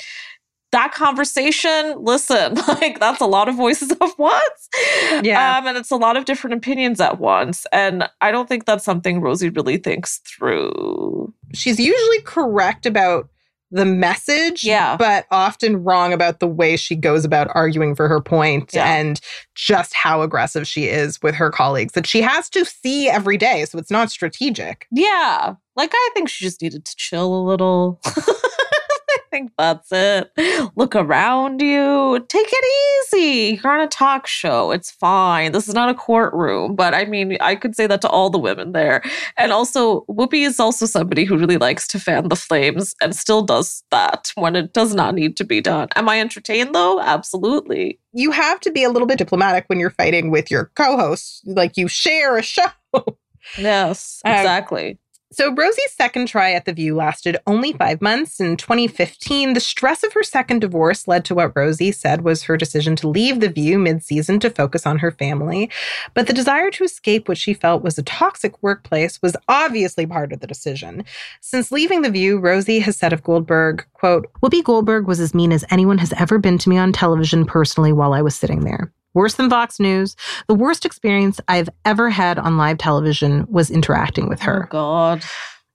that 0.76 0.93
conversation, 0.93 1.95
listen, 2.03 2.55
like 2.67 2.99
that's 2.99 3.21
a 3.21 3.26
lot 3.26 3.47
of 3.47 3.55
voices 3.55 3.91
at 3.91 4.19
once. 4.19 4.69
Yeah. 5.23 5.57
Um, 5.57 5.67
and 5.67 5.78
it's 5.78 5.89
a 5.91 5.95
lot 5.95 6.17
of 6.17 6.26
different 6.26 6.53
opinions 6.55 6.99
at 6.99 7.17
once. 7.19 7.65
And 7.71 8.09
I 8.19 8.32
don't 8.32 8.49
think 8.49 8.65
that's 8.65 8.84
something 8.84 9.21
Rosie 9.21 9.49
really 9.49 9.78
thinks 9.78 10.19
through. 10.19 11.34
She's 11.53 11.80
usually 11.80 12.19
correct 12.23 12.86
about 12.86 13.30
the 13.71 13.86
message, 13.86 14.63
Yeah. 14.63 14.95
but 14.97 15.26
often 15.32 15.84
wrong 15.84 16.13
about 16.13 16.39
the 16.39 16.47
way 16.47 16.76
she 16.78 16.95
goes 16.95 17.23
about 17.26 17.47
arguing 17.55 17.95
for 17.95 18.07
her 18.07 18.21
point 18.21 18.71
Yeah. 18.73 18.86
and 18.86 19.19
just 19.55 19.93
how 19.93 20.21
aggressive 20.21 20.67
she 20.67 20.86
is 20.86 21.21
with 21.21 21.36
her 21.36 21.49
colleagues 21.49 21.93
that 21.93 22.05
she 22.05 22.21
has 22.21 22.49
to 22.51 22.63
see 22.65 23.09
every 23.09 23.38
day. 23.38 23.65
So 23.65 23.78
it's 23.80 23.91
not 23.91 24.11
strategic. 24.11 24.88
Yeah. 24.91 25.55
Like 25.76 25.91
I 25.93 26.09
think 26.13 26.30
she 26.30 26.45
just 26.45 26.61
needed 26.61 26.86
to 26.86 26.95
chill 26.97 27.34
a 27.34 27.43
little. 27.43 28.01
think 29.36 29.51
that's 29.57 29.91
it. 29.91 30.31
Look 30.77 30.95
around 30.95 31.61
you. 31.61 32.25
Take 32.29 32.47
it 32.49 33.13
easy. 33.13 33.59
You're 33.61 33.73
on 33.73 33.81
a 33.81 33.88
talk 33.88 34.27
show. 34.27 34.71
It's 34.71 34.91
fine. 34.91 35.51
This 35.51 35.67
is 35.67 35.73
not 35.73 35.89
a 35.89 35.93
courtroom. 35.93 36.75
But 36.75 36.93
I 36.93 37.05
mean, 37.05 37.38
I 37.41 37.55
could 37.55 37.75
say 37.75 37.86
that 37.88 38.01
to 38.01 38.09
all 38.09 38.29
the 38.29 38.39
women 38.39 38.71
there. 38.71 39.01
And 39.38 39.51
also, 39.51 40.01
Whoopi 40.05 40.45
is 40.45 40.59
also 40.59 40.86
somebody 40.86 41.25
who 41.25 41.38
really 41.38 41.57
likes 41.57 41.88
to 41.89 41.99
fan 41.99 42.29
the 42.29 42.36
flames 42.36 42.95
and 43.01 43.13
still 43.15 43.41
does 43.41 43.83
that 43.91 44.31
when 44.36 44.55
it 44.55 44.73
does 44.73 44.95
not 44.95 45.13
need 45.15 45.36
to 45.38 45.43
be 45.43 45.59
done. 45.59 45.89
Am 45.95 46.07
I 46.07 46.19
entertained 46.21 46.73
though? 46.73 47.01
Absolutely. 47.01 47.99
You 48.13 48.31
have 48.31 48.61
to 48.61 48.71
be 48.71 48.83
a 48.83 48.89
little 48.89 49.07
bit 49.07 49.17
diplomatic 49.17 49.65
when 49.67 49.79
you're 49.79 49.89
fighting 49.89 50.31
with 50.31 50.49
your 50.49 50.71
co 50.75 50.95
hosts. 50.95 51.41
Like 51.45 51.75
you 51.75 51.89
share 51.89 52.38
a 52.38 52.43
show. 52.43 52.63
Yes, 53.57 54.21
Um, 54.25 54.33
exactly. 54.33 54.97
So 55.32 55.51
Rosie's 55.53 55.91
second 55.91 56.28
try 56.28 56.51
at 56.51 56.65
The 56.65 56.71
View 56.71 56.95
lasted 56.95 57.38
only 57.47 57.73
five 57.73 57.99
months. 57.99 58.39
In 58.39 58.57
2015, 58.57 59.53
the 59.53 59.59
stress 59.59 60.03
of 60.03 60.13
her 60.13 60.21
second 60.21 60.59
divorce 60.59 61.07
led 61.07 61.26
to 61.26 61.36
what 61.36 61.55
Rosie 61.55 61.91
said 61.91 62.21
was 62.21 62.43
her 62.43 62.55
decision 62.55 62.95
to 62.97 63.09
leave 63.09 63.39
The 63.39 63.49
View 63.49 63.80
mid-season 63.80 64.39
to 64.41 64.51
focus 64.51 64.86
on 64.86 64.99
her 64.99 65.11
family. 65.11 65.69
But 66.13 66.28
the 66.28 66.34
desire 66.34 66.69
to 66.71 66.84
escape 66.84 67.28
what 67.28 67.39
she 67.39 67.55
felt 67.55 67.84
was 67.84 67.97
a 67.97 68.03
toxic 68.03 68.61
workplace 68.61 69.19
was 69.21 69.36
obviously 69.49 70.05
part 70.05 70.32
of 70.32 70.41
the 70.41 70.47
decision. 70.47 71.03
Since 71.41 71.71
leaving 71.71 72.03
The 72.03 72.11
View, 72.11 72.38
Rosie 72.38 72.80
has 72.80 72.95
said 72.95 73.11
of 73.11 73.23
Goldberg, 73.23 73.84
quote, 73.93 74.32
Whoopi 74.43 74.63
Goldberg 74.63 75.07
was 75.07 75.19
as 75.19 75.34
mean 75.34 75.51
as 75.51 75.65
anyone 75.71 75.97
has 75.97 76.13
ever 76.13 76.38
been 76.38 76.59
to 76.59 76.69
me 76.69 76.78
on 76.78 76.93
television 76.93 77.45
personally 77.45 77.91
while 77.91 78.13
I 78.13 78.21
was 78.21 78.36
sitting 78.36 78.63
there. 78.63 78.91
Worse 79.16 79.34
than 79.34 79.49
Fox 79.49 79.80
News, 79.80 80.16
the 80.47 80.53
worst 80.53 80.86
experience 80.86 81.41
I've 81.47 81.70
ever 81.86 82.11
had 82.11 82.38
on 82.38 82.57
live 82.57 82.78
television 82.78 83.45
was 83.49 83.72
interacting 83.72 84.30
with 84.30 84.41
oh, 84.41 84.45
her. 84.45 84.63
Oh, 84.66 84.70
God. 84.70 85.24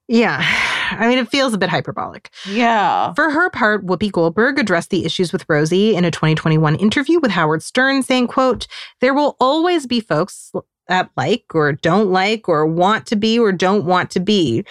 Yeah. 0.06 0.44
I 0.90 1.08
mean, 1.08 1.18
it 1.18 1.28
feels 1.28 1.54
a 1.54 1.58
bit 1.58 1.70
hyperbolic. 1.70 2.30
Yeah. 2.48 3.14
For 3.14 3.30
her 3.30 3.48
part, 3.48 3.86
Whoopi 3.86 4.10
Goldberg 4.10 4.58
addressed 4.58 4.90
the 4.90 5.04
issues 5.04 5.32
with 5.32 5.44
Rosie 5.48 5.94
in 5.94 6.04
a 6.04 6.10
2021 6.10 6.74
interview 6.76 7.20
with 7.20 7.30
Howard 7.30 7.62
Stern, 7.62 8.02
saying, 8.02 8.26
quote, 8.26 8.66
There 9.00 9.14
will 9.14 9.36
always 9.40 9.86
be 9.86 10.00
folks 10.00 10.52
that 10.88 11.10
like 11.16 11.44
or 11.54 11.72
don't 11.72 12.10
like 12.10 12.48
or 12.48 12.66
want 12.66 13.06
to 13.06 13.16
be 13.16 13.38
or 13.38 13.52
don't 13.52 13.84
want 13.84 14.10
to 14.10 14.20
be. 14.20 14.64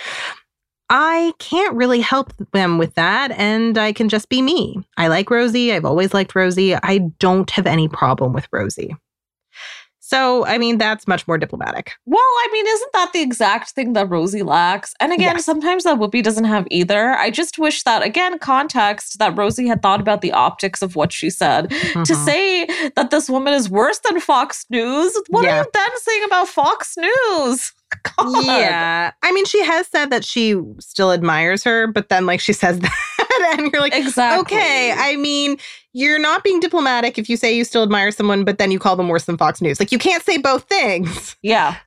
I 0.90 1.34
can't 1.38 1.76
really 1.76 2.02
help 2.02 2.34
them 2.52 2.80
with 2.80 2.96
that, 2.96 3.32
and 3.32 3.78
I 3.78 3.94
can 3.94 4.10
just 4.10 4.28
be 4.28 4.42
me. 4.42 4.84
I 4.98 5.08
like 5.08 5.30
Rosie. 5.30 5.72
I've 5.72 5.86
always 5.86 6.14
liked 6.14 6.34
Rosie. 6.34 6.76
I 6.76 7.00
don't 7.20 7.50
have 7.52 7.68
any 7.68 7.88
problem 7.88 8.34
with 8.34 8.48
Rosie. 8.52 8.96
So, 10.10 10.44
I 10.48 10.58
mean, 10.58 10.80
that's 10.80 11.08
much 11.08 11.28
more 11.28 11.38
diplomatic. 11.38 11.92
Well, 12.08 12.20
I 12.20 12.50
mean, 12.52 12.66
isn't 12.66 12.94
that 12.94 13.14
the 13.14 13.22
exact 13.22 13.70
thing 13.72 13.94
that 13.94 14.10
Rosie 14.10 14.42
lacks? 14.42 14.96
And 15.00 15.14
again, 15.14 15.36
Yes. 15.36 15.46
sometimes 15.46 15.84
that 15.84 16.00
Whoopi 16.00 16.24
doesn't 16.24 16.46
have 16.46 16.66
either. 16.72 17.12
I 17.12 17.30
just 17.30 17.60
wish 17.60 17.84
that, 17.84 18.02
again, 18.02 18.40
context 18.40 19.20
that 19.20 19.38
Rosie 19.38 19.68
had 19.68 19.84
thought 19.84 20.02
about 20.02 20.22
the 20.22 20.32
optics 20.32 20.82
of 20.82 20.96
what 20.96 21.14
she 21.14 21.30
said. 21.30 21.70
To 21.70 21.76
Mhm. 21.76 22.26
say 22.26 22.66
that 22.96 23.12
this 23.12 23.30
woman 23.30 23.54
is 23.54 23.70
worse 23.70 24.00
than 24.00 24.20
Fox 24.20 24.66
News, 24.72 25.16
what 25.30 25.44
Yeah. 25.44 25.60
are 25.60 25.64
you 25.64 25.70
then 25.76 25.90
saying 26.02 26.24
about 26.26 26.48
Fox 26.48 26.96
News? 26.98 27.72
God. 28.18 28.46
Yeah. 28.46 29.12
I 29.24 29.32
mean, 29.32 29.46
she 29.46 29.64
has 29.64 29.88
said 29.88 30.10
that 30.12 30.24
she 30.26 30.56
still 30.80 31.12
admires 31.12 31.64
her, 31.64 31.86
but 31.88 32.10
then, 32.10 32.26
like, 32.26 32.40
she 32.40 32.54
says 32.54 32.80
that, 33.20 33.56
and 33.60 33.72
you're 33.72 33.82
like, 33.82 33.96
Exactly. 33.96 34.58
okay. 34.58 34.92
I 34.92 35.16
mean, 35.18 35.58
you're 35.94 36.20
not 36.20 36.44
being 36.44 36.60
diplomatic 36.60 37.18
if 37.18 37.30
you 37.30 37.38
say 37.38 37.56
you 37.56 37.64
still 37.64 37.84
admire 37.84 38.12
someone, 38.12 38.46
but 38.46 38.58
then 38.58 38.72
you 38.72 38.80
call 38.80 38.96
them 38.96 39.08
worse 39.08 39.26
than 39.26 39.38
Fox 39.38 39.62
News. 39.62 39.80
Like, 39.80 39.92
you 39.92 40.00
can't 40.00 40.24
say 40.24 40.38
both 40.38 40.64
things. 40.64 41.36
Yeah. 41.42 41.78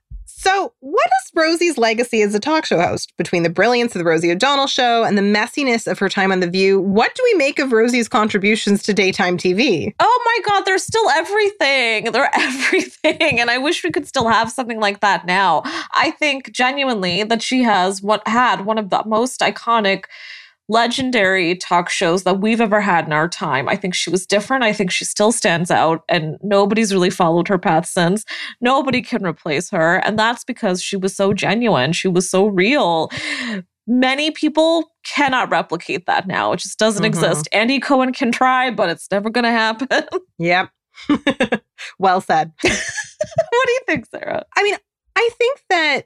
So, 0.42 0.72
what 0.80 1.06
is 1.06 1.30
Rosie's 1.36 1.78
legacy 1.78 2.20
as 2.22 2.34
a 2.34 2.40
talk 2.40 2.64
show 2.64 2.80
host? 2.80 3.12
Between 3.16 3.44
the 3.44 3.50
brilliance 3.50 3.94
of 3.94 4.00
the 4.00 4.04
Rosie 4.04 4.32
O'Donnell 4.32 4.66
show 4.66 5.04
and 5.04 5.16
the 5.16 5.22
messiness 5.22 5.86
of 5.86 6.00
her 6.00 6.08
time 6.08 6.32
on 6.32 6.40
The 6.40 6.50
View, 6.50 6.80
what 6.80 7.14
do 7.14 7.22
we 7.22 7.34
make 7.34 7.60
of 7.60 7.70
Rosie's 7.70 8.08
contributions 8.08 8.82
to 8.82 8.92
daytime 8.92 9.36
TV? 9.36 9.94
Oh 10.00 10.22
my 10.24 10.50
God, 10.50 10.64
they're 10.64 10.78
still 10.78 11.08
everything. 11.10 12.10
They're 12.10 12.30
everything. 12.34 13.38
And 13.38 13.50
I 13.50 13.58
wish 13.58 13.84
we 13.84 13.92
could 13.92 14.08
still 14.08 14.26
have 14.26 14.50
something 14.50 14.80
like 14.80 14.98
that 14.98 15.26
now. 15.26 15.62
I 15.64 16.12
think 16.18 16.50
genuinely 16.50 17.22
that 17.22 17.40
she 17.40 17.62
has 17.62 18.02
what 18.02 18.26
had 18.26 18.64
one 18.64 18.78
of 18.78 18.90
the 18.90 19.04
most 19.06 19.40
iconic 19.42 20.06
legendary 20.72 21.54
talk 21.56 21.90
shows 21.90 22.22
that 22.24 22.40
we've 22.40 22.60
ever 22.60 22.80
had 22.80 23.06
in 23.06 23.12
our 23.12 23.28
time. 23.28 23.68
I 23.68 23.76
think 23.76 23.94
she 23.94 24.08
was 24.10 24.26
different. 24.26 24.64
I 24.64 24.72
think 24.72 24.90
she 24.90 25.04
still 25.04 25.30
stands 25.30 25.70
out 25.70 26.02
and 26.08 26.38
nobody's 26.42 26.92
really 26.94 27.10
followed 27.10 27.46
her 27.48 27.58
path 27.58 27.86
since. 27.86 28.24
Nobody 28.60 29.02
can 29.02 29.24
replace 29.24 29.68
her. 29.70 29.96
And 29.98 30.18
that's 30.18 30.44
because 30.44 30.82
she 30.82 30.96
was 30.96 31.14
so 31.14 31.34
genuine. 31.34 31.92
She 31.92 32.08
was 32.08 32.30
so 32.30 32.46
real. 32.46 33.10
Many 33.86 34.30
people 34.30 34.92
cannot 35.04 35.50
replicate 35.50 36.06
that 36.06 36.26
now. 36.26 36.52
It 36.52 36.60
just 36.60 36.78
doesn't 36.78 37.02
Mhm. 37.02 37.06
exist. 37.08 37.48
Andy 37.52 37.78
Cohen 37.78 38.12
can 38.12 38.32
try, 38.32 38.70
but 38.70 38.88
it's 38.88 39.08
never 39.10 39.28
going 39.28 39.44
to 39.44 39.50
happen. 39.50 39.88
Yep. 40.38 40.70
well 41.98 42.20
said. 42.20 42.52
what 42.62 42.72
do 43.66 43.72
you 43.72 43.80
think, 43.86 44.06
Sarah? 44.06 44.44
I 44.56 44.62
mean, 44.62 44.76
I 45.16 45.30
think 45.38 45.60
that 45.70 46.02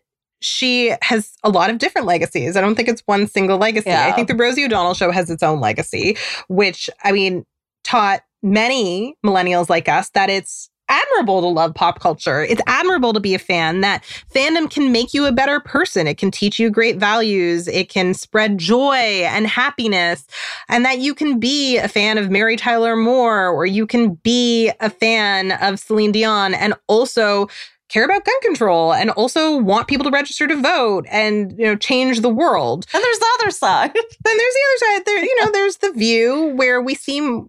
she 0.47 0.95
has 1.03 1.33
a 1.43 1.51
lot 1.51 1.71
of 1.71 1.79
different 1.79 2.07
legacies. 2.07 2.57
I 2.57 2.61
don't 2.61 2.77
think 2.77 2.89
it's 2.89 3.03
one 3.07 3.27
single 3.27 3.59
legacy. 3.59 3.91
Yeah. 3.91 4.07
I 4.07 4.13
think 4.13 4.29
the 4.29 4.37
Rosie 4.37 4.65
O'Donnell 4.65 4.95
show 4.95 5.11
has 5.11 5.29
its 5.29 5.43
own 5.43 5.61
legacy, 5.61 6.17
which 6.49 6.89
I 7.03 7.13
mean, 7.13 7.45
taught 7.85 8.23
many 8.43 9.17
millennials 9.25 9.69
like 9.69 9.89
us 9.89 10.11
that 10.11 10.31
it's 10.31 10.71
admirable 10.89 11.41
to 11.41 11.49
love 11.49 11.75
pop 11.75 11.99
culture. 11.99 12.43
It's 12.43 12.63
admirable 12.69 13.13
to 13.13 13.19
be 13.19 13.35
a 13.35 13.41
fan 13.41 13.81
that 13.81 14.05
fandom 14.33 14.71
can 14.71 14.93
make 14.93 15.13
you 15.13 15.27
a 15.27 15.33
better 15.33 15.59
person. 15.59 16.07
It 16.07 16.17
can 16.17 16.31
teach 16.31 16.61
you 16.61 16.71
great 16.71 16.97
values. 16.97 17.67
It 17.67 17.89
can 17.89 18.15
spread 18.15 18.59
joy 18.59 18.95
and 18.95 19.49
happiness 19.49 20.27
and 20.69 20.85
that 20.85 21.01
you 21.01 21.13
can 21.13 21.41
be 21.41 21.77
a 21.79 21.89
fan 21.89 22.19
of 22.19 22.31
Mary 22.31 22.57
Tyler 22.57 22.95
Moore 22.95 23.49
or 23.49 23.67
you 23.67 23.85
can 23.85 24.15
be 24.15 24.71
a 24.81 24.89
fan 24.89 25.53
of 25.53 25.81
Celine 25.81 26.13
Dion 26.13 26.55
and 26.55 26.75
also 26.87 27.49
care 27.89 28.05
about 28.05 28.25
gun 28.25 28.41
control 28.43 28.93
and 28.93 29.11
also 29.11 29.57
want 29.57 29.87
people 29.89 30.05
to 30.05 30.11
register 30.11 30.47
to 30.47 30.57
vote 30.61 31.07
and 31.11 31.53
you 31.59 31.65
know 31.67 31.77
change 31.77 32.21
the 32.21 32.29
world. 32.29 32.87
And 32.93 33.03
there's 33.03 33.19
the 33.19 33.39
other 33.41 33.51
side. 33.51 33.93
Then 34.25 34.37
there's 34.37 34.55
the 34.55 34.65
other 34.69 34.79
side. 34.99 35.03
There, 35.07 35.25
you 35.25 35.45
know, 35.45 35.51
there's 35.53 35.77
the 35.77 35.93
view 35.93 36.53
where 36.57 36.81
we 36.83 36.95
seem 36.95 37.49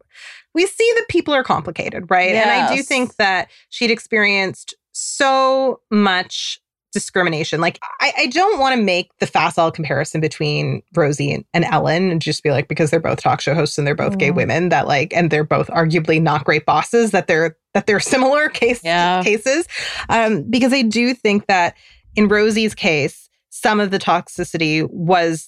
we 0.54 0.66
see 0.66 0.92
that 0.96 1.06
people 1.10 1.34
are 1.34 1.44
complicated, 1.44 2.10
right? 2.10 2.34
And 2.34 2.50
I 2.50 2.76
do 2.76 2.82
think 2.84 3.16
that 3.18 3.50
she'd 3.70 3.92
experienced 3.92 4.74
so 4.92 5.80
much 5.92 6.60
discrimination. 6.94 7.62
Like 7.62 7.80
I, 8.02 8.12
I 8.18 8.28
don't 8.28 8.60
want 8.60 8.76
to 8.76 8.82
make 8.82 9.12
the 9.20 9.28
facile 9.28 9.72
comparison 9.72 10.20
between 10.22 10.82
Rosie 10.96 11.32
and, 11.32 11.46
and 11.54 11.64
Ellen 11.66 12.10
and 12.10 12.22
just 12.22 12.42
be 12.44 12.50
like 12.50 12.68
because 12.68 12.90
they're 12.90 13.00
both 13.00 13.22
talk 13.22 13.40
show 13.42 13.54
hosts 13.54 13.78
and 13.78 13.86
they're 13.86 13.94
both 13.94 14.18
gay 14.18 14.32
Mhm. 14.32 14.36
women 14.36 14.70
that 14.70 14.88
like 14.88 15.14
and 15.14 15.30
they're 15.30 15.44
both 15.44 15.68
arguably 15.68 16.20
not 16.22 16.44
great 16.46 16.66
bosses 16.66 17.12
that 17.12 17.28
they're 17.28 17.56
that 17.78 17.86
they're 17.86 18.00
similar 18.00 18.50
case 18.62 18.82
Yeah. 18.84 19.22
cases. 19.24 19.68
Um, 20.10 20.42
because 20.50 20.74
I 20.74 20.82
do 20.82 21.14
think 21.14 21.46
that 21.46 21.76
in 22.16 22.28
Rosie's 22.28 22.74
case, 22.74 23.30
some 23.52 23.80
of 23.80 23.92
the 23.92 24.00
toxicity 24.00 24.88
was 24.90 25.48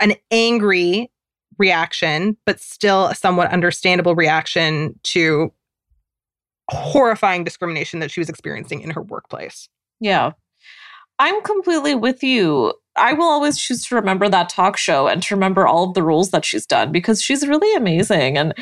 an 0.00 0.14
angry 0.30 1.10
reaction, 1.58 2.36
but 2.46 2.60
still 2.60 3.06
a 3.06 3.14
somewhat 3.16 3.50
understandable 3.50 4.14
reaction 4.14 4.98
to 5.02 5.52
horrifying 6.70 7.42
discrimination 7.42 7.98
that 7.98 8.12
she 8.12 8.20
was 8.20 8.28
experiencing 8.28 8.80
in 8.80 8.90
her 8.90 9.02
workplace. 9.02 9.68
Yeah. 9.98 10.30
I'm 11.20 11.40
completely 11.42 11.94
with 11.94 12.22
you. 12.22 12.72
I 12.96 13.12
will 13.12 13.26
always 13.28 13.56
choose 13.58 13.84
to 13.86 13.94
remember 13.94 14.28
that 14.28 14.48
talk 14.48 14.76
show 14.76 15.06
and 15.06 15.22
to 15.22 15.34
remember 15.34 15.66
all 15.66 15.84
of 15.88 15.94
the 15.94 16.02
roles 16.02 16.30
that 16.30 16.44
she's 16.44 16.66
done 16.66 16.90
because 16.92 17.22
she's 17.22 17.46
really 17.46 17.72
amazing. 17.76 18.36
And 18.36 18.52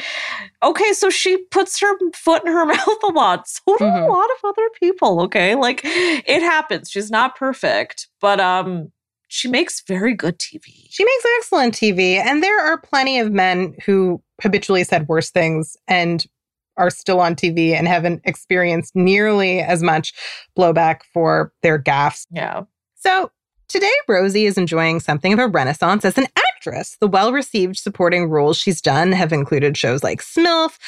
okay, 0.63 0.93
so 0.93 1.09
she 1.09 1.39
puts 1.51 1.81
her 1.81 1.93
foot 2.15 2.45
in 2.45 2.53
her 2.53 2.67
mouth 2.75 3.03
a 3.05 3.13
lot. 3.13 3.49
So 3.49 3.61
do 3.79 3.85
Mhm. 3.85 4.07
a 4.09 4.13
lot 4.13 4.29
of 4.31 4.51
other 4.51 4.69
people. 4.79 5.21
Okay. 5.23 5.55
Like 5.55 5.81
it 5.85 6.43
happens. 6.43 6.91
She's 6.91 7.11
not 7.11 7.37
perfect, 7.37 8.09
but 8.21 8.39
um 8.41 8.93
she 9.29 9.47
makes 9.49 9.83
very 9.87 10.15
good 10.15 10.39
TV. 10.39 10.65
She 10.91 11.05
makes 11.05 11.25
excellent 11.39 11.75
TV, 11.75 12.17
and 12.17 12.43
there 12.43 12.59
are 12.61 12.79
plenty 12.81 13.19
of 13.19 13.31
men 13.31 13.75
who 13.85 14.23
habitually 14.43 14.85
said 14.85 15.07
worse 15.09 15.31
things 15.31 15.77
and 15.87 16.27
are 16.79 16.91
still 16.91 17.21
on 17.21 17.35
TV 17.35 17.73
and 17.73 17.87
haven't 17.87 18.23
experienced 18.25 18.97
nearly 18.97 19.61
as 19.61 19.83
much 19.83 20.13
blowback 20.57 21.01
for 21.13 21.53
their 21.63 21.79
gaffes. 21.79 22.27
Yeah. 22.31 22.63
So 22.95 23.31
today, 23.69 23.93
Rosie 24.09 24.47
is 24.47 24.59
enjoying 24.59 25.01
something 25.01 25.33
of 25.33 25.39
a 25.39 25.47
renaissance 25.47 26.05
as 26.05 26.19
an 26.19 26.27
actress. 26.37 26.97
The 27.01 27.07
well 27.07 27.33
received 27.33 27.77
supporting 27.77 28.29
roles 28.29 28.57
she's 28.57 28.81
done 28.81 29.13
have 29.13 29.33
included 29.33 29.77
shows 29.77 30.03
like 30.03 30.21
Smilf, 30.21 30.79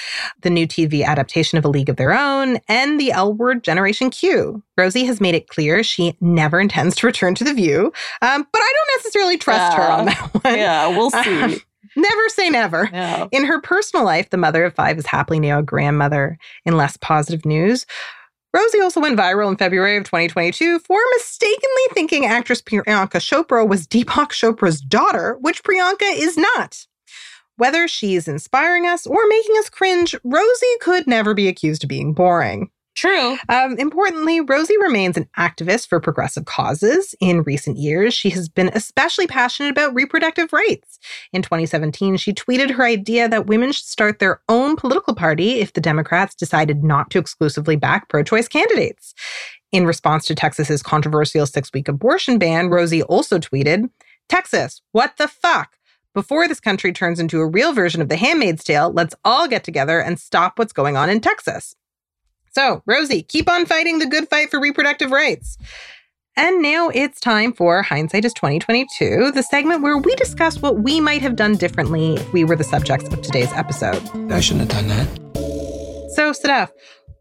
the 0.43 0.51
new 0.51 0.66
TV 0.66 1.05
adaptation 1.05 1.59
of 1.59 1.64
A 1.64 1.68
League 1.68 1.88
of 1.88 1.97
Their 1.97 2.12
Own, 2.12 2.59
and 2.68 2.99
the 2.99 3.12
L 3.12 3.32
Word 3.32 3.62
Generation 3.62 4.11
Q. 4.11 4.62
Rosie 4.76 5.05
has 5.05 5.20
made 5.20 5.34
it 5.34 5.49
clear 5.49 5.82
she 5.82 6.16
never 6.20 6.61
intends 6.61 6.97
to 6.97 7.07
return 7.07 7.34
to 7.36 7.45
The 7.45 7.55
View, 7.55 7.93
um, 8.22 8.47
but 8.53 8.62
I 8.62 8.72
don't 8.74 8.99
necessarily 8.99 9.38
trust 9.38 9.76
her 9.76 9.82
on 9.82 10.07
that 10.07 10.30
one. 10.43 10.57
Yeah, 10.57 10.88
we'll 10.88 11.11
see. 11.59 11.62
Never 11.97 12.28
say 12.28 12.51
never. 12.51 12.88
Yeah. 13.01 13.28
In 13.30 13.45
her 13.45 13.61
personal 13.61 14.05
life, 14.05 14.30
the 14.30 14.36
mother 14.36 14.64
of 14.64 14.74
five 14.74 14.99
is 14.99 15.07
happily 15.07 15.41
now 15.41 15.61
a 15.61 15.62
grandmother. 15.62 16.36
In 16.64 16.76
less 16.76 16.97
positive 16.97 17.47
news, 17.47 17.86
Rosie 18.53 18.80
also 18.80 19.01
went 19.01 19.18
viral 19.18 19.49
in 19.49 19.57
February 19.57 19.97
of 19.97 20.05
2022 20.05 20.80
for 20.80 20.99
mistakenly 21.12 21.82
thinking 21.93 22.26
actress 22.26 22.61
Priyanka 22.61 23.20
Chopra 23.20 23.66
was 23.66 23.86
Deepak 23.86 24.30
Chopra's 24.30 24.80
daughter, 24.80 25.38
which 25.41 25.62
Priyanka 25.62 26.12
is 26.16 26.36
not. 26.36 26.86
Whether 27.57 27.86
she's 27.86 28.26
inspiring 28.26 28.86
us 28.86 29.07
or 29.07 29.26
making 29.28 29.57
us 29.59 29.70
cringe, 29.70 30.14
Rosie 30.24 30.66
could 30.80 31.07
never 31.07 31.32
be 31.32 31.47
accused 31.47 31.84
of 31.84 31.88
being 31.88 32.12
boring. 32.12 32.70
True. 33.01 33.38
Um, 33.48 33.78
importantly, 33.78 34.42
Rosie 34.42 34.76
remains 34.76 35.16
an 35.16 35.26
activist 35.38 35.88
for 35.88 36.01
progressive 36.01 36.44
causes. 36.44 37.14
In 37.18 37.42
recent 37.44 37.78
years, 37.78 38.12
she 38.12 38.28
has 38.28 38.46
been 38.46 38.70
especially 38.74 39.26
passionate 39.26 39.70
about 39.70 39.94
reproductive 39.94 40.53
rights. 40.53 40.98
In 41.32 41.40
2017, 41.40 42.18
she 42.18 42.34
tweeted 42.34 42.72
her 42.72 42.84
idea 42.84 43.26
that 43.26 43.46
women 43.46 43.72
should 43.72 43.86
start 43.86 44.18
their 44.18 44.42
own 44.51 44.76
political 44.76 45.14
party 45.14 45.61
if 45.61 45.72
the 45.72 45.80
Democrats 45.80 46.34
decided 46.34 46.84
not 46.84 47.09
to 47.09 47.18
exclusively 47.18 47.74
back 47.74 48.11
pro 48.11 48.22
choice 48.22 48.48
candidates. 48.48 49.14
In 49.72 49.86
response 49.86 50.26
to 50.26 50.34
Texas's 50.34 50.82
controversial 50.82 51.46
six 51.46 51.70
week 51.72 51.88
abortion 51.88 52.38
ban, 52.38 52.68
Rosie 52.68 53.03
also 53.05 53.38
tweeted 53.38 53.88
Texas, 54.28 54.82
what 54.92 55.16
the 55.16 55.26
fuck? 55.26 55.78
Before 56.12 56.46
this 56.46 56.61
country 56.61 56.92
turns 56.92 57.18
into 57.18 57.40
a 57.40 57.46
real 57.46 57.72
version 57.72 58.03
of 58.03 58.11
The 58.11 58.16
Handmaid's 58.16 58.62
Tale, 58.62 58.92
let's 58.92 59.14
all 59.24 59.48
get 59.48 59.64
together 59.64 60.03
and 60.03 60.20
stop 60.20 60.59
what's 60.59 60.74
going 60.74 60.98
on 60.98 61.09
in 61.09 61.22
Texas. 61.22 61.76
So, 62.53 62.82
Rosie, 62.84 63.22
keep 63.22 63.48
on 63.48 63.64
fighting 63.66 63.98
the 63.98 64.07
good 64.07 64.28
fight 64.28 64.51
for 64.51 64.61
reproductive 64.61 65.11
rights. 65.11 65.57
And 66.36 66.62
now 66.62 66.88
it's 66.88 67.20
time 67.20 67.53
for 67.53 67.82
Hindsight 67.82 68.24
is 68.24 68.32
2022, 68.34 69.32
the 69.32 69.42
segment 69.42 69.82
where 69.82 69.98
we 69.98 70.14
discuss 70.16 70.61
what 70.62 70.80
we 70.80 71.01
might 71.01 71.22
have 71.22 71.36
done 71.36 71.57
differently 71.57 72.14
if 72.14 72.32
we 72.32 72.44
were 72.44 72.57
the 72.57 72.64
subjects 72.64 73.12
of 73.12 73.20
today's 73.22 73.53
episode. 73.53 74.03
I 74.32 74.40
shouldn't 74.40 74.72
have 74.72 74.86
done 74.86 74.88
that. 74.88 75.30
So, 76.14 76.32
Sadaf, 76.32 76.70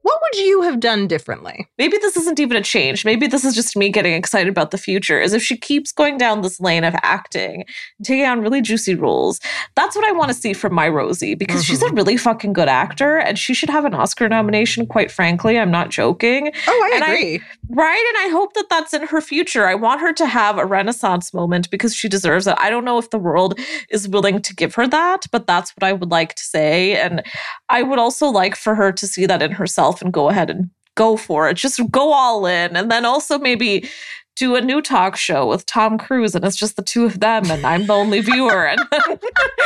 what 0.02 0.20
would 0.22 0.40
you 0.40 0.62
have 0.62 0.80
done 0.80 1.08
differently? 1.08 1.68
Maybe 1.78 1.98
this 1.98 2.16
isn't 2.18 2.40
even 2.40 2.58
a 2.58 2.62
change. 2.62 3.06
Maybe 3.06 3.28
this 3.28 3.44
is 3.44 3.54
just 3.54 3.76
me 3.76 3.90
getting 3.90 4.14
excited 4.14 4.50
about 4.50 4.72
the 4.72 4.78
future. 4.78 5.20
Is 5.20 5.34
if 5.34 5.44
she 5.44 5.58
keeps 5.58 5.92
going 5.92 6.18
down 6.18 6.42
this 6.42 6.60
lane 6.60 6.84
of 6.84 6.96
acting, 7.04 7.66
taking 8.04 8.26
on 8.26 8.42
really 8.42 8.62
juicy 8.62 8.96
roles. 8.96 9.40
That's 9.76 9.96
what 9.96 10.06
I 10.06 10.12
want 10.12 10.30
to 10.30 10.34
see 10.34 10.54
from 10.54 10.74
my 10.74 10.88
Rosie 10.88 11.36
because 11.36 11.64
mm-hmm. 11.64 11.74
she's 11.74 11.84
a 11.84 11.94
really 11.94 12.18
fucking 12.18 12.54
good 12.54 12.70
actor 12.70 13.18
and 13.18 13.38
she 13.38 13.54
should 13.54 13.70
have 13.70 13.86
an 13.86 13.94
Oscar 13.94 14.30
nomination. 14.30 14.86
Quite 14.86 15.12
frankly, 15.12 15.60
I'm 15.60 15.72
not 15.72 15.90
joking. 15.90 16.52
Oh, 16.68 16.90
I 16.92 16.96
and 16.96 17.04
agree. 17.04 17.36
I, 17.36 17.42
right, 17.70 18.14
and 18.16 18.28
I 18.28 18.32
hope 18.32 18.54
that 18.54 18.68
that's 18.70 18.94
in 18.94 19.08
her 19.08 19.22
future. 19.22 19.68
I 19.68 19.76
want 19.76 20.02
her 20.02 20.14
to 20.14 20.26
have 20.26 20.58
a 20.58 20.66
renaissance 20.66 21.34
moment 21.34 21.70
because 21.70 21.96
she 21.96 22.08
deserves 22.08 22.48
it. 22.48 22.56
I 22.58 22.70
don't 22.70 22.86
know 22.86 22.98
if 22.98 23.10
the 23.10 23.20
world 23.20 23.60
is 23.90 24.08
willing 24.08 24.42
to 24.42 24.56
give 24.56 24.76
her 24.76 24.88
that, 24.88 25.26
but 25.32 25.46
that's 25.46 25.72
what 25.76 25.84
I 25.84 25.94
would 25.94 26.12
like 26.12 26.36
to 26.36 26.44
say. 26.44 26.96
And 26.96 27.24
I 27.70 27.84
would 27.84 28.00
also 28.00 28.28
like 28.28 28.56
for 28.56 28.76
her 28.76 28.92
to 28.92 29.08
see 29.08 29.26
that 29.26 29.42
in 29.42 29.52
herself 29.52 29.99
and 30.02 30.14
go 30.14 30.30
ahead 30.30 30.50
and 30.50 30.70
go 30.96 31.18
for 31.18 31.50
it. 31.50 31.56
Just 31.56 31.80
go 31.92 32.12
all 32.12 32.46
in. 32.46 32.76
And 32.76 32.92
then 32.92 33.06
also 33.06 33.40
maybe 33.40 33.90
do 34.36 34.56
a 34.56 34.62
new 34.62 34.82
talk 34.82 35.18
show 35.18 35.48
with 35.48 35.66
Tom 35.66 35.98
Cruise 35.98 36.34
and 36.34 36.46
it's 36.46 36.56
just 36.56 36.78
the 36.78 36.82
two 36.82 37.06
of 37.06 37.20
them 37.20 37.50
and 37.52 37.66
I'm 37.66 37.88
the 37.88 37.94
only 37.94 38.22
viewer. 38.22 38.68
And 38.68 38.80
then, 38.90 39.02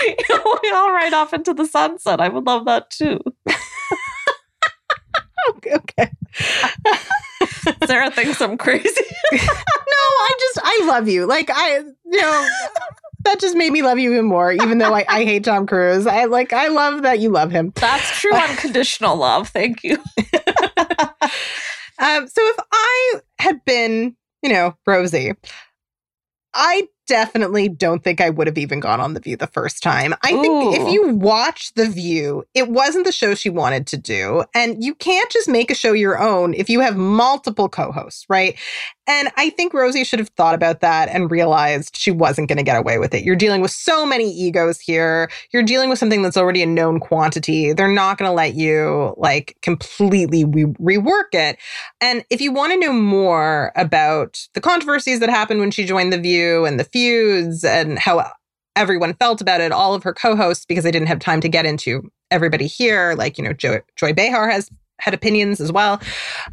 you 0.03 0.15
know, 0.29 0.59
we 0.63 0.71
all 0.71 0.91
ride 0.91 1.13
off 1.13 1.33
into 1.33 1.53
the 1.53 1.65
sunset. 1.65 2.19
I 2.19 2.29
would 2.29 2.45
love 2.45 2.65
that 2.65 2.89
too. 2.89 3.19
okay. 5.49 5.75
okay. 5.75 6.11
Sarah 7.85 8.11
thinks 8.11 8.41
I'm 8.41 8.57
crazy. 8.57 9.01
no, 9.31 9.39
I 9.39 10.31
just, 10.39 10.59
I 10.63 10.81
love 10.85 11.07
you. 11.07 11.25
Like, 11.25 11.49
I, 11.53 11.77
you 11.77 12.21
know, 12.21 12.47
that 13.23 13.39
just 13.39 13.55
made 13.55 13.71
me 13.71 13.81
love 13.81 13.99
you 13.99 14.13
even 14.13 14.25
more, 14.25 14.51
even 14.51 14.77
though 14.77 14.93
I, 14.93 15.05
I 15.07 15.23
hate 15.23 15.43
Tom 15.43 15.65
Cruise. 15.65 16.07
I 16.07 16.25
like, 16.25 16.53
I 16.53 16.67
love 16.67 17.03
that 17.03 17.19
you 17.19 17.29
love 17.29 17.51
him. 17.51 17.71
That's 17.75 18.19
true 18.19 18.33
unconditional 18.49 19.15
love. 19.15 19.49
Thank 19.49 19.83
you. 19.83 19.95
um, 19.95 22.27
so 22.27 22.41
if 22.41 22.59
I 22.71 23.19
had 23.39 23.63
been, 23.65 24.15
you 24.41 24.51
know, 24.51 24.75
Rosie, 24.85 25.33
I 26.53 26.87
definitely 27.07 27.69
don't 27.69 28.03
think 28.03 28.21
I 28.21 28.29
would 28.29 28.47
have 28.47 28.57
even 28.57 28.79
gone 28.79 28.99
on 28.99 29.13
The 29.13 29.19
View 29.19 29.37
the 29.37 29.47
first 29.47 29.83
time. 29.83 30.13
I 30.21 30.31
think 30.31 30.75
if 30.75 30.93
you 30.93 31.09
watch 31.15 31.73
The 31.75 31.87
View, 31.87 32.45
it 32.53 32.69
wasn't 32.69 33.05
the 33.05 33.11
show 33.11 33.35
she 33.35 33.49
wanted 33.49 33.87
to 33.87 33.97
do. 33.97 34.43
And 34.55 34.83
you 34.83 34.95
can't 34.95 35.29
just 35.31 35.47
make 35.47 35.69
a 35.71 35.75
show 35.75 35.93
your 35.93 36.19
own 36.19 36.53
if 36.53 36.69
you 36.69 36.79
have 36.79 36.97
multiple 36.97 37.69
co 37.69 37.91
hosts, 37.91 38.25
right? 38.29 38.57
And 39.05 39.29
I 39.35 39.49
think 39.49 39.73
Rosie 39.73 40.05
should 40.05 40.19
have 40.19 40.29
thought 40.29 40.55
about 40.55 40.79
that 40.79 41.09
and 41.09 41.29
realized 41.29 41.97
she 41.97 42.09
wasn't 42.09 42.47
going 42.47 42.57
to 42.57 42.63
get 42.63 42.77
away 42.77 42.99
with 42.99 43.13
it. 43.13 43.23
You're 43.23 43.35
dealing 43.35 43.61
with 43.61 43.71
so 43.71 44.05
many 44.05 44.31
egos 44.31 44.79
here. 44.79 45.29
You're 45.51 45.63
dealing 45.63 45.89
with 45.89 45.99
something 45.99 46.21
that's 46.21 46.37
already 46.37 46.63
a 46.63 46.65
known 46.65 47.01
quantity. 47.01 47.73
They're 47.73 47.91
not 47.91 48.17
going 48.17 48.29
to 48.29 48.33
let 48.33 48.55
you 48.55 49.13
like 49.17 49.57
completely 49.61 50.45
re- 50.45 50.65
rework 50.65 51.33
it. 51.33 51.57
And 51.99 52.23
if 52.29 52.39
you 52.39 52.53
want 52.53 52.71
to 52.71 52.79
know 52.79 52.93
more 52.93 53.73
about 53.75 54.47
the 54.53 54.61
controversies 54.61 55.19
that 55.19 55.29
happened 55.29 55.59
when 55.59 55.71
she 55.71 55.85
joined 55.85 56.13
The 56.13 56.17
View 56.17 56.65
and 56.65 56.79
the 56.79 56.85
feuds 56.85 57.65
and 57.65 57.99
how 57.99 58.31
everyone 58.75 59.15
felt 59.15 59.41
about 59.41 59.59
it, 59.59 59.71
all 59.73 59.93
of 59.93 60.03
her 60.03 60.13
co-hosts, 60.13 60.65
because 60.65 60.85
I 60.85 60.91
didn't 60.91 61.07
have 61.07 61.19
time 61.19 61.41
to 61.41 61.49
get 61.49 61.65
into 61.65 62.09
everybody 62.31 62.67
here, 62.67 63.15
like, 63.15 63.37
you 63.37 63.43
know, 63.43 63.53
jo- 63.53 63.81
Joy 63.97 64.13
Behar 64.13 64.49
has 64.49 64.69
had 65.03 65.13
opinions 65.13 65.59
as 65.59 65.71
well. 65.71 66.01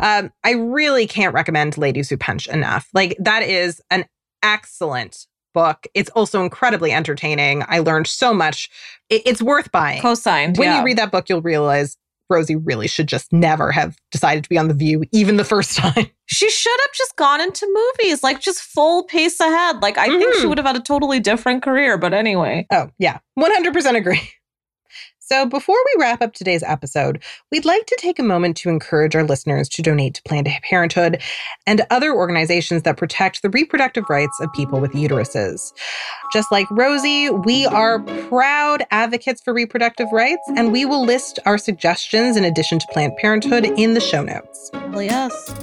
Um, 0.01 0.33
I 0.45 0.53
really 0.53 1.07
can't 1.07 1.35
recommend 1.35 1.79
Ladies 1.79 2.11
Who 2.11 2.17
Punch 2.17 2.49
enough. 2.49 2.89
Like, 2.93 3.17
that 3.19 3.43
is 3.43 3.81
an 3.91 4.07
excellent 4.43 5.27
book. 5.55 5.87
It's 5.95 6.11
also 6.11 6.43
incredibly 6.43 6.93
entertaining. 6.93 7.65
I 7.69 7.81
learned 7.81 8.07
so 8.07 8.35
much. 8.35 8.71
It, 9.09 9.23
it's 9.27 9.43
worth 9.43 9.71
buying. 9.73 10.01
Co-signed. 10.01 10.57
When 10.57 10.69
yeah. 10.69 10.79
you 10.79 10.85
read 10.85 10.99
that 10.99 11.13
book, 11.13 11.29
you'll 11.29 11.43
realize 11.43 11.97
Rosie 12.29 12.57
really 12.57 12.87
should 12.87 13.09
just 13.09 13.33
never 13.33 13.73
have 13.73 13.97
decided 14.13 14.45
to 14.45 14.49
be 14.49 14.57
on 14.57 14.69
The 14.69 14.75
View, 14.75 15.05
even 15.13 15.37
the 15.37 15.45
first 15.45 15.77
time. 15.77 16.07
She 16.27 16.49
should 16.49 16.81
have 16.81 16.93
just 16.95 17.17
gone 17.17 17.41
into 17.41 17.67
movies, 17.99 18.23
like 18.23 18.41
just 18.41 18.63
full 18.63 19.05
pace 19.05 19.41
ahead. 19.41 19.83
Like, 19.83 19.99
I 19.99 20.09
mm-hmm. 20.09 20.19
think 20.19 20.35
she 20.37 20.47
would 20.47 20.59
have 20.59 20.67
had 20.67 20.77
a 20.77 20.81
totally 20.81 21.21
different 21.21 21.63
career. 21.63 21.99
But 21.99 22.15
anyway. 22.15 22.67
Oh, 22.71 22.91
yeah. 22.99 23.19
100% 23.39 23.97
agree. 23.97 24.23
So, 25.31 25.47
before 25.47 25.77
we 25.77 26.03
wrap 26.03 26.23
up 26.23 26.35
today's 26.35 26.65
episode, 26.65 27.23
we'd 27.53 27.65
like 27.65 27.87
to 27.87 27.97
take 28.01 28.19
a 28.19 28.23
moment 28.25 28.57
to 28.57 28.69
encourage 28.69 29.15
our 29.15 29.23
listeners 29.23 29.69
to 29.69 29.81
donate 29.81 30.15
to 30.15 30.23
Planned 30.25 30.49
Parenthood 30.69 31.23
and 31.69 31.83
other 31.89 32.13
organizations 32.13 32.83
that 32.83 32.97
protect 32.97 33.43
the 33.43 33.51
reproductive 33.51 34.03
rights 34.11 34.37
of 34.41 34.53
people 34.55 34.81
with 34.81 34.91
uteruses. 34.91 35.73
Just 36.33 36.51
like 36.51 36.69
Rosie, 36.73 37.31
we 37.31 37.65
are 37.65 38.01
proud 38.29 38.83
advocates 38.91 39.41
for 39.41 39.55
reproductive 39.55 40.09
rights, 40.11 40.43
and 40.57 40.73
we 40.73 40.85
will 40.85 41.05
list 41.05 41.39
our 41.47 41.59
suggestions 41.59 42.37
in 42.37 42.43
addition 42.43 42.81
to 42.81 42.87
Planned 42.91 43.17
Parenthood 43.17 43.67
in 43.79 43.95
the 43.95 44.01
show 44.01 44.25
notes. 44.25 44.73
Well, 44.89 45.03
yes. 45.03 45.55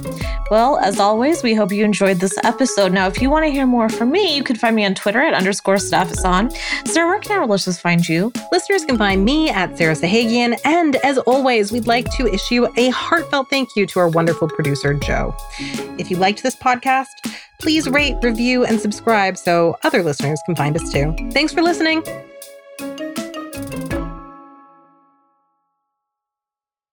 Well, 0.50 0.78
as 0.78 0.98
always, 0.98 1.42
we 1.42 1.52
hope 1.52 1.72
you 1.72 1.84
enjoyed 1.84 2.20
this 2.20 2.34
episode. 2.42 2.90
Now, 2.90 3.06
if 3.06 3.20
you 3.20 3.28
want 3.28 3.44
to 3.44 3.50
hear 3.50 3.66
more 3.66 3.90
from 3.90 4.10
me, 4.10 4.34
you 4.34 4.42
can 4.42 4.56
find 4.56 4.74
me 4.74 4.86
on 4.86 4.94
Twitter 4.94 5.20
at 5.20 5.34
underscore 5.34 5.74
Sadaf 5.74 6.06
Ahsan. 6.06 6.56
Sarah, 6.88 7.08
where 7.08 7.20
can 7.20 7.38
our 7.38 7.46
listeners 7.46 7.78
find 7.78 8.08
you? 8.08 8.32
Listeners 8.50 8.86
can 8.86 8.96
find 8.96 9.26
me 9.26 9.50
at 9.58 9.76
Sarah 9.76 9.94
Sahagian. 9.94 10.56
And 10.64 10.96
as 10.96 11.18
always, 11.18 11.72
we'd 11.72 11.88
like 11.88 12.08
to 12.12 12.32
issue 12.32 12.68
a 12.76 12.90
heartfelt 12.90 13.50
thank 13.50 13.74
you 13.74 13.86
to 13.86 13.98
our 13.98 14.08
wonderful 14.08 14.48
producer, 14.48 14.94
Joe. 14.94 15.36
If 15.98 16.10
you 16.10 16.16
liked 16.16 16.44
this 16.44 16.54
podcast, 16.54 17.08
please 17.58 17.88
rate, 17.88 18.16
review, 18.22 18.64
and 18.64 18.80
subscribe 18.80 19.36
so 19.36 19.76
other 19.82 20.04
listeners 20.04 20.40
can 20.46 20.54
find 20.54 20.76
us 20.76 20.92
too. 20.92 21.12
Thanks 21.32 21.52
for 21.52 21.60
listening. 21.60 22.04